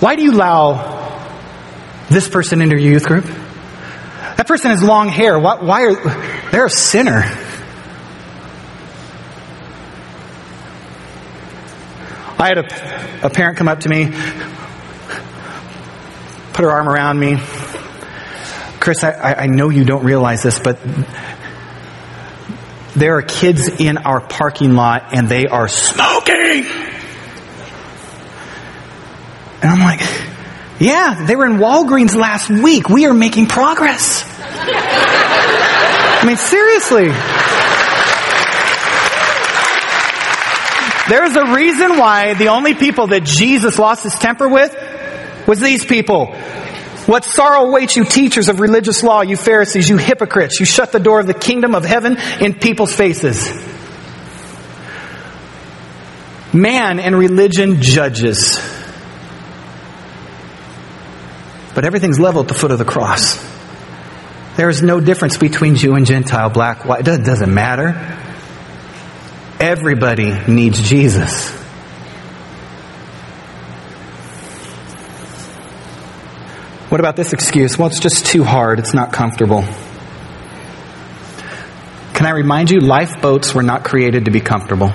Why 0.00 0.14
do 0.14 0.22
you 0.22 0.30
allow 0.30 1.26
this 2.10 2.28
person 2.28 2.62
into 2.62 2.80
your 2.80 2.92
youth 2.92 3.06
group? 3.06 3.24
That 3.24 4.46
person 4.46 4.70
has 4.70 4.84
long 4.84 5.08
hair. 5.08 5.36
Why, 5.36 5.56
why 5.56 5.82
are, 5.86 6.50
they're 6.52 6.66
a 6.66 6.70
sinner. 6.70 7.24
I 12.38 12.48
had 12.48 12.58
a, 12.58 13.26
a 13.26 13.30
parent 13.30 13.58
come 13.58 13.68
up 13.68 13.80
to 13.80 13.88
me, 13.88 14.06
put 16.52 16.62
her 16.62 16.70
arm 16.70 16.88
around 16.88 17.18
me. 17.18 17.36
Chris, 18.80 19.02
I, 19.02 19.34
I 19.34 19.46
know 19.46 19.70
you 19.70 19.84
don't 19.84 20.04
realize 20.04 20.42
this, 20.42 20.58
but 20.58 20.78
there 22.94 23.16
are 23.18 23.22
kids 23.22 23.68
in 23.68 23.98
our 23.98 24.20
parking 24.20 24.74
lot 24.74 25.12
and 25.12 25.28
they 25.28 25.46
are 25.46 25.68
smoking. 25.68 26.64
And 29.60 29.70
I'm 29.70 29.80
like, 29.80 30.00
yeah, 30.78 31.24
they 31.26 31.34
were 31.34 31.46
in 31.46 31.58
Walgreens 31.58 32.14
last 32.14 32.48
week. 32.48 32.88
We 32.88 33.06
are 33.06 33.14
making 33.14 33.46
progress. 33.46 34.24
I 36.20 36.24
mean, 36.24 36.36
seriously. 36.36 37.08
There's 41.08 41.36
a 41.36 41.54
reason 41.54 41.98
why 41.98 42.34
the 42.34 42.48
only 42.48 42.74
people 42.74 43.08
that 43.08 43.24
Jesus 43.24 43.78
lost 43.78 44.02
his 44.02 44.14
temper 44.14 44.48
with 44.48 44.76
was 45.46 45.60
these 45.60 45.84
people. 45.84 46.26
What 47.06 47.24
sorrow 47.24 47.66
awaits 47.66 47.96
you 47.96 48.04
teachers 48.04 48.48
of 48.48 48.60
religious 48.60 49.02
law, 49.02 49.22
you 49.22 49.36
Pharisees, 49.36 49.88
you 49.88 49.96
hypocrites. 49.96 50.60
You 50.60 50.66
shut 50.66 50.92
the 50.92 51.00
door 51.00 51.20
of 51.20 51.26
the 51.26 51.34
kingdom 51.34 51.74
of 51.74 51.84
heaven 51.84 52.18
in 52.40 52.54
people's 52.54 52.94
faces. 52.94 53.50
Man 56.52 56.98
and 57.00 57.16
religion 57.16 57.80
judges. 57.80 58.58
but 61.78 61.84
everything's 61.84 62.18
level 62.18 62.42
at 62.42 62.48
the 62.48 62.54
foot 62.54 62.72
of 62.72 62.78
the 62.78 62.84
cross. 62.84 63.38
There 64.56 64.68
is 64.68 64.82
no 64.82 64.98
difference 64.98 65.38
between 65.38 65.76
Jew 65.76 65.94
and 65.94 66.04
Gentile, 66.04 66.50
black, 66.50 66.84
white. 66.84 67.06
It 67.06 67.24
doesn't 67.24 67.54
matter. 67.54 67.94
Everybody 69.60 70.32
needs 70.46 70.88
Jesus. 70.88 71.50
What 76.88 77.00
about 77.00 77.16
this 77.16 77.32
excuse? 77.32 77.76
Well, 77.76 77.88
it's 77.88 77.98
just 78.00 78.26
too 78.26 78.44
hard. 78.44 78.78
It's 78.78 78.94
not 78.94 79.12
comfortable. 79.12 79.62
Can 82.14 82.26
I 82.26 82.30
remind 82.30 82.70
you, 82.70 82.78
lifeboats 82.78 83.54
were 83.54 83.62
not 83.62 83.84
created 83.84 84.24
to 84.24 84.30
be 84.30 84.40
comfortable. 84.40 84.92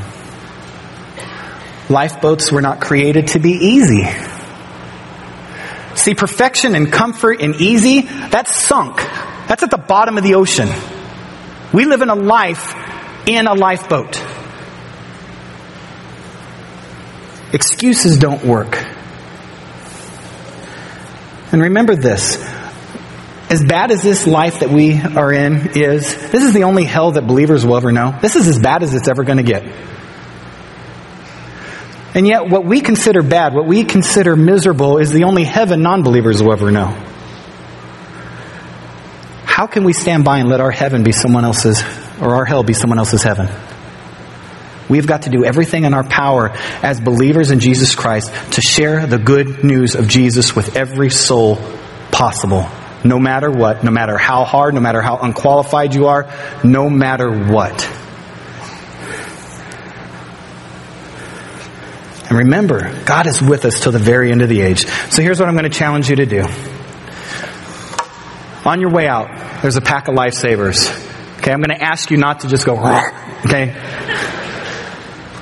Lifeboats 1.90 2.52
were 2.52 2.62
not 2.62 2.82
created 2.82 3.28
to 3.30 3.40
be 3.40 3.52
easy. 3.52 4.08
See, 5.96 6.16
perfection 6.16 6.74
and 6.76 6.92
comfort 6.92 7.42
and 7.42 7.56
easy, 7.56 8.02
that's 8.02 8.56
sunk. 8.56 8.98
That's 9.48 9.62
at 9.62 9.70
the 9.70 9.78
bottom 9.78 10.18
of 10.18 10.24
the 10.24 10.36
ocean. 10.36 10.70
We 11.74 11.86
live 11.86 12.02
in 12.02 12.10
a 12.10 12.16
life 12.16 12.74
in 13.28 13.48
a 13.48 13.54
lifeboat. 13.54 14.33
Excuses 17.54 18.18
don't 18.18 18.44
work. 18.44 18.84
And 21.52 21.62
remember 21.62 21.96
this. 21.96 22.44
As 23.52 23.64
bad 23.64 23.92
as 23.92 24.02
this 24.02 24.26
life 24.26 24.62
that 24.62 24.72
we 24.72 25.00
are 25.00 25.32
in 25.32 25.78
is, 25.78 26.32
this 26.32 26.44
is 26.44 26.54
the 26.54 26.64
only 26.64 26.84
hell 26.84 27.12
that 27.12 27.28
believers 27.28 27.64
will 27.64 27.78
ever 27.78 27.92
know. 27.92 28.18
This 28.20 28.36
is 28.36 28.48
as 28.48 28.58
bad 28.58 28.82
as 28.82 28.96
it's 28.96 29.08
ever 29.08 29.24
going 29.24 29.38
to 29.38 29.44
get. 29.44 29.64
And 32.16 32.26
yet, 32.26 32.50
what 32.50 32.66
we 32.66 32.82
consider 32.82 33.22
bad, 33.22 33.54
what 33.54 33.68
we 33.68 33.84
consider 33.84 34.36
miserable, 34.36 34.98
is 34.98 35.12
the 35.12 35.26
only 35.26 35.44
heaven 35.44 35.84
non 35.84 36.02
believers 36.02 36.42
will 36.42 36.54
ever 36.54 36.72
know. 36.72 36.88
How 39.46 39.68
can 39.68 39.84
we 39.84 39.94
stand 39.94 40.26
by 40.26 40.40
and 40.40 40.50
let 40.50 40.60
our 40.60 40.72
heaven 40.72 41.04
be 41.04 41.12
someone 41.12 41.46
else's, 41.46 41.84
or 42.20 42.34
our 42.36 42.46
hell 42.46 42.64
be 42.64 42.74
someone 42.74 42.98
else's 42.98 43.22
heaven? 43.22 43.48
We've 44.90 45.08
got 45.08 45.24
to 45.24 45.30
do 45.30 45.46
everything 45.46 45.86
in 45.86 45.94
our 45.94 46.04
power 46.04 46.52
as 46.82 47.00
believers 47.00 47.52
in 47.52 47.60
Jesus 47.60 47.96
Christ 47.96 48.34
to 48.54 48.62
share 48.62 49.06
the 49.08 49.18
good 49.18 49.64
news 49.64 49.96
of 49.96 50.08
Jesus 50.08 50.56
with 50.56 50.76
every 50.76 51.10
soul 51.10 51.58
possible. 52.12 52.68
No 53.04 53.20
matter 53.20 53.52
what, 53.52 53.84
no 53.84 53.92
matter 53.92 54.18
how 54.18 54.46
hard, 54.46 54.74
no 54.74 54.80
matter 54.80 55.02
how 55.02 55.18
unqualified 55.18 55.94
you 55.94 56.08
are, 56.08 56.30
no 56.64 56.90
matter 56.90 57.30
what. 57.30 57.90
And 62.30 62.38
remember, 62.38 63.04
God 63.06 63.28
is 63.28 63.42
with 63.42 63.66
us 63.66 63.82
till 63.82 63.92
the 63.92 64.00
very 64.00 64.32
end 64.32 64.42
of 64.42 64.50
the 64.50 64.62
age. 64.62 64.86
So 65.10 65.22
here's 65.22 65.40
what 65.40 65.50
I'm 65.50 65.56
going 65.56 65.70
to 65.70 65.78
challenge 65.78 66.10
you 66.10 66.16
to 66.16 66.26
do. 66.26 66.48
On 68.66 68.80
your 68.80 68.92
way 68.92 69.08
out, 69.08 69.62
there's 69.62 69.76
a 69.76 69.82
pack 69.82 70.08
of 70.08 70.16
lifesavers. 70.16 70.90
Okay, 71.38 71.52
I'm 71.52 71.62
going 71.62 71.78
to 71.78 71.84
ask 71.84 72.10
you 72.10 72.18
not 72.18 72.40
to 72.40 72.48
just 72.48 72.66
go, 72.66 72.78
okay? 73.46 73.76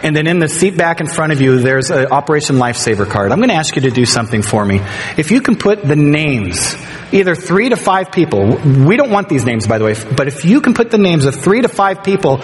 And 0.03 0.15
then 0.15 0.25
in 0.25 0.39
the 0.39 0.47
seat 0.47 0.77
back 0.77 0.99
in 0.99 1.07
front 1.07 1.31
of 1.31 1.41
you, 1.41 1.59
there's 1.59 1.91
an 1.91 2.07
Operation 2.07 2.55
Lifesaver 2.55 3.07
card. 3.07 3.31
I'm 3.31 3.37
going 3.37 3.49
to 3.49 3.55
ask 3.55 3.75
you 3.75 3.83
to 3.83 3.91
do 3.91 4.05
something 4.05 4.41
for 4.41 4.65
me. 4.65 4.81
If 5.17 5.31
you 5.31 5.41
can 5.41 5.57
put 5.57 5.83
the 5.83 5.95
names, 5.95 6.75
either 7.11 7.35
three 7.35 7.69
to 7.69 7.75
five 7.75 8.11
people, 8.11 8.57
we 8.57 8.97
don't 8.97 9.11
want 9.11 9.29
these 9.29 9.45
names 9.45 9.67
by 9.67 9.77
the 9.77 9.85
way, 9.85 9.95
but 10.17 10.27
if 10.27 10.43
you 10.43 10.61
can 10.61 10.73
put 10.73 10.89
the 10.89 10.97
names 10.97 11.25
of 11.25 11.35
three 11.35 11.61
to 11.61 11.67
five 11.67 12.03
people 12.03 12.37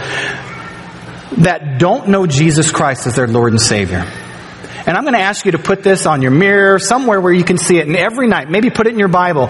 that 1.38 1.78
don't 1.80 2.10
know 2.10 2.26
Jesus 2.28 2.72
Christ 2.72 3.08
as 3.08 3.16
their 3.16 3.28
Lord 3.28 3.53
and 3.53 3.62
Savior. 3.62 4.05
And 4.86 4.95
I'm 4.95 5.03
going 5.03 5.16
to 5.16 5.20
ask 5.20 5.45
you 5.45 5.51
to 5.51 5.60
put 5.60 5.84
this 5.84 6.05
on 6.05 6.22
your 6.22 6.32
mirror, 6.32 6.80
somewhere 6.80 7.20
where 7.20 7.34
you 7.34 7.43
can 7.43 7.58
see 7.58 7.78
it, 7.78 7.88
and 7.88 7.97
every 7.97 8.28
night, 8.28 8.49
maybe 8.49 8.70
put 8.70 8.88
it 8.88 8.93
in 8.93 8.99
your 8.99 9.10
Bible. 9.10 9.49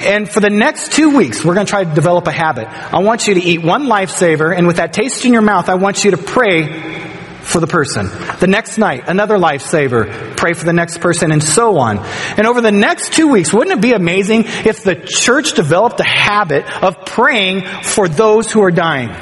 And 0.00 0.30
for 0.30 0.38
the 0.38 0.50
next 0.50 0.92
two 0.92 1.16
weeks, 1.16 1.44
we're 1.44 1.54
going 1.54 1.66
to 1.66 1.70
try 1.70 1.82
to 1.82 1.92
develop 1.92 2.28
a 2.28 2.32
habit. 2.32 2.68
I 2.68 3.00
want 3.00 3.26
you 3.26 3.34
to 3.34 3.40
eat 3.40 3.60
one 3.60 3.86
lifesaver, 3.86 4.56
and 4.56 4.68
with 4.68 4.76
that 4.76 4.92
taste 4.92 5.24
in 5.24 5.32
your 5.32 5.42
mouth, 5.42 5.68
I 5.68 5.74
want 5.74 6.04
you 6.04 6.12
to 6.12 6.16
pray 6.16 7.07
for 7.48 7.60
the 7.60 7.66
person. 7.66 8.08
The 8.40 8.46
next 8.46 8.76
night, 8.76 9.04
another 9.06 9.38
lifesaver. 9.38 10.36
Pray 10.36 10.52
for 10.52 10.64
the 10.64 10.72
next 10.74 11.00
person 11.00 11.32
and 11.32 11.42
so 11.42 11.78
on. 11.78 11.98
And 11.98 12.46
over 12.46 12.60
the 12.60 12.70
next 12.70 13.14
two 13.14 13.28
weeks, 13.28 13.52
wouldn't 13.52 13.78
it 13.78 13.80
be 13.80 13.92
amazing 13.92 14.44
if 14.46 14.84
the 14.84 14.94
church 14.94 15.54
developed 15.54 15.98
a 15.98 16.04
habit 16.04 16.64
of 16.82 17.06
praying 17.06 17.64
for 17.82 18.06
those 18.06 18.52
who 18.52 18.62
are 18.62 18.70
dying? 18.70 19.14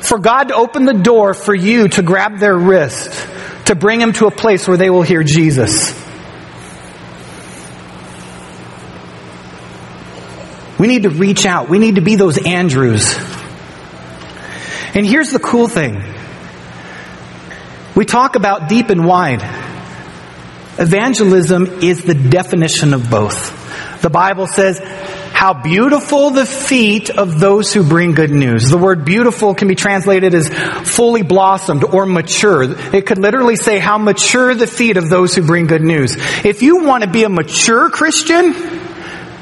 For 0.00 0.18
God 0.18 0.44
to 0.48 0.54
open 0.54 0.84
the 0.84 0.94
door 0.94 1.34
for 1.34 1.54
you 1.54 1.88
to 1.88 2.02
grab 2.02 2.38
their 2.38 2.56
wrist, 2.56 3.10
to 3.66 3.74
bring 3.74 3.98
them 3.98 4.12
to 4.14 4.26
a 4.26 4.30
place 4.30 4.68
where 4.68 4.76
they 4.76 4.88
will 4.88 5.02
hear 5.02 5.24
Jesus. 5.24 5.92
We 10.78 10.86
need 10.86 11.02
to 11.02 11.10
reach 11.10 11.44
out. 11.44 11.68
We 11.68 11.80
need 11.80 11.96
to 11.96 12.02
be 12.02 12.14
those 12.14 12.38
Andrews. 12.38 13.16
And 14.94 15.04
here's 15.04 15.32
the 15.32 15.40
cool 15.40 15.66
thing. 15.66 16.17
We 17.98 18.04
talk 18.04 18.36
about 18.36 18.68
deep 18.68 18.90
and 18.90 19.04
wide. 19.04 19.42
Evangelism 20.78 21.82
is 21.82 22.04
the 22.04 22.14
definition 22.14 22.94
of 22.94 23.10
both. 23.10 24.00
The 24.02 24.08
Bible 24.08 24.46
says, 24.46 24.78
how 25.32 25.52
beautiful 25.52 26.30
the 26.30 26.46
feet 26.46 27.10
of 27.10 27.40
those 27.40 27.74
who 27.74 27.82
bring 27.82 28.12
good 28.12 28.30
news. 28.30 28.70
The 28.70 28.78
word 28.78 29.04
beautiful 29.04 29.52
can 29.56 29.66
be 29.66 29.74
translated 29.74 30.32
as 30.32 30.48
fully 30.48 31.22
blossomed 31.22 31.82
or 31.82 32.06
mature. 32.06 32.62
It 32.94 33.04
could 33.04 33.18
literally 33.18 33.56
say 33.56 33.80
how 33.80 33.98
mature 33.98 34.54
the 34.54 34.68
feet 34.68 34.96
of 34.96 35.08
those 35.08 35.34
who 35.34 35.44
bring 35.44 35.66
good 35.66 35.82
news. 35.82 36.14
If 36.44 36.62
you 36.62 36.84
want 36.84 37.02
to 37.02 37.10
be 37.10 37.24
a 37.24 37.28
mature 37.28 37.90
Christian, 37.90 38.54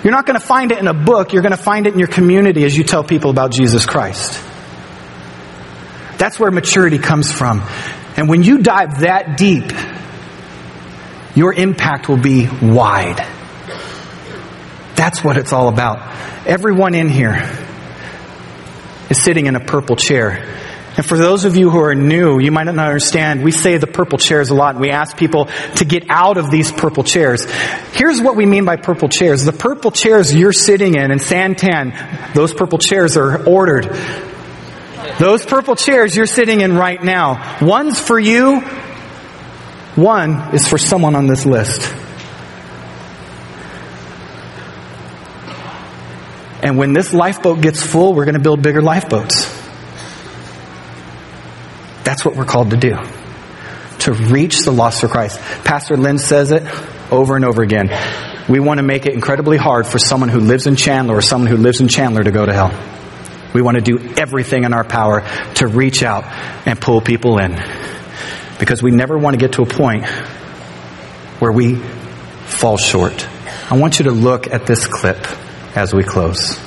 you're 0.02 0.14
not 0.14 0.24
going 0.24 0.40
to 0.40 0.46
find 0.46 0.72
it 0.72 0.78
in 0.78 0.86
a 0.86 0.94
book. 0.94 1.34
You're 1.34 1.42
going 1.42 1.52
to 1.52 1.62
find 1.62 1.86
it 1.86 1.92
in 1.92 1.98
your 1.98 2.08
community 2.08 2.64
as 2.64 2.74
you 2.74 2.84
tell 2.84 3.04
people 3.04 3.30
about 3.30 3.50
Jesus 3.50 3.84
Christ. 3.84 4.42
That's 6.16 6.40
where 6.40 6.50
maturity 6.50 6.96
comes 6.96 7.30
from. 7.30 7.62
And 8.16 8.28
when 8.28 8.42
you 8.42 8.58
dive 8.58 9.00
that 9.00 9.36
deep, 9.36 9.70
your 11.34 11.52
impact 11.52 12.08
will 12.08 12.16
be 12.16 12.48
wide. 12.62 13.18
That's 14.94 15.22
what 15.22 15.36
it's 15.36 15.52
all 15.52 15.68
about. 15.68 15.98
Everyone 16.46 16.94
in 16.94 17.10
here 17.10 17.36
is 19.10 19.22
sitting 19.22 19.46
in 19.46 19.54
a 19.54 19.60
purple 19.60 19.96
chair. 19.96 20.42
And 20.96 21.04
for 21.04 21.18
those 21.18 21.44
of 21.44 21.56
you 21.56 21.68
who 21.68 21.78
are 21.80 21.94
new, 21.94 22.40
you 22.40 22.50
might 22.50 22.64
not 22.64 22.78
understand, 22.78 23.44
we 23.44 23.52
say 23.52 23.76
the 23.76 23.86
purple 23.86 24.16
chairs 24.16 24.48
a 24.48 24.54
lot 24.54 24.76
and 24.76 24.80
we 24.80 24.90
ask 24.90 25.14
people 25.18 25.50
to 25.76 25.84
get 25.84 26.06
out 26.08 26.38
of 26.38 26.50
these 26.50 26.72
purple 26.72 27.04
chairs. 27.04 27.44
Here's 27.92 28.22
what 28.22 28.34
we 28.34 28.46
mean 28.46 28.64
by 28.64 28.76
purple 28.76 29.10
chairs. 29.10 29.44
The 29.44 29.52
purple 29.52 29.90
chairs 29.90 30.34
you're 30.34 30.54
sitting 30.54 30.94
in 30.94 31.10
in 31.10 31.18
Santan, 31.18 32.32
those 32.32 32.54
purple 32.54 32.78
chairs 32.78 33.18
are 33.18 33.44
ordered 33.46 33.94
those 35.18 35.44
purple 35.44 35.76
chairs 35.76 36.16
you're 36.16 36.26
sitting 36.26 36.60
in 36.60 36.76
right 36.76 37.02
now, 37.02 37.58
one's 37.60 38.00
for 38.00 38.18
you, 38.18 38.60
one 39.94 40.54
is 40.54 40.68
for 40.68 40.78
someone 40.78 41.14
on 41.16 41.26
this 41.26 41.46
list. 41.46 41.92
And 46.62 46.76
when 46.78 46.92
this 46.92 47.12
lifeboat 47.12 47.60
gets 47.60 47.82
full, 47.82 48.14
we're 48.14 48.24
going 48.24 48.34
to 48.34 48.40
build 48.40 48.60
bigger 48.62 48.82
lifeboats. 48.82 49.46
That's 52.02 52.24
what 52.24 52.36
we're 52.36 52.44
called 52.44 52.70
to 52.70 52.76
do. 52.76 52.96
To 54.00 54.12
reach 54.12 54.60
the 54.64 54.70
lost 54.70 55.00
for 55.00 55.08
Christ. 55.08 55.38
Pastor 55.64 55.96
Lynn 55.96 56.18
says 56.18 56.50
it 56.50 56.62
over 57.10 57.36
and 57.36 57.44
over 57.44 57.62
again. 57.62 57.90
We 58.48 58.60
want 58.60 58.78
to 58.78 58.84
make 58.84 59.06
it 59.06 59.14
incredibly 59.14 59.56
hard 59.56 59.86
for 59.86 59.98
someone 59.98 60.28
who 60.28 60.40
lives 60.40 60.66
in 60.66 60.76
Chandler 60.76 61.16
or 61.16 61.22
someone 61.22 61.50
who 61.50 61.56
lives 61.56 61.80
in 61.80 61.88
Chandler 61.88 62.22
to 62.22 62.30
go 62.30 62.46
to 62.46 62.52
hell. 62.52 62.70
We 63.54 63.62
want 63.62 63.76
to 63.76 63.82
do 63.82 64.14
everything 64.16 64.64
in 64.64 64.72
our 64.72 64.84
power 64.84 65.22
to 65.56 65.66
reach 65.66 66.02
out 66.02 66.24
and 66.66 66.80
pull 66.80 67.00
people 67.00 67.38
in. 67.38 67.52
Because 68.58 68.82
we 68.82 68.90
never 68.90 69.16
want 69.16 69.34
to 69.34 69.40
get 69.40 69.52
to 69.54 69.62
a 69.62 69.66
point 69.66 70.06
where 71.38 71.52
we 71.52 71.76
fall 71.76 72.76
short. 72.76 73.26
I 73.70 73.76
want 73.76 73.98
you 73.98 74.04
to 74.06 74.12
look 74.12 74.46
at 74.46 74.66
this 74.66 74.86
clip 74.86 75.18
as 75.76 75.92
we 75.92 76.02
close. 76.02 76.58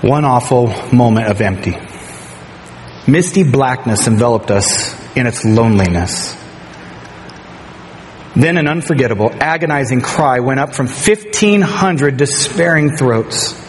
One 0.00 0.24
awful 0.24 0.68
moment 0.90 1.26
of 1.26 1.40
empty. 1.40 1.76
Misty 3.06 3.42
blackness 3.42 4.06
enveloped 4.06 4.50
us 4.50 4.94
in 5.16 5.26
its 5.26 5.44
loneliness. 5.44 6.34
Then 8.38 8.56
an 8.56 8.68
unforgettable, 8.68 9.32
agonizing 9.40 10.00
cry 10.00 10.38
went 10.38 10.60
up 10.60 10.72
from 10.72 10.86
1,500 10.86 12.16
despairing 12.16 12.96
throats. 12.96 13.60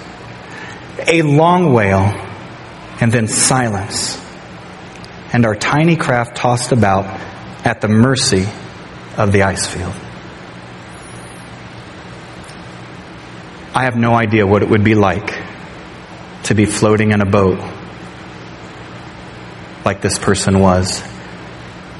A 1.07 1.23
long 1.23 1.73
wail, 1.73 2.03
and 3.01 3.11
then 3.11 3.27
silence. 3.27 4.23
And 5.33 5.47
our 5.47 5.55
tiny 5.55 5.95
craft 5.95 6.35
tossed 6.35 6.71
about 6.71 7.05
at 7.65 7.81
the 7.81 7.87
mercy 7.87 8.45
of 9.17 9.31
the 9.31 9.41
ice 9.41 9.65
field. 9.65 9.95
I 13.73 13.85
have 13.85 13.95
no 13.95 14.13
idea 14.13 14.45
what 14.45 14.61
it 14.61 14.69
would 14.69 14.83
be 14.83 14.93
like 14.93 15.33
to 16.43 16.53
be 16.53 16.65
floating 16.65 17.11
in 17.11 17.21
a 17.21 17.25
boat 17.25 17.57
like 19.83 20.01
this 20.01 20.19
person 20.19 20.59
was 20.59 21.03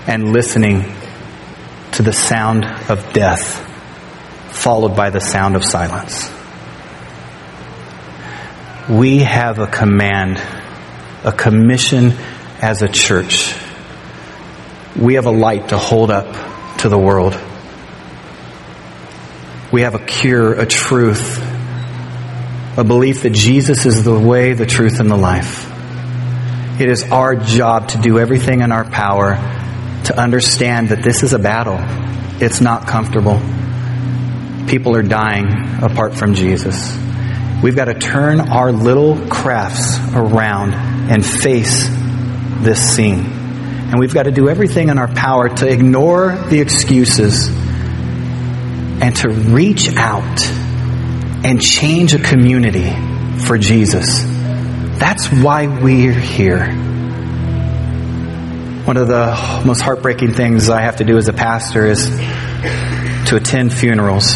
and 0.05 0.33
listening 0.33 0.98
to 1.99 2.03
the 2.03 2.13
sound 2.13 2.63
of 2.63 3.11
death 3.11 3.59
followed 4.53 4.95
by 4.95 5.09
the 5.09 5.19
sound 5.19 5.57
of 5.57 5.65
silence. 5.65 6.31
We 8.87 9.17
have 9.17 9.59
a 9.59 9.67
command, 9.67 10.41
a 11.25 11.33
commission 11.33 12.13
as 12.61 12.81
a 12.83 12.87
church. 12.87 13.53
We 14.95 15.15
have 15.15 15.25
a 15.25 15.31
light 15.31 15.69
to 15.69 15.77
hold 15.77 16.09
up 16.09 16.77
to 16.77 16.87
the 16.87 16.97
world. 16.97 17.33
We 19.73 19.81
have 19.81 19.95
a 19.95 19.99
cure, 19.99 20.53
a 20.53 20.65
truth, 20.65 21.37
a 22.77 22.85
belief 22.85 23.23
that 23.23 23.33
Jesus 23.33 23.85
is 23.85 24.05
the 24.05 24.17
way, 24.17 24.53
the 24.53 24.65
truth, 24.65 25.01
and 25.01 25.11
the 25.11 25.17
life. 25.17 25.69
It 26.79 26.89
is 26.89 27.03
our 27.11 27.35
job 27.35 27.89
to 27.89 27.97
do 27.97 28.19
everything 28.19 28.61
in 28.61 28.71
our 28.71 28.85
power 28.85 29.35
to 30.09 30.19
understand 30.19 30.89
that 30.89 31.03
this 31.03 31.21
is 31.21 31.33
a 31.33 31.39
battle. 31.39 31.77
It's 32.43 32.61
not 32.61 32.87
comfortable. 32.87 33.39
People 34.67 34.95
are 34.95 35.03
dying 35.03 35.45
apart 35.83 36.15
from 36.15 36.33
Jesus. 36.33 36.97
We've 37.61 37.75
got 37.75 37.85
to 37.85 37.93
turn 37.93 38.39
our 38.39 38.71
little 38.71 39.19
crafts 39.27 39.99
around 40.15 40.73
and 40.73 41.23
face 41.23 41.87
this 42.63 42.95
scene. 42.95 43.19
And 43.19 43.99
we've 43.99 44.13
got 44.13 44.23
to 44.23 44.31
do 44.31 44.49
everything 44.49 44.89
in 44.89 44.97
our 44.97 45.07
power 45.07 45.47
to 45.47 45.67
ignore 45.71 46.35
the 46.49 46.59
excuses 46.59 47.47
and 47.47 49.15
to 49.17 49.29
reach 49.29 49.95
out 49.95 50.41
and 51.45 51.61
change 51.61 52.15
a 52.15 52.19
community 52.19 52.89
for 53.45 53.59
Jesus. 53.59 54.23
That's 54.97 55.27
why 55.27 55.67
we're 55.67 56.13
here. 56.13 56.65
One 58.89 58.97
of 58.97 59.07
the 59.07 59.61
most 59.67 59.81
heartbreaking 59.81 60.33
things 60.33 60.67
I 60.67 60.81
have 60.81 60.95
to 60.95 61.03
do 61.03 61.15
as 61.15 61.27
a 61.27 61.33
pastor 61.33 61.85
is 61.85 62.09
to 62.09 63.35
attend 63.35 63.71
funerals 63.71 64.33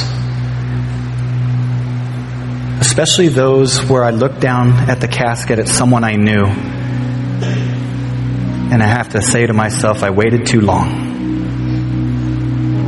especially 2.80 3.30
those 3.30 3.84
where 3.89 4.04
I 4.04 4.12
look 4.12 4.39
down 4.39 4.74
at 4.91 5.01
the 5.01 5.08
casket 5.08 5.58
at 5.58 5.68
someone 5.68 6.04
I 6.04 6.18
knew, 6.18 6.45
and 8.72 8.84
I 8.84 8.86
have 8.86 9.14
to 9.14 9.24
say 9.24 9.47
to 9.47 9.54
myself, 9.54 10.04
I 10.04 10.12
waited 10.12 10.45
too 10.45 10.62
long. 10.62 10.91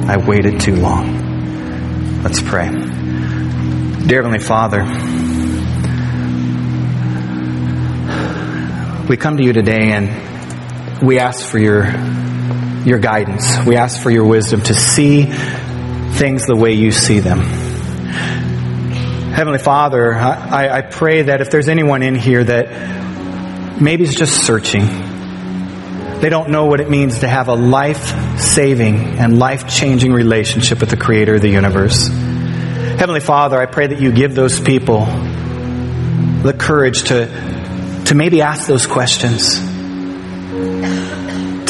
I 0.08 0.18
waited 0.18 0.60
too 0.60 0.76
long. 0.76 2.22
Let's 2.22 2.44
pray. 2.44 2.70
Dear 2.70 4.22
Heavenly 4.22 4.38
Father, 4.38 4.84
we 9.10 9.18
come 9.18 9.38
to 9.38 9.44
you 9.44 9.54
today 9.54 9.94
and 9.94 10.35
we 11.02 11.20
ask 11.20 11.46
for 11.46 11.60
your, 11.60 11.86
your 12.86 13.00
guidance. 13.00 13.66
We 13.66 13.76
ask 13.76 14.02
for 14.02 14.10
your 14.10 14.26
wisdom 14.26 14.62
to 14.62 14.74
see 14.74 15.24
things 15.24 16.46
the 16.46 16.56
way 16.56 16.74
you 16.74 16.92
see 16.92 17.20
them. 17.20 17.40
Heavenly 19.36 19.60
Father, 19.60 20.14
I, 20.14 20.78
I 20.78 20.82
pray 20.82 21.24
that 21.24 21.42
if 21.42 21.52
there's 21.52 21.68
anyone 21.68 22.04
in 22.04 22.16
here 22.16 22.42
that 22.44 23.82
maybe 23.82 24.06
is 24.06 24.16
just 24.16 24.46
searching, 24.46 24.86
they 26.22 26.30
don't 26.30 26.50
know 26.50 26.68
what 26.68 26.80
it 26.80 26.90
means 26.90 27.20
to 27.20 27.28
have 27.28 27.50
a 27.50 27.56
life 27.56 28.40
saving 28.40 28.96
and 28.96 29.38
life 29.38 29.68
changing 29.68 30.14
relationship 30.14 30.80
with 30.80 30.90
the 30.90 30.98
Creator 30.98 31.36
of 31.36 31.42
the 31.42 31.50
universe. 31.50 32.08
Heavenly 32.08 33.20
Father, 33.20 33.60
I 33.60 33.66
pray 33.66 33.88
that 33.88 34.00
you 34.00 34.14
give 34.14 34.34
those 34.34 34.62
people 34.62 35.06
the 35.06 36.56
courage 36.58 37.04
to, 37.10 38.04
to 38.06 38.16
maybe 38.16 38.42
ask 38.42 38.68
those 38.68 38.88
questions, 38.88 39.60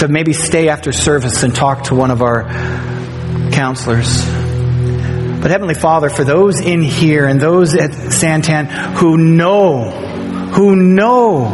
to 0.05 0.11
maybe 0.11 0.33
stay 0.33 0.69
after 0.69 0.91
service 0.91 1.43
and 1.43 1.55
talk 1.55 1.85
to 1.85 1.95
one 1.95 2.11
of 2.11 2.21
our 2.21 2.43
counselors. 3.51 4.23
But 5.41 5.51
Heavenly 5.51 5.75
Father, 5.75 6.09
for 6.09 6.23
those 6.23 6.59
in 6.59 6.81
here 6.81 7.25
and 7.25 7.39
those 7.39 7.75
at 7.75 7.91
Santan 7.91 8.65
who 8.95 9.17
know, 9.17 9.89
who 10.51 10.75
know 10.75 11.45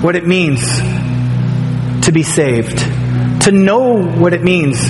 what 0.00 0.16
it 0.16 0.26
means 0.26 0.60
to 2.06 2.12
be 2.12 2.22
saved, 2.22 2.78
to 3.42 3.52
know 3.52 4.02
what 4.02 4.34
it 4.34 4.42
means 4.42 4.80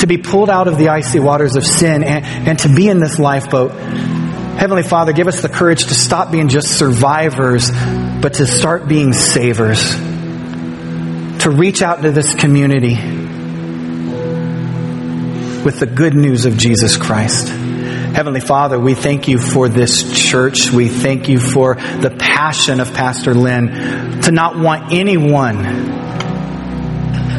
to 0.00 0.06
be 0.06 0.18
pulled 0.18 0.50
out 0.50 0.68
of 0.68 0.78
the 0.78 0.88
icy 0.88 1.20
waters 1.20 1.56
of 1.56 1.64
sin 1.64 2.04
and, 2.04 2.24
and 2.24 2.58
to 2.60 2.74
be 2.74 2.88
in 2.88 3.00
this 3.00 3.18
lifeboat. 3.18 3.72
Heavenly 3.72 4.82
Father, 4.82 5.12
give 5.12 5.28
us 5.28 5.40
the 5.42 5.48
courage 5.48 5.86
to 5.86 5.94
stop 5.94 6.32
being 6.32 6.48
just 6.48 6.78
survivors, 6.78 7.70
but 7.70 8.34
to 8.34 8.46
start 8.46 8.88
being 8.88 9.12
savers. 9.12 10.07
To 11.48 11.56
reach 11.56 11.80
out 11.80 12.02
to 12.02 12.10
this 12.10 12.34
community 12.34 12.94
with 15.64 15.80
the 15.80 15.86
good 15.86 16.12
news 16.12 16.44
of 16.44 16.58
Jesus 16.58 16.98
Christ. 16.98 17.48
Heavenly 17.48 18.40
Father, 18.40 18.78
we 18.78 18.92
thank 18.92 19.28
you 19.28 19.38
for 19.38 19.66
this 19.66 20.28
church. 20.28 20.70
We 20.70 20.88
thank 20.88 21.30
you 21.30 21.40
for 21.40 21.76
the 21.76 22.14
passion 22.18 22.80
of 22.80 22.92
Pastor 22.92 23.32
Lynn 23.32 24.20
to 24.24 24.30
not 24.30 24.58
want 24.58 24.92
anyone, 24.92 25.62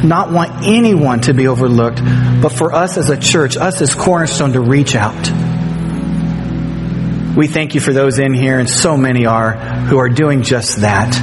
not 0.07 0.32
want 0.32 0.66
anyone 0.66 1.22
to 1.22 1.36
be 1.36 1.47
overlooked, 1.47 2.01
but 2.41 2.49
for 2.49 2.74
us 2.74 2.97
as 2.97 3.12
a 3.12 3.18
church, 3.18 3.57
us 3.57 3.80
as 3.80 3.93
Cornerstone 3.93 4.53
to 4.53 4.60
reach 4.60 4.95
out. 4.95 5.24
We 7.38 7.45
thank 7.45 7.76
you 7.76 7.80
for 7.80 7.93
those 7.93 8.18
in 8.18 8.34
here, 8.34 8.57
and 8.57 8.68
so 8.68 8.97
many 8.97 9.28
are, 9.28 9.51
who 9.53 9.99
are 9.99 10.10
doing 10.10 10.41
just 10.41 10.78
that, 10.78 11.14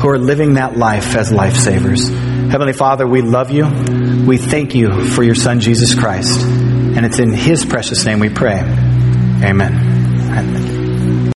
who 0.00 0.08
are 0.08 0.18
living 0.18 0.54
that 0.54 0.76
life 0.76 1.14
as 1.14 1.30
lifesavers. 1.30 2.08
Heavenly 2.50 2.72
Father, 2.72 3.06
we 3.06 3.20
love 3.22 3.50
you. 3.50 3.66
We 4.26 4.38
thank 4.38 4.74
you 4.74 5.04
for 5.10 5.22
your 5.22 5.34
Son, 5.34 5.60
Jesus 5.60 5.94
Christ. 5.94 6.40
And 6.42 7.04
it's 7.04 7.18
in 7.18 7.32
His 7.32 7.64
precious 7.64 8.04
name 8.04 8.18
we 8.18 8.30
pray. 8.30 8.60
Amen. 9.44 10.69